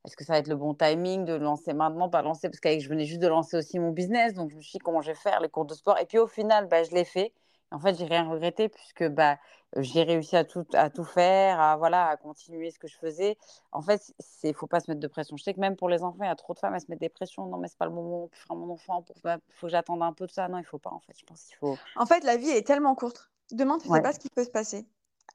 est-ce 0.05 0.17
que 0.17 0.25
ça 0.25 0.33
va 0.33 0.41
être 0.41 0.49
le 0.49 0.57
bon 0.57 0.75
timing 0.75 1.25
de 1.25 1.35
lancer 1.35 1.75
maintenant, 1.75 2.09
pas 2.09 2.23
lancer? 2.23 2.49
Parce 2.49 2.61
que 2.61 2.77
je 2.77 2.89
venais 2.89 3.05
juste 3.05 3.21
de 3.21 3.29
lancer 3.29 3.57
aussi 3.57 3.79
mon 3.79 3.91
business. 3.91 4.35
Donc, 4.35 4.51
je 4.51 4.57
me 4.57 4.61
suis 4.61 4.73
dit, 4.73 4.79
comment 4.79 5.01
je 5.01 5.13
vais 5.13 5.19
faire 5.19 5.41
les 5.41 5.49
cours 5.49 5.65
de 5.65 5.75
sport? 5.75 5.99
Et 6.01 6.07
puis, 6.07 6.19
au 6.19 6.27
final, 6.27 6.67
bah, 6.67 6.83
je 6.83 6.91
l'ai 6.91 7.05
fait. 7.05 7.33
En 7.71 7.79
fait, 7.79 7.97
j'ai 7.97 8.07
rien 8.07 8.29
regretté 8.29 8.69
puisque 8.69 9.07
bah, 9.09 9.37
j'ai 9.77 10.03
réussi 10.03 10.37
à 10.37 10.45
tout, 10.45 10.67
à 10.73 10.91
tout 10.91 11.05
faire, 11.05 11.61
à, 11.61 11.77
voilà, 11.77 12.09
à 12.09 12.17
continuer 12.17 12.71
ce 12.71 12.79
que 12.79 12.89
je 12.89 12.97
faisais. 12.97 13.37
En 13.73 13.83
fait, 13.83 14.15
il 14.43 14.49
ne 14.51 14.55
faut 14.55 14.67
pas 14.67 14.81
se 14.81 14.91
mettre 14.91 15.01
de 15.01 15.07
pression. 15.07 15.37
Je 15.37 15.45
sais 15.45 15.55
que 15.55 15.61
même 15.61 15.77
pour 15.77 15.89
les 15.89 16.03
enfants, 16.03 16.23
il 16.23 16.27
y 16.27 16.31
a 16.31 16.37
trop 16.37 16.55
de 16.55 16.59
femmes, 16.59 16.75
elles 16.75 16.81
se 16.81 16.87
mettent 16.89 17.01
des 17.01 17.09
pressions. 17.09 17.47
Non, 17.47 17.59
mais 17.59 17.69
ce 17.69 17.75
n'est 17.75 17.79
pas 17.79 17.87
le 17.87 17.93
moment 17.93 18.29
pour 18.29 18.39
faire 18.39 18.57
mon 18.57 18.73
enfant. 18.73 19.05
Il 19.25 19.39
faut 19.55 19.67
que 19.67 19.71
j'attende 19.71 20.03
un 20.03 20.13
peu 20.13 20.27
de 20.27 20.33
ça. 20.33 20.49
Non, 20.49 20.59
il 20.59 20.63
ne 20.63 20.67
faut 20.67 20.79
pas, 20.79 20.91
en 20.91 21.01
fait. 21.01 21.15
Je 21.19 21.25
pense 21.25 21.43
qu'il 21.43 21.57
faut. 21.57 21.77
En 21.97 22.07
fait, 22.07 22.25
la 22.25 22.37
vie 22.37 22.51
est 22.51 22.67
tellement 22.67 22.95
courte. 22.95 23.31
Demain, 23.51 23.79
tu 23.79 23.89
ne 23.89 23.95
sais 23.95 24.03
pas 24.03 24.13
ce 24.13 24.19
qui 24.19 24.29
peut 24.31 24.45
se 24.45 24.51
passer. 24.51 24.87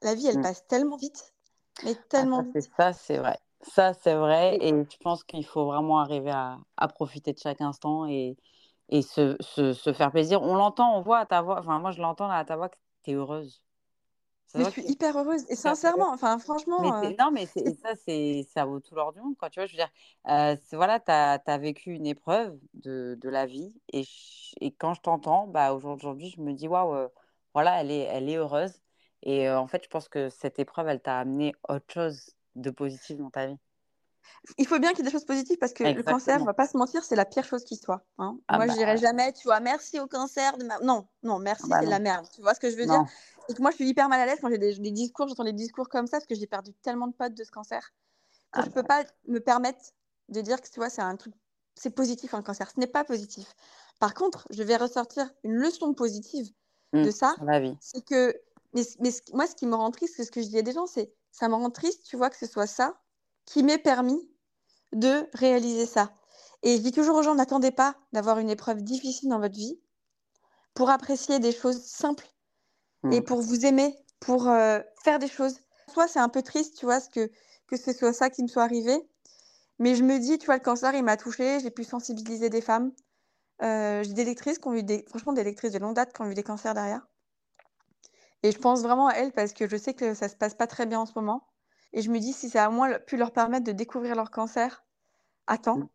La 0.02 0.14
vie, 0.14 0.26
elle 0.26 0.38
mmh. 0.38 0.42
passe 0.42 0.66
tellement 0.66 0.96
vite. 0.96 1.32
Mais 1.84 1.94
ah, 1.96 2.02
tellement 2.08 2.42
vite. 2.42 2.70
Ça, 2.76 2.92
c'est 2.92 3.18
vrai. 3.18 3.38
Ça, 3.62 3.94
c'est 3.94 4.14
vrai. 4.14 4.58
Et 4.60 4.70
je 4.70 4.96
pense 4.98 5.24
qu'il 5.24 5.46
faut 5.46 5.66
vraiment 5.66 6.00
arriver 6.00 6.30
à, 6.30 6.58
à 6.76 6.88
profiter 6.88 7.32
de 7.32 7.38
chaque 7.38 7.60
instant 7.60 8.06
et, 8.06 8.36
et 8.88 9.02
se, 9.02 9.36
se, 9.40 9.72
se, 9.72 9.92
faire 9.92 10.10
plaisir. 10.10 10.42
On 10.42 10.54
l'entend, 10.54 10.96
on 10.96 11.02
voit 11.02 11.18
à 11.18 11.26
ta 11.26 11.42
voix, 11.42 11.58
enfin 11.58 11.78
moi 11.78 11.90
je 11.90 12.00
l'entends 12.00 12.30
à 12.30 12.44
ta 12.44 12.56
voix 12.56 12.68
que 12.68 12.76
tu 13.02 13.12
es 13.12 13.14
heureuse. 13.14 13.62
Mais 14.54 14.64
je 14.64 14.70
suis 14.70 14.82
hyper 14.82 15.16
heureuse 15.16 15.44
et 15.48 15.56
sincèrement, 15.56 16.10
enfin 16.12 16.38
franchement. 16.38 17.00
Mais 17.00 17.08
euh, 17.08 17.16
non, 17.18 17.30
mais 17.32 17.46
ça, 17.46 17.94
ça 18.52 18.64
vaut 18.64 18.80
tout 18.80 18.94
l'or 18.94 19.12
du 19.12 19.20
monde. 19.20 19.36
Quoi. 19.36 19.50
Tu 19.50 19.58
vois, 19.58 19.66
je 19.66 19.72
veux 19.72 19.78
dire, 19.78 19.90
euh, 20.28 20.56
voilà, 20.72 21.00
tu 21.00 21.10
as, 21.10 21.42
as, 21.44 21.58
vécu 21.58 21.92
une 21.92 22.06
épreuve 22.06 22.56
de, 22.74 23.18
de 23.20 23.28
la 23.28 23.46
vie 23.46 23.74
et, 23.92 24.04
et 24.60 24.70
quand 24.72 24.94
je 24.94 25.00
t'entends, 25.00 25.48
bah, 25.48 25.72
aujourd'hui, 25.72 26.30
je 26.30 26.40
me 26.40 26.52
dis, 26.52 26.68
waouh, 26.68 26.94
euh, 26.94 27.08
voilà, 27.52 27.80
elle 27.80 27.90
est, 27.90 28.02
elle 28.02 28.28
est 28.28 28.36
heureuse. 28.36 28.80
Et 29.22 29.50
en 29.50 29.66
fait, 29.66 29.82
je 29.84 29.88
pense 29.88 30.08
que 30.08 30.28
cette 30.28 30.58
épreuve, 30.58 30.88
elle 30.88 31.00
t'a 31.00 31.18
amené 31.18 31.54
autre 31.68 31.92
chose 31.92 32.30
de 32.56 32.70
positif 32.70 33.16
dans 33.16 33.30
ta 33.30 33.46
vie 33.46 33.58
il 34.58 34.66
faut 34.66 34.78
bien 34.78 34.90
qu'il 34.90 34.98
y 34.98 35.02
ait 35.02 35.04
des 35.04 35.10
choses 35.10 35.24
positives 35.24 35.58
parce 35.58 35.72
que 35.72 35.84
le 35.84 36.02
cancer, 36.02 36.40
on 36.40 36.44
va 36.44 36.54
pas 36.54 36.66
se 36.66 36.76
mentir, 36.76 37.04
c'est 37.04 37.16
la 37.16 37.24
pire 37.24 37.44
chose 37.44 37.64
qui 37.64 37.76
soit. 37.76 38.04
Hein. 38.18 38.38
Ah 38.48 38.56
moi, 38.56 38.66
je 38.66 38.72
bah 38.72 38.78
dirais 38.78 38.96
jamais, 38.96 39.32
tu 39.32 39.44
vois, 39.44 39.60
merci 39.60 39.98
au 40.00 40.06
cancer. 40.06 40.56
De 40.58 40.64
Non, 40.84 41.06
non, 41.22 41.38
merci, 41.38 41.68
bah 41.68 41.78
c'est 41.80 41.86
la 41.86 41.98
merde. 41.98 42.26
Tu 42.34 42.42
vois 42.42 42.54
ce 42.54 42.60
que 42.60 42.70
je 42.70 42.76
veux 42.76 42.86
dire? 42.86 43.04
Et 43.48 43.54
moi, 43.60 43.70
je 43.70 43.76
suis 43.76 43.88
hyper 43.88 44.08
mal 44.08 44.20
à 44.20 44.26
l'aise 44.26 44.38
quand 44.40 44.48
j'ai 44.48 44.58
des, 44.58 44.74
discours, 44.90 45.28
j'entends 45.28 45.44
des 45.44 45.52
discours 45.52 45.88
comme 45.88 46.06
ça 46.06 46.18
parce 46.18 46.26
que 46.26 46.34
j'ai 46.34 46.46
perdu 46.46 46.72
tellement 46.82 47.06
de 47.06 47.14
potes 47.14 47.34
de 47.34 47.44
ce 47.44 47.50
cancer 47.50 47.92
que 48.52 48.60
je 48.60 48.66
ah 48.66 48.68
je 48.68 48.70
peux 48.70 48.82
bah 48.82 49.02
pas 49.02 49.10
me 49.26 49.40
permettre 49.40 49.80
de 50.28 50.40
dire 50.40 50.60
que 50.60 50.68
tu 50.68 50.76
vois, 50.76 50.88
c'est 50.88 51.02
un 51.02 51.16
truc, 51.16 51.34
c'est 51.74 51.90
positif 51.90 52.34
un 52.34 52.42
cancer. 52.42 52.70
Ce 52.70 52.78
n'est 52.78 52.86
pas 52.86 53.04
positif. 53.04 53.54
Par 53.98 54.14
contre, 54.14 54.46
je 54.50 54.62
vais 54.62 54.76
ressortir 54.76 55.28
une 55.42 55.54
leçon 55.54 55.92
positive 55.94 56.46
de 56.92 57.08
mmh, 57.08 57.10
ça. 57.10 57.34
C'est 57.80 58.04
que, 58.04 58.34
mais, 58.72 58.82
mais, 59.00 59.10
moi, 59.32 59.46
ce 59.46 59.54
qui 59.54 59.66
me 59.66 59.74
rend 59.74 59.90
triste, 59.90 60.14
c'est 60.16 60.24
ce 60.24 60.30
que 60.30 60.40
je 60.40 60.46
dis 60.46 60.58
à 60.58 60.62
des 60.62 60.72
gens, 60.72 60.86
c'est 60.86 61.12
ça 61.32 61.48
me 61.48 61.54
rend 61.54 61.70
triste, 61.70 62.04
tu 62.06 62.16
vois, 62.16 62.30
que 62.30 62.36
ce 62.36 62.46
soit 62.46 62.68
ça 62.68 63.00
qui 63.46 63.62
m'ait 63.62 63.78
permis 63.78 64.20
de 64.92 65.28
réaliser 65.34 65.86
ça. 65.86 66.12
Et 66.62 66.76
je 66.76 66.82
dis 66.82 66.92
toujours 66.92 67.16
aux 67.16 67.22
gens, 67.22 67.34
n'attendez 67.34 67.70
pas 67.70 67.96
d'avoir 68.12 68.38
une 68.38 68.50
épreuve 68.50 68.82
difficile 68.82 69.28
dans 69.28 69.38
votre 69.38 69.54
vie 69.54 69.78
pour 70.72 70.90
apprécier 70.90 71.38
des 71.38 71.52
choses 71.52 71.82
simples 71.82 72.26
et 73.10 73.20
mmh. 73.20 73.24
pour 73.24 73.42
vous 73.42 73.66
aimer, 73.66 73.94
pour 74.20 74.48
euh, 74.48 74.80
faire 75.02 75.18
des 75.18 75.28
choses. 75.28 75.58
Soit 75.92 76.08
c'est 76.08 76.20
un 76.20 76.30
peu 76.30 76.42
triste, 76.42 76.78
tu 76.78 76.86
vois, 76.86 77.00
que, 77.00 77.30
que 77.66 77.76
ce 77.76 77.92
soit 77.92 78.12
ça 78.12 78.30
qui 78.30 78.42
me 78.42 78.48
soit 78.48 78.62
arrivé. 78.62 78.98
Mais 79.78 79.94
je 79.94 80.02
me 80.02 80.18
dis, 80.18 80.38
tu 80.38 80.46
vois, 80.46 80.56
le 80.56 80.62
cancer, 80.62 80.94
il 80.94 81.02
m'a 81.02 81.16
touchée, 81.16 81.60
j'ai 81.60 81.70
pu 81.70 81.84
sensibiliser 81.84 82.48
des 82.48 82.60
femmes. 82.60 82.92
Euh, 83.62 84.02
j'ai 84.02 84.12
des 84.14 84.24
lectrices 84.24 84.58
qui 84.58 84.68
ont 84.68 84.74
eu 84.74 84.82
des, 84.82 85.04
franchement, 85.08 85.32
des 85.32 85.44
lectrices 85.44 85.72
de 85.72 85.78
longue 85.78 85.94
date 85.94 86.12
qui 86.12 86.22
ont 86.22 86.30
eu 86.30 86.34
des 86.34 86.42
cancers 86.42 86.74
derrière. 86.74 87.06
Et 88.42 88.52
je 88.52 88.58
pense 88.58 88.82
vraiment 88.82 89.08
à 89.08 89.14
elles 89.14 89.32
parce 89.32 89.52
que 89.52 89.68
je 89.68 89.76
sais 89.76 89.94
que 89.94 90.14
ça 90.14 90.28
se 90.28 90.36
passe 90.36 90.54
pas 90.54 90.66
très 90.66 90.86
bien 90.86 91.00
en 91.00 91.06
ce 91.06 91.12
moment. 91.16 91.46
Et 91.94 92.02
je 92.02 92.10
me 92.10 92.18
dis, 92.18 92.32
si 92.32 92.50
ça 92.50 92.66
a 92.66 92.68
au 92.68 92.72
moins 92.72 92.98
pu 92.98 93.16
leur 93.16 93.32
permettre 93.32 93.64
de 93.64 93.72
découvrir 93.72 94.14
leur 94.14 94.30
cancer 94.30 94.84
à 95.46 95.56
temps. 95.56 95.78
Mm. 95.78 95.88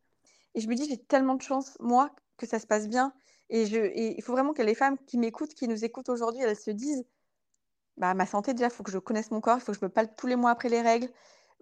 Et 0.55 0.61
je 0.61 0.67
me 0.67 0.73
dis, 0.73 0.87
j'ai 0.89 0.97
tellement 0.97 1.35
de 1.35 1.41
chance, 1.41 1.77
moi, 1.79 2.09
que 2.37 2.47
ça 2.47 2.57
se 2.57 2.65
passe 2.65 2.87
bien. 2.87 3.13
Et, 3.49 3.67
je, 3.67 3.91
il 3.95 4.21
faut 4.23 4.31
vraiment 4.31 4.53
que 4.53 4.61
les 4.61 4.75
femmes 4.75 4.97
qui 5.05 5.17
m'écoutent, 5.17 5.53
qui 5.53 5.67
nous 5.67 5.85
écoutent 5.85 6.09
aujourd'hui, 6.09 6.41
elles 6.41 6.55
se 6.55 6.71
disent 6.71 7.05
bah, 7.97 8.13
ma 8.13 8.25
santé, 8.25 8.53
déjà, 8.53 8.67
il 8.67 8.71
faut 8.71 8.83
que 8.83 8.91
je 8.91 8.97
connaisse 8.97 9.29
mon 9.29 9.41
corps, 9.41 9.57
il 9.57 9.61
faut 9.61 9.73
que 9.73 9.77
je 9.77 9.85
me 9.85 9.89
palpe 9.89 10.15
tous 10.15 10.27
les 10.27 10.37
mois 10.37 10.51
après 10.51 10.69
les 10.69 10.81
règles. 10.81 11.09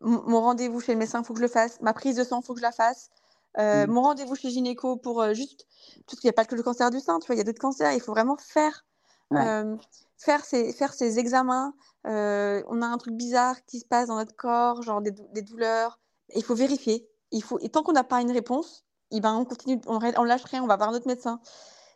mon 0.02 0.40
rendez-vous 0.42 0.80
chez 0.80 0.94
le 0.94 1.00
médecin, 1.00 1.22
il 1.22 1.26
faut 1.26 1.34
que 1.34 1.40
je 1.40 1.46
le 1.46 1.50
fasse. 1.50 1.82
Ma 1.82 1.94
prise 1.94 2.16
de 2.16 2.24
sang, 2.24 2.42
il 2.42 2.46
faut 2.46 2.54
que 2.54 2.60
je 2.60 2.66
la 2.66 2.72
fasse. 2.72 3.10
Euh, 3.58 3.88
mmh. 3.88 3.90
Mon 3.90 4.02
rendez-vous 4.04 4.36
chez 4.36 4.52
gynéco 4.52 4.98
pour 4.98 5.22
euh, 5.22 5.34
juste. 5.34 5.66
Parce 6.06 6.20
qu'il 6.20 6.28
n'y 6.28 6.30
a 6.30 6.34
pas 6.34 6.46
que 6.46 6.54
le 6.54 6.62
cancer 6.62 6.92
du 6.92 7.00
sein, 7.00 7.20
tu 7.20 7.26
vois, 7.26 7.36
il 7.36 7.40
y 7.40 7.42
a 7.42 7.44
d'autres 7.44 7.60
cancers. 7.60 7.92
Il 7.94 8.02
faut 8.02 8.12
vraiment 8.12 8.38
faire, 8.38 8.86
euh, 9.34 9.76
faire, 10.18 10.46
ces, 10.46 10.74
faire 10.74 10.94
ces 10.94 11.20
examens. 11.20 11.74
on 12.06 12.82
a 12.82 12.86
un 12.86 12.98
truc 12.98 13.16
bizarre 13.16 13.64
qui 13.66 13.80
se 13.80 13.86
passe 13.86 14.08
dans 14.08 14.16
notre 14.16 14.36
corps, 14.36 14.82
genre 14.82 15.02
des, 15.02 15.12
des 15.12 15.42
douleurs. 15.42 16.00
Il 16.36 16.44
faut 16.44 16.56
vérifier. 16.56 17.10
Il 17.32 17.44
faut... 17.44 17.60
Et 17.60 17.70
tant 17.70 17.84
qu'on 17.84 17.94
n'a 17.94 18.04
pas 18.04 18.22
une 18.22 18.32
réponse, 18.32 18.86
eh 19.12 19.22
ben, 19.22 19.34
on 19.36 19.46
continue, 19.46 19.80
on, 19.88 20.00
on 20.00 20.24
lâche 20.24 20.44
rien, 20.44 20.64
on 20.64 20.68
va 20.68 20.78
voir 20.78 20.92
notre 20.92 21.08
médecin. 21.08 21.40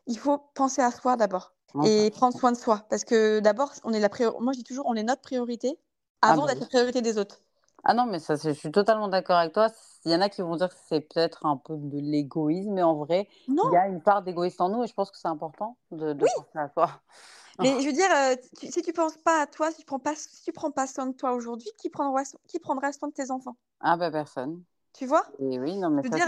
Il 0.08 0.18
faut 0.18 0.38
penser 0.56 0.82
à 0.82 0.92
soi 0.92 1.16
d'abord 1.16 1.54
et 1.86 2.12
prendre 2.12 2.38
soin 2.38 2.52
de 2.52 2.58
soi. 2.58 2.86
Parce 2.90 3.04
que 3.04 3.40
d'abord, 3.40 3.72
on 3.84 3.94
est 3.94 4.00
la 4.00 4.10
moi 4.40 4.54
je 4.54 4.58
dis 4.58 4.64
toujours, 4.64 4.86
on 4.88 4.96
est 4.96 5.04
notre 5.04 5.22
priorité 5.22 5.80
ah 6.22 6.32
avant 6.32 6.46
bah 6.46 6.54
d'être 6.54 6.62
la 6.62 6.68
priorité 6.68 7.02
des 7.02 7.18
autres. 7.18 7.42
Ah 7.84 7.94
non, 7.94 8.06
mais 8.06 8.20
ça, 8.20 8.36
je 8.36 8.52
suis 8.52 8.72
totalement 8.72 9.08
d'accord 9.08 9.38
avec 9.38 9.54
toi. 9.54 9.70
Il 10.06 10.12
y 10.12 10.16
en 10.16 10.22
a 10.22 10.30
qui 10.30 10.42
vont 10.42 10.56
dire 10.56 10.70
que 10.70 10.76
c'est 10.88 11.02
peut-être 11.02 11.46
un 11.46 11.58
peu 11.58 11.76
de 11.78 11.98
l'égoïsme, 12.00 12.74
mais 12.74 12.84
en 12.84 12.96
vrai, 12.96 13.28
il 13.64 13.72
y 13.72 13.76
a 13.76 13.88
une 13.88 14.02
part 14.02 14.22
d'égoïsme 14.24 14.64
en 14.64 14.70
nous 14.70 14.84
et 14.84 14.88
je 14.88 14.94
pense 14.94 15.12
que 15.12 15.18
c'est 15.18 15.28
important 15.28 15.78
de, 15.92 16.14
de 16.14 16.28
penser 16.28 16.58
à 16.60 16.70
toi. 16.70 17.02
Mais 17.62 17.80
je 17.82 17.86
veux 17.88 17.94
dire, 17.94 18.12
euh, 18.12 18.36
si 18.70 18.82
tu 18.82 18.94
penses 18.94 19.18
pas 19.18 19.42
à 19.42 19.48
toi, 19.48 19.72
si 19.72 19.80
tu 19.80 19.86
prends 19.86 20.00
pas, 20.00 20.16
si 20.16 20.44
tu 20.44 20.52
prends 20.52 20.72
pas 20.72 20.88
soin 20.88 21.08
de 21.08 21.14
toi 21.16 21.34
aujourd'hui, 21.34 21.70
qui 21.78 21.90
prendra, 21.90 22.24
qui 22.48 22.60
prendra 22.60 22.92
soin 22.94 23.10
de 23.10 23.14
tes 23.14 23.32
enfants? 23.32 23.56
Ah 23.80 23.98
ben 23.98 24.12
personne. 24.12 24.64
Tu 24.94 25.06
vois? 25.06 25.26
Et 25.40 25.60
Oui, 25.60 25.78
non 25.78 25.90
mais 25.90 26.04
Je 26.04 26.08
veux 26.08 26.12
dire, 26.12 26.28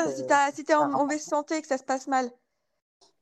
si 0.53 0.63
tu 0.65 0.71
es 0.71 0.75
en 0.75 0.89
mauvaise 0.89 1.23
santé 1.25 1.57
et 1.57 1.61
que 1.61 1.67
ça 1.67 1.77
se 1.77 1.83
passe 1.83 2.07
mal, 2.07 2.31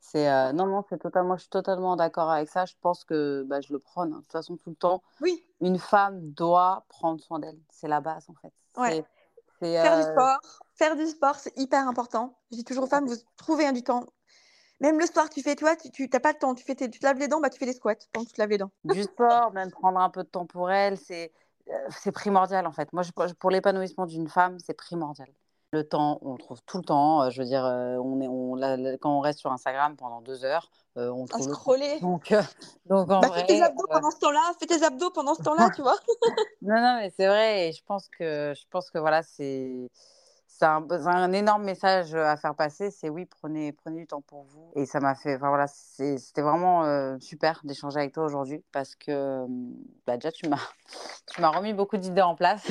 c'est 0.02 0.30
euh, 0.30 0.52
non, 0.52 0.66
non, 0.66 0.84
c'est 0.90 0.98
totalement, 0.98 1.38
je 1.38 1.42
suis 1.42 1.50
totalement 1.50 1.96
d'accord 1.96 2.30
avec 2.30 2.50
ça. 2.50 2.66
Je 2.66 2.74
pense 2.82 3.06
que 3.06 3.44
bah, 3.48 3.62
je 3.62 3.72
le 3.72 3.80
prône 3.80 4.12
hein, 4.12 4.18
de 4.18 4.22
toute 4.22 4.32
façon 4.32 4.58
tout 4.58 4.72
le 4.72 4.76
temps. 4.76 5.04
Oui. 5.22 5.46
Une 5.62 5.78
femme 5.78 6.32
doit 6.32 6.86
prendre 6.90 7.22
soin 7.22 7.40
d'elle. 7.40 7.60
C'est 7.70 7.88
la 7.88 8.02
base 8.02 8.28
en 8.28 8.34
fait. 8.34 8.52
Ouais. 8.78 9.06
faire 9.60 9.96
du 9.96 10.02
euh, 10.04 10.12
sport, 10.12 10.40
faire 10.74 10.96
du 10.96 11.06
sport, 11.06 11.36
c'est 11.36 11.58
hyper 11.58 11.88
important. 11.88 12.36
Je 12.52 12.58
dis 12.58 12.64
toujours 12.64 12.86
aux 12.86 12.88
femmes, 12.88 13.06
vous 13.06 13.16
trouvez 13.38 13.68
un 13.68 13.74
du 13.74 13.84
temps. 13.84 14.06
Même 14.80 15.00
le 15.00 15.06
soir, 15.06 15.30
tu 15.30 15.44
fais, 15.44 15.56
toi, 15.56 15.76
tu 15.76 16.10
n'as 16.12 16.20
pas 16.20 16.34
de 16.34 16.40
temps, 16.40 16.56
tu, 16.56 16.66
fais 16.66 16.76
tu 16.76 16.90
te 16.90 17.06
laves 17.06 17.20
les 17.20 17.28
dents, 17.28 17.40
bah, 17.40 17.52
tu 17.52 17.60
fais 17.60 17.68
des 17.68 17.74
squats 17.74 17.94
pendant 18.12 18.26
que 18.26 18.30
tu 18.30 18.36
te 18.36 18.42
laves 18.42 18.50
les 18.50 18.58
dents. 18.58 18.72
Du 18.84 19.04
sport, 19.04 19.54
même 19.54 19.70
prendre 19.70 20.00
un 20.00 20.10
peu 20.10 20.24
de 20.24 20.30
temps 20.30 20.48
pour 20.48 20.72
elle, 20.72 20.98
c'est 20.98 21.32
euh, 21.70 21.74
c'est 21.90 22.12
primordial 22.12 22.66
en 22.66 22.72
fait. 22.72 22.92
Moi, 22.94 23.04
je, 23.04 23.12
pour 23.34 23.52
l'épanouissement 23.52 24.06
d'une 24.06 24.28
femme, 24.28 24.58
c'est 24.60 24.74
primordial. 24.74 25.30
Le 25.74 25.88
temps, 25.88 26.20
on 26.22 26.34
le 26.34 26.38
trouve 26.38 26.62
tout 26.66 26.78
le 26.80 26.84
temps. 26.84 27.30
je 27.30 27.42
veux 27.42 27.48
dire, 27.48 27.64
on 27.64 28.20
est, 28.20 28.28
on, 28.28 28.98
quand 29.00 29.18
on 29.18 29.22
reste 29.22 29.40
sur 29.40 29.54
Instagram 29.54 29.96
pendant 29.96 30.20
deux 30.20 30.44
heures, 30.44 30.70
on 30.98 31.26
trouve. 31.26 31.48
À 31.48 31.54
scroller. 31.54 32.00
Donc, 32.02 32.34
donc 32.88 33.10
en 33.10 33.22
bah, 33.22 33.28
vrai, 33.28 33.40
fais 33.40 33.46
tes 33.48 33.62
abdos 33.62 33.88
pendant 33.90 34.12
ce 34.12 34.20
temps-là. 34.20 34.52
Fais 34.60 34.66
tes 34.66 34.84
abdos 34.84 35.12
pendant 35.12 35.34
ce 35.34 35.44
temps-là, 35.44 35.70
tu 35.74 35.82
vois. 35.82 35.96
non, 36.62 36.76
non, 36.76 36.98
mais 37.00 37.10
c'est 37.16 37.26
vrai. 37.26 37.70
Et 37.70 37.72
je 37.72 37.82
pense 37.86 38.10
que, 38.10 38.54
je 38.54 38.64
pense 38.70 38.90
que 38.92 38.98
voilà, 38.98 39.24
c'est. 39.24 39.90
C'est 40.54 40.66
un, 40.66 40.86
un, 40.92 41.32
énorme 41.32 41.64
message 41.64 42.14
à 42.14 42.38
faire 42.38 42.54
passer, 42.54 42.92
c'est 42.92 43.10
oui, 43.10 43.26
prenez, 43.26 43.72
prenez 43.72 44.02
du 44.02 44.06
temps 44.06 44.22
pour 44.22 44.44
vous. 44.44 44.70
Et 44.76 44.86
ça 44.86 45.00
m'a 45.00 45.16
fait, 45.16 45.38
enfin 45.38 45.48
voilà, 45.48 45.66
c'était 45.66 46.44
vraiment 46.44 47.18
super 47.20 47.62
d'échanger 47.64 47.98
avec 47.98 48.14
toi 48.14 48.26
aujourd'hui 48.26 48.62
parce 48.72 48.94
que 48.94 49.44
bah, 50.06 50.18
déjà 50.18 50.32
tu 50.32 50.48
m'as, 50.50 50.60
tu 51.34 51.42
m'as 51.42 51.50
remis 51.50 51.74
beaucoup 51.74 51.98
d'idées 51.98 52.22
en 52.22 52.36
place 52.36 52.68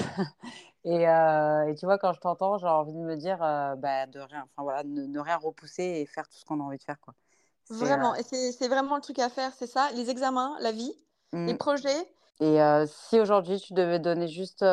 Euh, 0.86 1.66
et, 1.66 1.74
tu 1.74 1.84
vois, 1.84 1.98
quand 1.98 2.12
je 2.12 2.20
t'entends, 2.20 2.58
j'ai 2.58 2.66
envie 2.66 2.92
de 2.92 2.98
me 2.98 3.16
dire 3.16 3.42
euh, 3.42 3.74
bah, 3.76 4.06
de 4.06 4.18
rien, 4.20 4.44
enfin 4.44 4.62
voilà, 4.62 4.82
ne, 4.84 5.18
rien 5.18 5.36
repousser 5.36 5.82
et 5.82 6.06
faire 6.06 6.26
tout 6.26 6.38
ce 6.38 6.44
qu'on 6.44 6.60
a 6.60 6.62
envie 6.62 6.78
de 6.78 6.82
faire. 6.82 6.98
Quoi. 7.00 7.14
Vraiment, 7.68 8.14
euh 8.14 8.18
et 8.18 8.52
c'est 8.52 8.68
vraiment 8.68 8.96
le 8.96 9.02
truc 9.02 9.18
à 9.18 9.28
faire, 9.28 9.52
c'est 9.56 9.66
ça, 9.66 9.90
les 9.94 10.10
examens, 10.10 10.56
la 10.60 10.72
vie, 10.72 10.92
les 11.32 11.52
mmh. 11.52 11.58
projets. 11.58 12.12
Et 12.40 12.58
si 12.86 13.20
aujourd'hui 13.20 13.60
tu 13.60 13.74
devais 13.74 13.98
donner 13.98 14.26
juste 14.26 14.64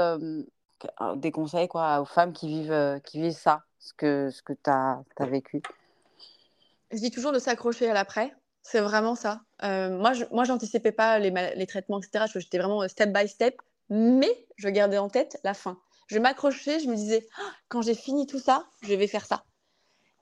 des 1.16 1.32
conseils 1.32 1.68
quoi, 1.68 2.00
aux 2.00 2.06
femmes 2.06 2.32
qui 2.32 2.48
vivent, 2.48 3.02
qui 3.04 3.22
vivent 3.22 3.38
ça, 3.38 3.64
ce 3.78 3.94
que, 3.94 4.32
ce 4.32 4.42
que 4.42 4.54
tu 4.54 4.70
as, 4.70 5.04
as, 5.18 5.26
vécu? 5.26 5.62
Je 6.92 6.98
dis 6.98 7.12
toujours 7.12 7.34
de 7.34 7.40
s'accrocher 7.40 7.90
à 7.90 7.94
l'après. 7.94 8.34
C'est 8.64 8.80
vraiment 8.80 9.16
ça. 9.16 9.42
moi, 9.62 10.14
je 10.14 10.24
moi, 10.32 10.46
j'anticipais 10.46 10.94
pas 10.94 11.20
les, 11.20 11.30
les, 11.30 11.68
traitements, 11.68 12.00
etc. 12.00 12.26
J'étais 12.34 12.58
vraiment 12.58 12.88
step 12.88 13.14
by 13.14 13.28
step, 13.28 13.62
mais 13.90 14.48
je 14.56 14.70
gardais 14.70 14.98
en 14.98 15.10
tête 15.10 15.38
la 15.44 15.54
fin 15.54 15.78
je 16.08 16.20
m'accrochais, 16.20 16.80
je 16.80 16.88
me 16.88 16.96
disais, 16.96 17.28
«Ah, 17.38 17.52
quand 17.70 17.82
j'ai 17.82 17.96
fini 17.96 18.26
tout 18.26 18.40
ça, 18.40 18.66
je 18.82 18.94
vais 18.94 19.08
faire 19.08 19.26
ça. 19.26 19.44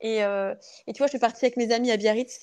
Et, 0.02 0.24
euh, 0.24 0.54
et, 0.88 0.94
tu 0.94 0.98
vois, 1.00 1.08
je 1.08 1.12
suis 1.12 1.20
partie 1.20 1.46
avec 1.46 1.58
mes 1.58 1.72
amis 1.72 1.92
à 1.92 1.98
Biarritz, 1.98 2.40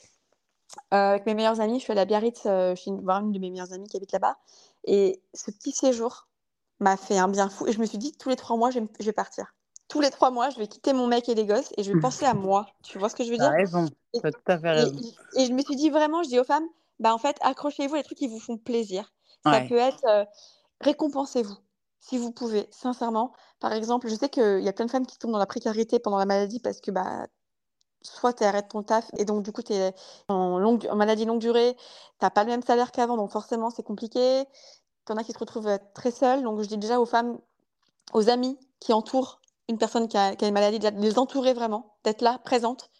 euh, 0.95 1.11
avec 1.11 1.27
mes 1.27 1.35
meilleurs 1.35 1.61
amis. 1.61 1.79
Je 1.79 1.85
suis 1.85 1.93
allée 1.93 2.01
à 2.01 2.05
Biarritz, 2.05 2.43
euh, 2.47 2.75
je 2.75 2.81
suis 2.81 2.91
voir 3.03 3.21
une 3.21 3.33
de 3.33 3.39
mes 3.39 3.51
meilleures 3.51 3.73
amies 3.73 3.89
qui 3.89 3.97
habite 3.97 4.13
là-bas. 4.13 4.39
Et 4.85 5.21
ce 5.35 5.51
petit 5.51 5.73
séjour 5.73 6.29
m'a 6.81 6.97
fait 6.97 7.19
un 7.19 7.29
bien 7.29 7.49
fou. 7.49 7.67
Et 7.67 7.73
je 7.73 7.81
me 7.81 7.87
suis 7.87 7.99
dit, 7.99 8.13
tous 8.13 8.29
les 8.29 8.37
trois 8.37 8.57
mois, 8.57 8.71
je 8.71 8.81
vais, 9.01 9.13
partir. 9.13 9.55
Tous 9.89 10.01
les 10.01 10.11
trois 10.11 10.31
mois, 10.31 10.51
je 10.51 10.59
vais 10.59 10.67
quitter 10.67 10.93
mon 10.93 11.07
mec 11.07 11.29
et 11.29 11.35
les 11.35 11.47
gosses 11.47 11.73
et 11.77 11.83
je 11.83 11.93
vais 11.93 12.01
penser 12.01 12.25
à 12.25 12.35
moi. 12.35 12.67
Tu 12.83 12.99
vois 12.99 13.09
ce 13.09 13.17
que 13.17 13.25
je 13.25 13.31
veux 13.31 13.39
dire 13.39 13.51
raison. 13.51 13.87
Et, 14.15 14.21
tout 14.21 14.31
à 14.47 14.59
fait 14.59 14.71
raison. 14.71 14.97
Et, 15.37 15.47
je 15.47 15.53
me 15.53 15.63
suis 15.63 15.77
dit 15.77 15.91
vraiment, 15.91 16.23
je 16.23 16.29
dis 16.29 16.39
aux 16.39 16.45
femmes, 16.45 16.67
bah 17.01 17.13
en 17.13 17.19
fait, 17.19 17.37
accrochez-vous 17.43 17.97
les 17.97 18.03
trucs 18.03 18.19
qui 18.19 18.29
vous 18.29 18.41
font 18.41 18.57
plaisir. 18.57 19.13
Ça 19.45 19.61
peut 19.69 19.77
être 19.77 20.27
récompensez-vous 20.81 21.57
si 22.03 22.19
vous 22.19 22.33
pouvez, 22.33 22.69
sincèrement. 22.73 23.33
Par 23.61 23.73
exemple, 23.73 24.09
je 24.09 24.15
sais 24.17 24.29
qu'il 24.29 24.61
y 24.61 24.69
a 24.69 24.73
plein 24.73 24.87
de 24.87 24.91
femmes 24.91 25.07
qui 25.07 25.19
tombent 25.19 25.33
dans 25.33 25.39
la 25.39 25.47
précarité 25.47 26.01
pendant 26.01 26.19
la 26.19 26.27
maladie 26.27 26.59
parce 26.59 26.81
que 26.81 26.91
bah, 26.91 27.29
soit 28.03 28.33
tu 28.33 28.45
arrêtes 28.45 28.69
ton 28.69 28.83
taf 28.83 29.09
et 29.17 29.25
donc 29.25 29.45
du 29.45 29.53
coup 29.53 29.63
tu 29.63 29.73
es 29.73 29.95
en, 30.29 30.59
maladie 30.97 31.25
longue 31.25 31.39
durée, 31.41 31.77
tu 32.21 32.31
pas 32.31 32.43
le 32.43 32.51
même 32.51 32.63
salaire 32.63 32.91
qu'avant, 32.91 33.17
donc 33.17 33.31
forcément 33.31 33.71
c'est 33.71 33.85
compliqué. 33.85 34.45
Tu 35.07 35.13
en 35.13 35.17
as 35.17 35.25
qui 35.25 35.33
se 35.33 35.39
retrouvent 35.39 35.69
euh, 35.69 35.79
très 35.95 36.11
seules. 36.11 36.43
Donc 36.43 36.61
je 36.61 36.67
dis 36.67 36.77
déjà 36.77 37.01
aux 37.01 37.07
femmes, 37.07 37.39
aux 38.13 38.29
amis 38.29 38.59
qui 38.81 38.93
entourent 38.93 39.41
une 39.69 39.79
personne 39.79 40.09
qui 40.09 40.17
a, 40.17 40.35
une 40.43 40.53
maladie, 40.53 40.81
de 40.81 40.89
les 41.01 41.19
entourer 41.19 41.55
vraiment, 41.55 41.97
d'être 42.05 42.21
là, 42.21 42.41
présente. 42.45 42.91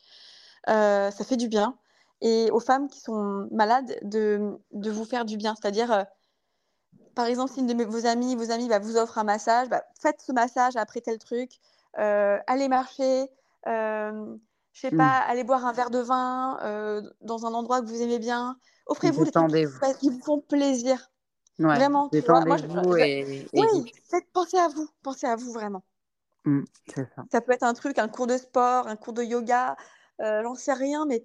Euh, 0.69 1.11
ça 1.11 1.25
fait 1.25 1.37
du 1.37 1.49
bien. 1.49 1.77
Et 2.21 2.51
aux 2.53 2.61
femmes 2.61 2.89
qui 2.89 3.01
sont 3.01 3.49
malades, 3.51 3.99
de, 4.03 4.59
de 4.73 4.91
vous 4.91 5.05
faire 5.05 5.25
du 5.25 5.37
bien. 5.37 5.55
C'est-à-dire, 5.61 5.93
euh, 5.93 6.05
par 7.15 7.27
exemple, 7.27 7.53
si 7.53 7.61
une 7.61 7.67
de 7.67 7.85
vos 7.85 8.07
amis, 8.07 8.37
vos 8.37 8.51
amis 8.51 8.69
bah, 8.69 8.79
vous 8.79 8.97
offre 8.97 9.19
un 9.19 9.25
massage, 9.25 9.69
bah, 9.69 9.83
faites 10.01 10.21
ce 10.21 10.33
massage 10.33 10.77
après 10.77 11.01
tel 11.01 11.19
truc, 11.19 11.59
euh, 11.99 12.39
allez 12.47 12.69
marcher, 12.69 13.29
euh, 13.67 14.37
je 14.73 14.81
sais 14.81 14.91
pas, 14.91 15.21
mmh. 15.21 15.31
allez 15.31 15.45
boire 15.45 15.67
un 15.67 15.73
verre 15.73 15.91
de 15.91 15.99
vin 15.99 16.59
euh, 16.63 17.03
dans 17.21 17.47
un 17.47 17.55
endroit 17.55 17.81
que 17.81 17.87
vous 17.87 18.01
aimez 18.03 18.19
bien. 18.19 18.57
Offrez-vous 18.87 19.25
des 19.25 19.31
trucs 19.31 19.99
qui 19.99 20.11
vous 20.11 20.21
font 20.21 20.41
plaisir. 20.41 21.11
vraiment. 21.59 22.09
Détendez-vous 22.09 22.97
et, 22.97 23.47
Oui, 23.53 23.93
faites, 24.11 24.27
pensez 24.33 24.59
à 24.59 24.69
vous, 24.69 24.89
pensez 25.03 25.27
à 25.27 25.37
vous 25.37 25.53
vraiment. 25.53 25.83
Mmh, 26.45 26.65
ça. 26.95 27.03
ça. 27.31 27.41
peut 27.41 27.53
être 27.53 27.63
un 27.63 27.75
truc, 27.75 27.99
un 27.99 28.09
cours 28.09 28.27
de 28.27 28.37
sport, 28.37 28.89
un 28.89 28.97
cours 28.97 29.13
de 29.13 29.23
yoga, 29.23 29.77
euh, 30.21 30.43
j'en 30.43 30.55
sais 30.55 30.73
rien, 30.73 31.05
mais 31.07 31.23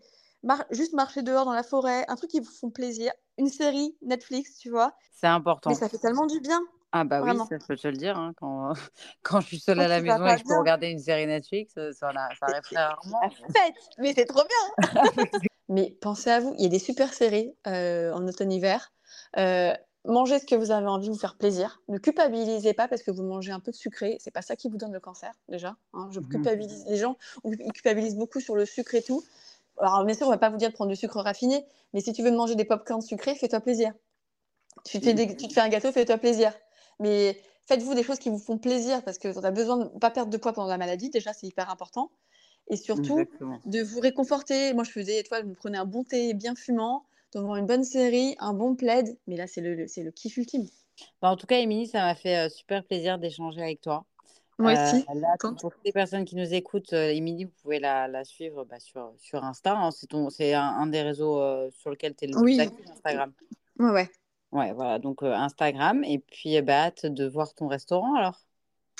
juste 0.72 0.94
marcher 0.94 1.22
dehors 1.22 1.46
dans 1.46 1.54
la 1.54 1.64
forêt, 1.64 2.06
un 2.08 2.16
truc 2.16 2.32
qui 2.32 2.40
vous 2.40 2.52
font 2.52 2.70
plaisir, 2.70 3.12
une 3.38 3.50
série 3.50 3.96
Netflix, 4.02 4.58
tu 4.58 4.70
vois. 4.70 4.94
C'est 5.14 5.28
important. 5.28 5.70
Mais 5.70 5.76
ça 5.76 5.90
fait 5.90 5.98
tellement 5.98 6.26
du 6.26 6.40
bien. 6.40 6.60
Ah 6.94 7.04
bah 7.04 7.22
oui, 7.22 7.38
ça 7.38 7.58
peut 7.68 7.76
te 7.76 7.88
le 7.88 7.98
dire. 7.98 8.18
Hein, 8.18 8.34
quand, 8.38 8.74
quand 9.24 9.42
je 9.42 9.48
suis 9.48 9.60
seule 9.60 9.80
à 9.80 9.88
la 9.88 10.02
maison 10.02 10.26
et 10.26 10.36
que 10.36 10.40
je 10.40 10.46
peux 10.46 10.58
regarder 10.58 10.88
une 10.88 11.00
série 11.00 11.28
Netflix, 11.28 11.74
ça, 11.74 11.92
ça 11.94 12.08
arrive 12.42 12.62
très 12.62 12.78
rarement. 12.78 13.30
Fête, 13.54 13.76
mais 13.98 14.14
c'est 14.14 14.26
trop 14.26 14.44
bien. 14.44 14.94
mais 15.70 15.98
pensez 16.02 16.30
à 16.30 16.40
vous, 16.40 16.54
il 16.58 16.64
y 16.64 16.66
a 16.66 16.70
des 16.70 16.80
super 16.80 17.14
séries 17.14 17.54
euh, 17.68 18.14
en 18.14 18.26
automne-hiver. 18.28 18.94
Euh, 19.38 19.74
mangez 20.06 20.40
ce 20.40 20.46
que 20.46 20.56
vous 20.56 20.72
avez 20.72 20.88
envie, 20.88 21.10
vous 21.10 21.18
faire 21.18 21.36
plaisir. 21.36 21.82
Ne 21.90 21.98
culpabilisez 21.98 22.74
pas 22.74 22.88
parce 22.88 23.04
que 23.04 23.12
vous 23.12 23.24
mangez 23.24 23.52
un 23.52 23.60
peu 23.60 23.72
de 23.72 23.76
sucré. 23.76 24.18
C'est 24.20 24.32
pas 24.32 24.42
ça 24.42 24.56
qui 24.56 24.70
vous 24.70 24.78
donne 24.78 24.94
le 24.94 25.00
cancer 25.00 25.34
déjà. 25.50 25.76
Hein. 25.94 26.08
Je 26.12 26.20
mmh 26.20 26.30
culpabilise 26.30 26.86
les 26.88 26.98
gens. 26.98 27.18
Ils 27.44 27.72
culpabilisent 27.74 28.16
beaucoup 28.16 28.40
sur 28.40 28.56
le 28.56 28.66
sucre 28.66 28.96
et 28.96 29.02
tout. 29.02 29.24
Alors, 29.80 30.04
bien 30.06 30.16
sûr, 30.16 30.28
on 30.28 30.32
va 30.32 30.38
pas 30.38 30.50
vous 30.50 30.58
dire 30.58 30.70
de 30.70 30.74
prendre 30.74 30.90
du 30.90 30.96
sucre 30.96 31.20
raffiné, 31.20 31.66
mais 31.94 32.02
si 32.02 32.14
tu 32.14 32.24
veux 32.24 32.32
manger 32.32 32.56
des 32.56 32.66
pop-corns 32.66 33.02
sucrés, 33.02 33.36
fais-toi 33.36 33.60
plaisir. 33.60 33.94
Tu 34.86 35.00
te, 35.00 35.06
fais 35.06 35.36
tu 35.36 35.48
te 35.48 35.54
fais 35.54 35.62
un 35.62 35.70
gâteau, 35.70 35.92
fais-toi 35.92 36.18
plaisir. 36.18 36.54
Mais 37.00 37.40
faites-vous 37.68 37.94
des 37.94 38.04
choses 38.04 38.20
qui 38.20 38.30
vous 38.30 38.40
font 38.40 38.58
plaisir 38.58 39.04
parce 39.04 39.18
que 39.18 39.32
tu 39.32 39.46
as 39.46 39.52
besoin 39.52 39.78
de 39.78 39.84
ne 39.86 40.00
pas 40.00 40.12
perdre 40.12 40.32
de 40.32 40.38
poids 40.38 40.54
pendant 40.54 40.70
la 40.70 40.78
maladie. 40.78 41.10
Déjà, 41.10 41.34
c'est 41.34 41.48
hyper 41.48 41.70
important. 41.70 42.12
Et 42.70 42.78
surtout, 42.78 43.26
de 43.66 43.82
vous 43.82 44.00
réconforter. 44.00 44.74
Moi, 44.74 44.84
je 44.84 44.92
faisais, 44.92 45.24
toi, 45.24 45.42
je 45.42 45.46
me 45.46 45.54
prenais 45.54 45.78
un 45.78 45.86
bon 45.86 46.04
thé 46.04 46.34
bien 46.34 46.56
fumant, 46.56 47.04
devant 47.34 47.56
une 47.56 47.66
bonne 47.66 47.84
série, 47.84 48.36
un 48.40 48.54
bon 48.54 48.76
plaid. 48.76 49.18
Mais 49.28 49.36
là, 49.38 49.48
c'est 49.48 49.62
le, 49.62 49.76
le 49.76 50.12
kiff 50.12 50.38
ultime. 50.38 50.68
Bah, 51.22 51.30
en 51.30 51.38
tout 51.38 51.48
cas, 51.48 51.60
Émilie, 51.60 51.88
ça 51.88 52.02
m'a 52.02 52.16
fait 52.16 52.48
euh, 52.48 52.50
super 52.50 52.84
plaisir 52.84 53.20
d'échanger 53.20 53.62
avec 53.62 53.82
toi. 53.82 54.06
Moi 54.60 54.74
aussi. 54.74 55.06
Euh, 55.10 55.52
pour 55.60 55.72
toutes 55.72 55.86
les 55.86 55.92
personnes 55.92 56.26
qui 56.26 56.36
nous 56.36 56.54
écoutent, 56.54 56.94
euh, 56.94 57.10
Émilie, 57.10 57.46
vous 57.46 57.54
pouvez 57.62 57.80
la, 57.80 58.08
la 58.08 58.24
suivre 58.24 58.66
bah, 58.66 58.80
sur, 58.80 59.14
sur 59.18 59.44
Insta. 59.44 59.78
Hein. 59.78 59.90
c'est 59.92 60.54
un, 60.54 60.64
un, 60.64 60.88
des 60.88 61.02
réseaux 61.04 61.40
euh, 61.40 61.70
sur 61.72 61.92
lequel 61.92 62.16
tu 62.16 62.26
es 62.26 62.28
le 62.28 62.42
plus 62.42 62.60
actif, 62.60 62.90
Instagram. 62.90 63.34
Ouais, 63.80 63.92
ouais. 63.92 64.10
Ouais, 64.52 64.72
voilà. 64.74 64.98
Donc 64.98 65.22
Instagram. 65.22 66.04
Et 66.04 66.20
puis, 66.20 66.60
bah, 66.62 66.86
hâte 66.86 67.06
de 67.06 67.28
voir 67.28 67.54
ton 67.54 67.68
restaurant 67.68 68.16
alors. 68.16 68.42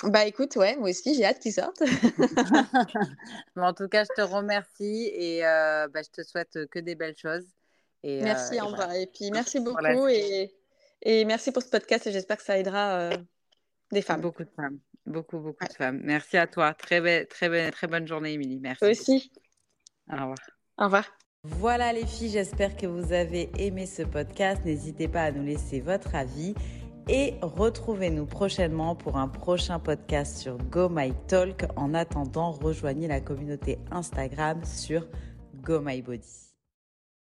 Bah 0.04 0.26
écoute, 0.26 0.54
ouais, 0.54 0.76
moi 0.76 0.90
aussi, 0.90 1.16
j'ai 1.16 1.24
hâte 1.24 1.40
qu'ils 1.40 1.54
sortent. 1.54 1.80
en 3.56 3.72
tout 3.72 3.88
cas, 3.88 4.04
je 4.04 4.10
te 4.14 4.20
remercie 4.20 5.10
et 5.12 5.40
bah, 5.40 6.02
je 6.02 6.10
te 6.10 6.22
souhaite 6.22 6.66
que 6.70 6.78
des 6.78 6.94
belles 6.94 7.16
choses. 7.16 7.46
Et, 8.04 8.22
merci. 8.22 8.54
Et, 8.94 9.06
puis, 9.08 9.30
merci 9.32 9.58
beaucoup 9.58 10.06
et, 10.06 10.54
et, 11.02 11.24
merci 11.24 11.50
pour 11.50 11.62
ce 11.62 11.68
podcast 11.68 12.06
et 12.06 12.12
j'espère 12.12 12.36
que 12.36 12.44
ça 12.44 12.56
aidera 12.56 13.10
des 13.90 14.02
femmes. 14.02 14.20
Beaucoup 14.20 14.44
de 14.44 14.50
femmes. 14.50 14.78
Beaucoup, 15.08 15.38
beaucoup 15.38 15.64
de 15.66 15.72
femmes. 15.72 16.00
Merci 16.04 16.36
à 16.36 16.46
toi. 16.46 16.74
Très, 16.74 17.00
belle, 17.00 17.26
très, 17.26 17.70
très 17.70 17.86
bonne 17.86 18.06
journée, 18.06 18.32
Émilie. 18.34 18.60
Merci. 18.60 18.80
Toi 18.80 18.90
aussi. 18.90 19.32
Au 20.10 20.16
revoir. 20.16 20.38
Au 20.78 20.84
revoir. 20.84 21.04
Voilà 21.44 21.92
les 21.92 22.04
filles, 22.04 22.30
j'espère 22.30 22.76
que 22.76 22.86
vous 22.86 23.12
avez 23.12 23.50
aimé 23.58 23.86
ce 23.86 24.02
podcast. 24.02 24.64
N'hésitez 24.64 25.08
pas 25.08 25.22
à 25.22 25.30
nous 25.30 25.44
laisser 25.44 25.80
votre 25.80 26.14
avis 26.14 26.54
et 27.08 27.34
retrouvez-nous 27.40 28.26
prochainement 28.26 28.94
pour 28.94 29.16
un 29.16 29.28
prochain 29.28 29.78
podcast 29.78 30.36
sur 30.36 30.58
Go 30.58 30.88
My 30.90 31.14
Talk. 31.26 31.64
En 31.76 31.94
attendant, 31.94 32.50
rejoignez 32.50 33.08
la 33.08 33.20
communauté 33.20 33.78
Instagram 33.90 34.62
sur 34.64 35.06
Go 35.62 35.80
My 35.80 36.02
Body. 36.02 36.47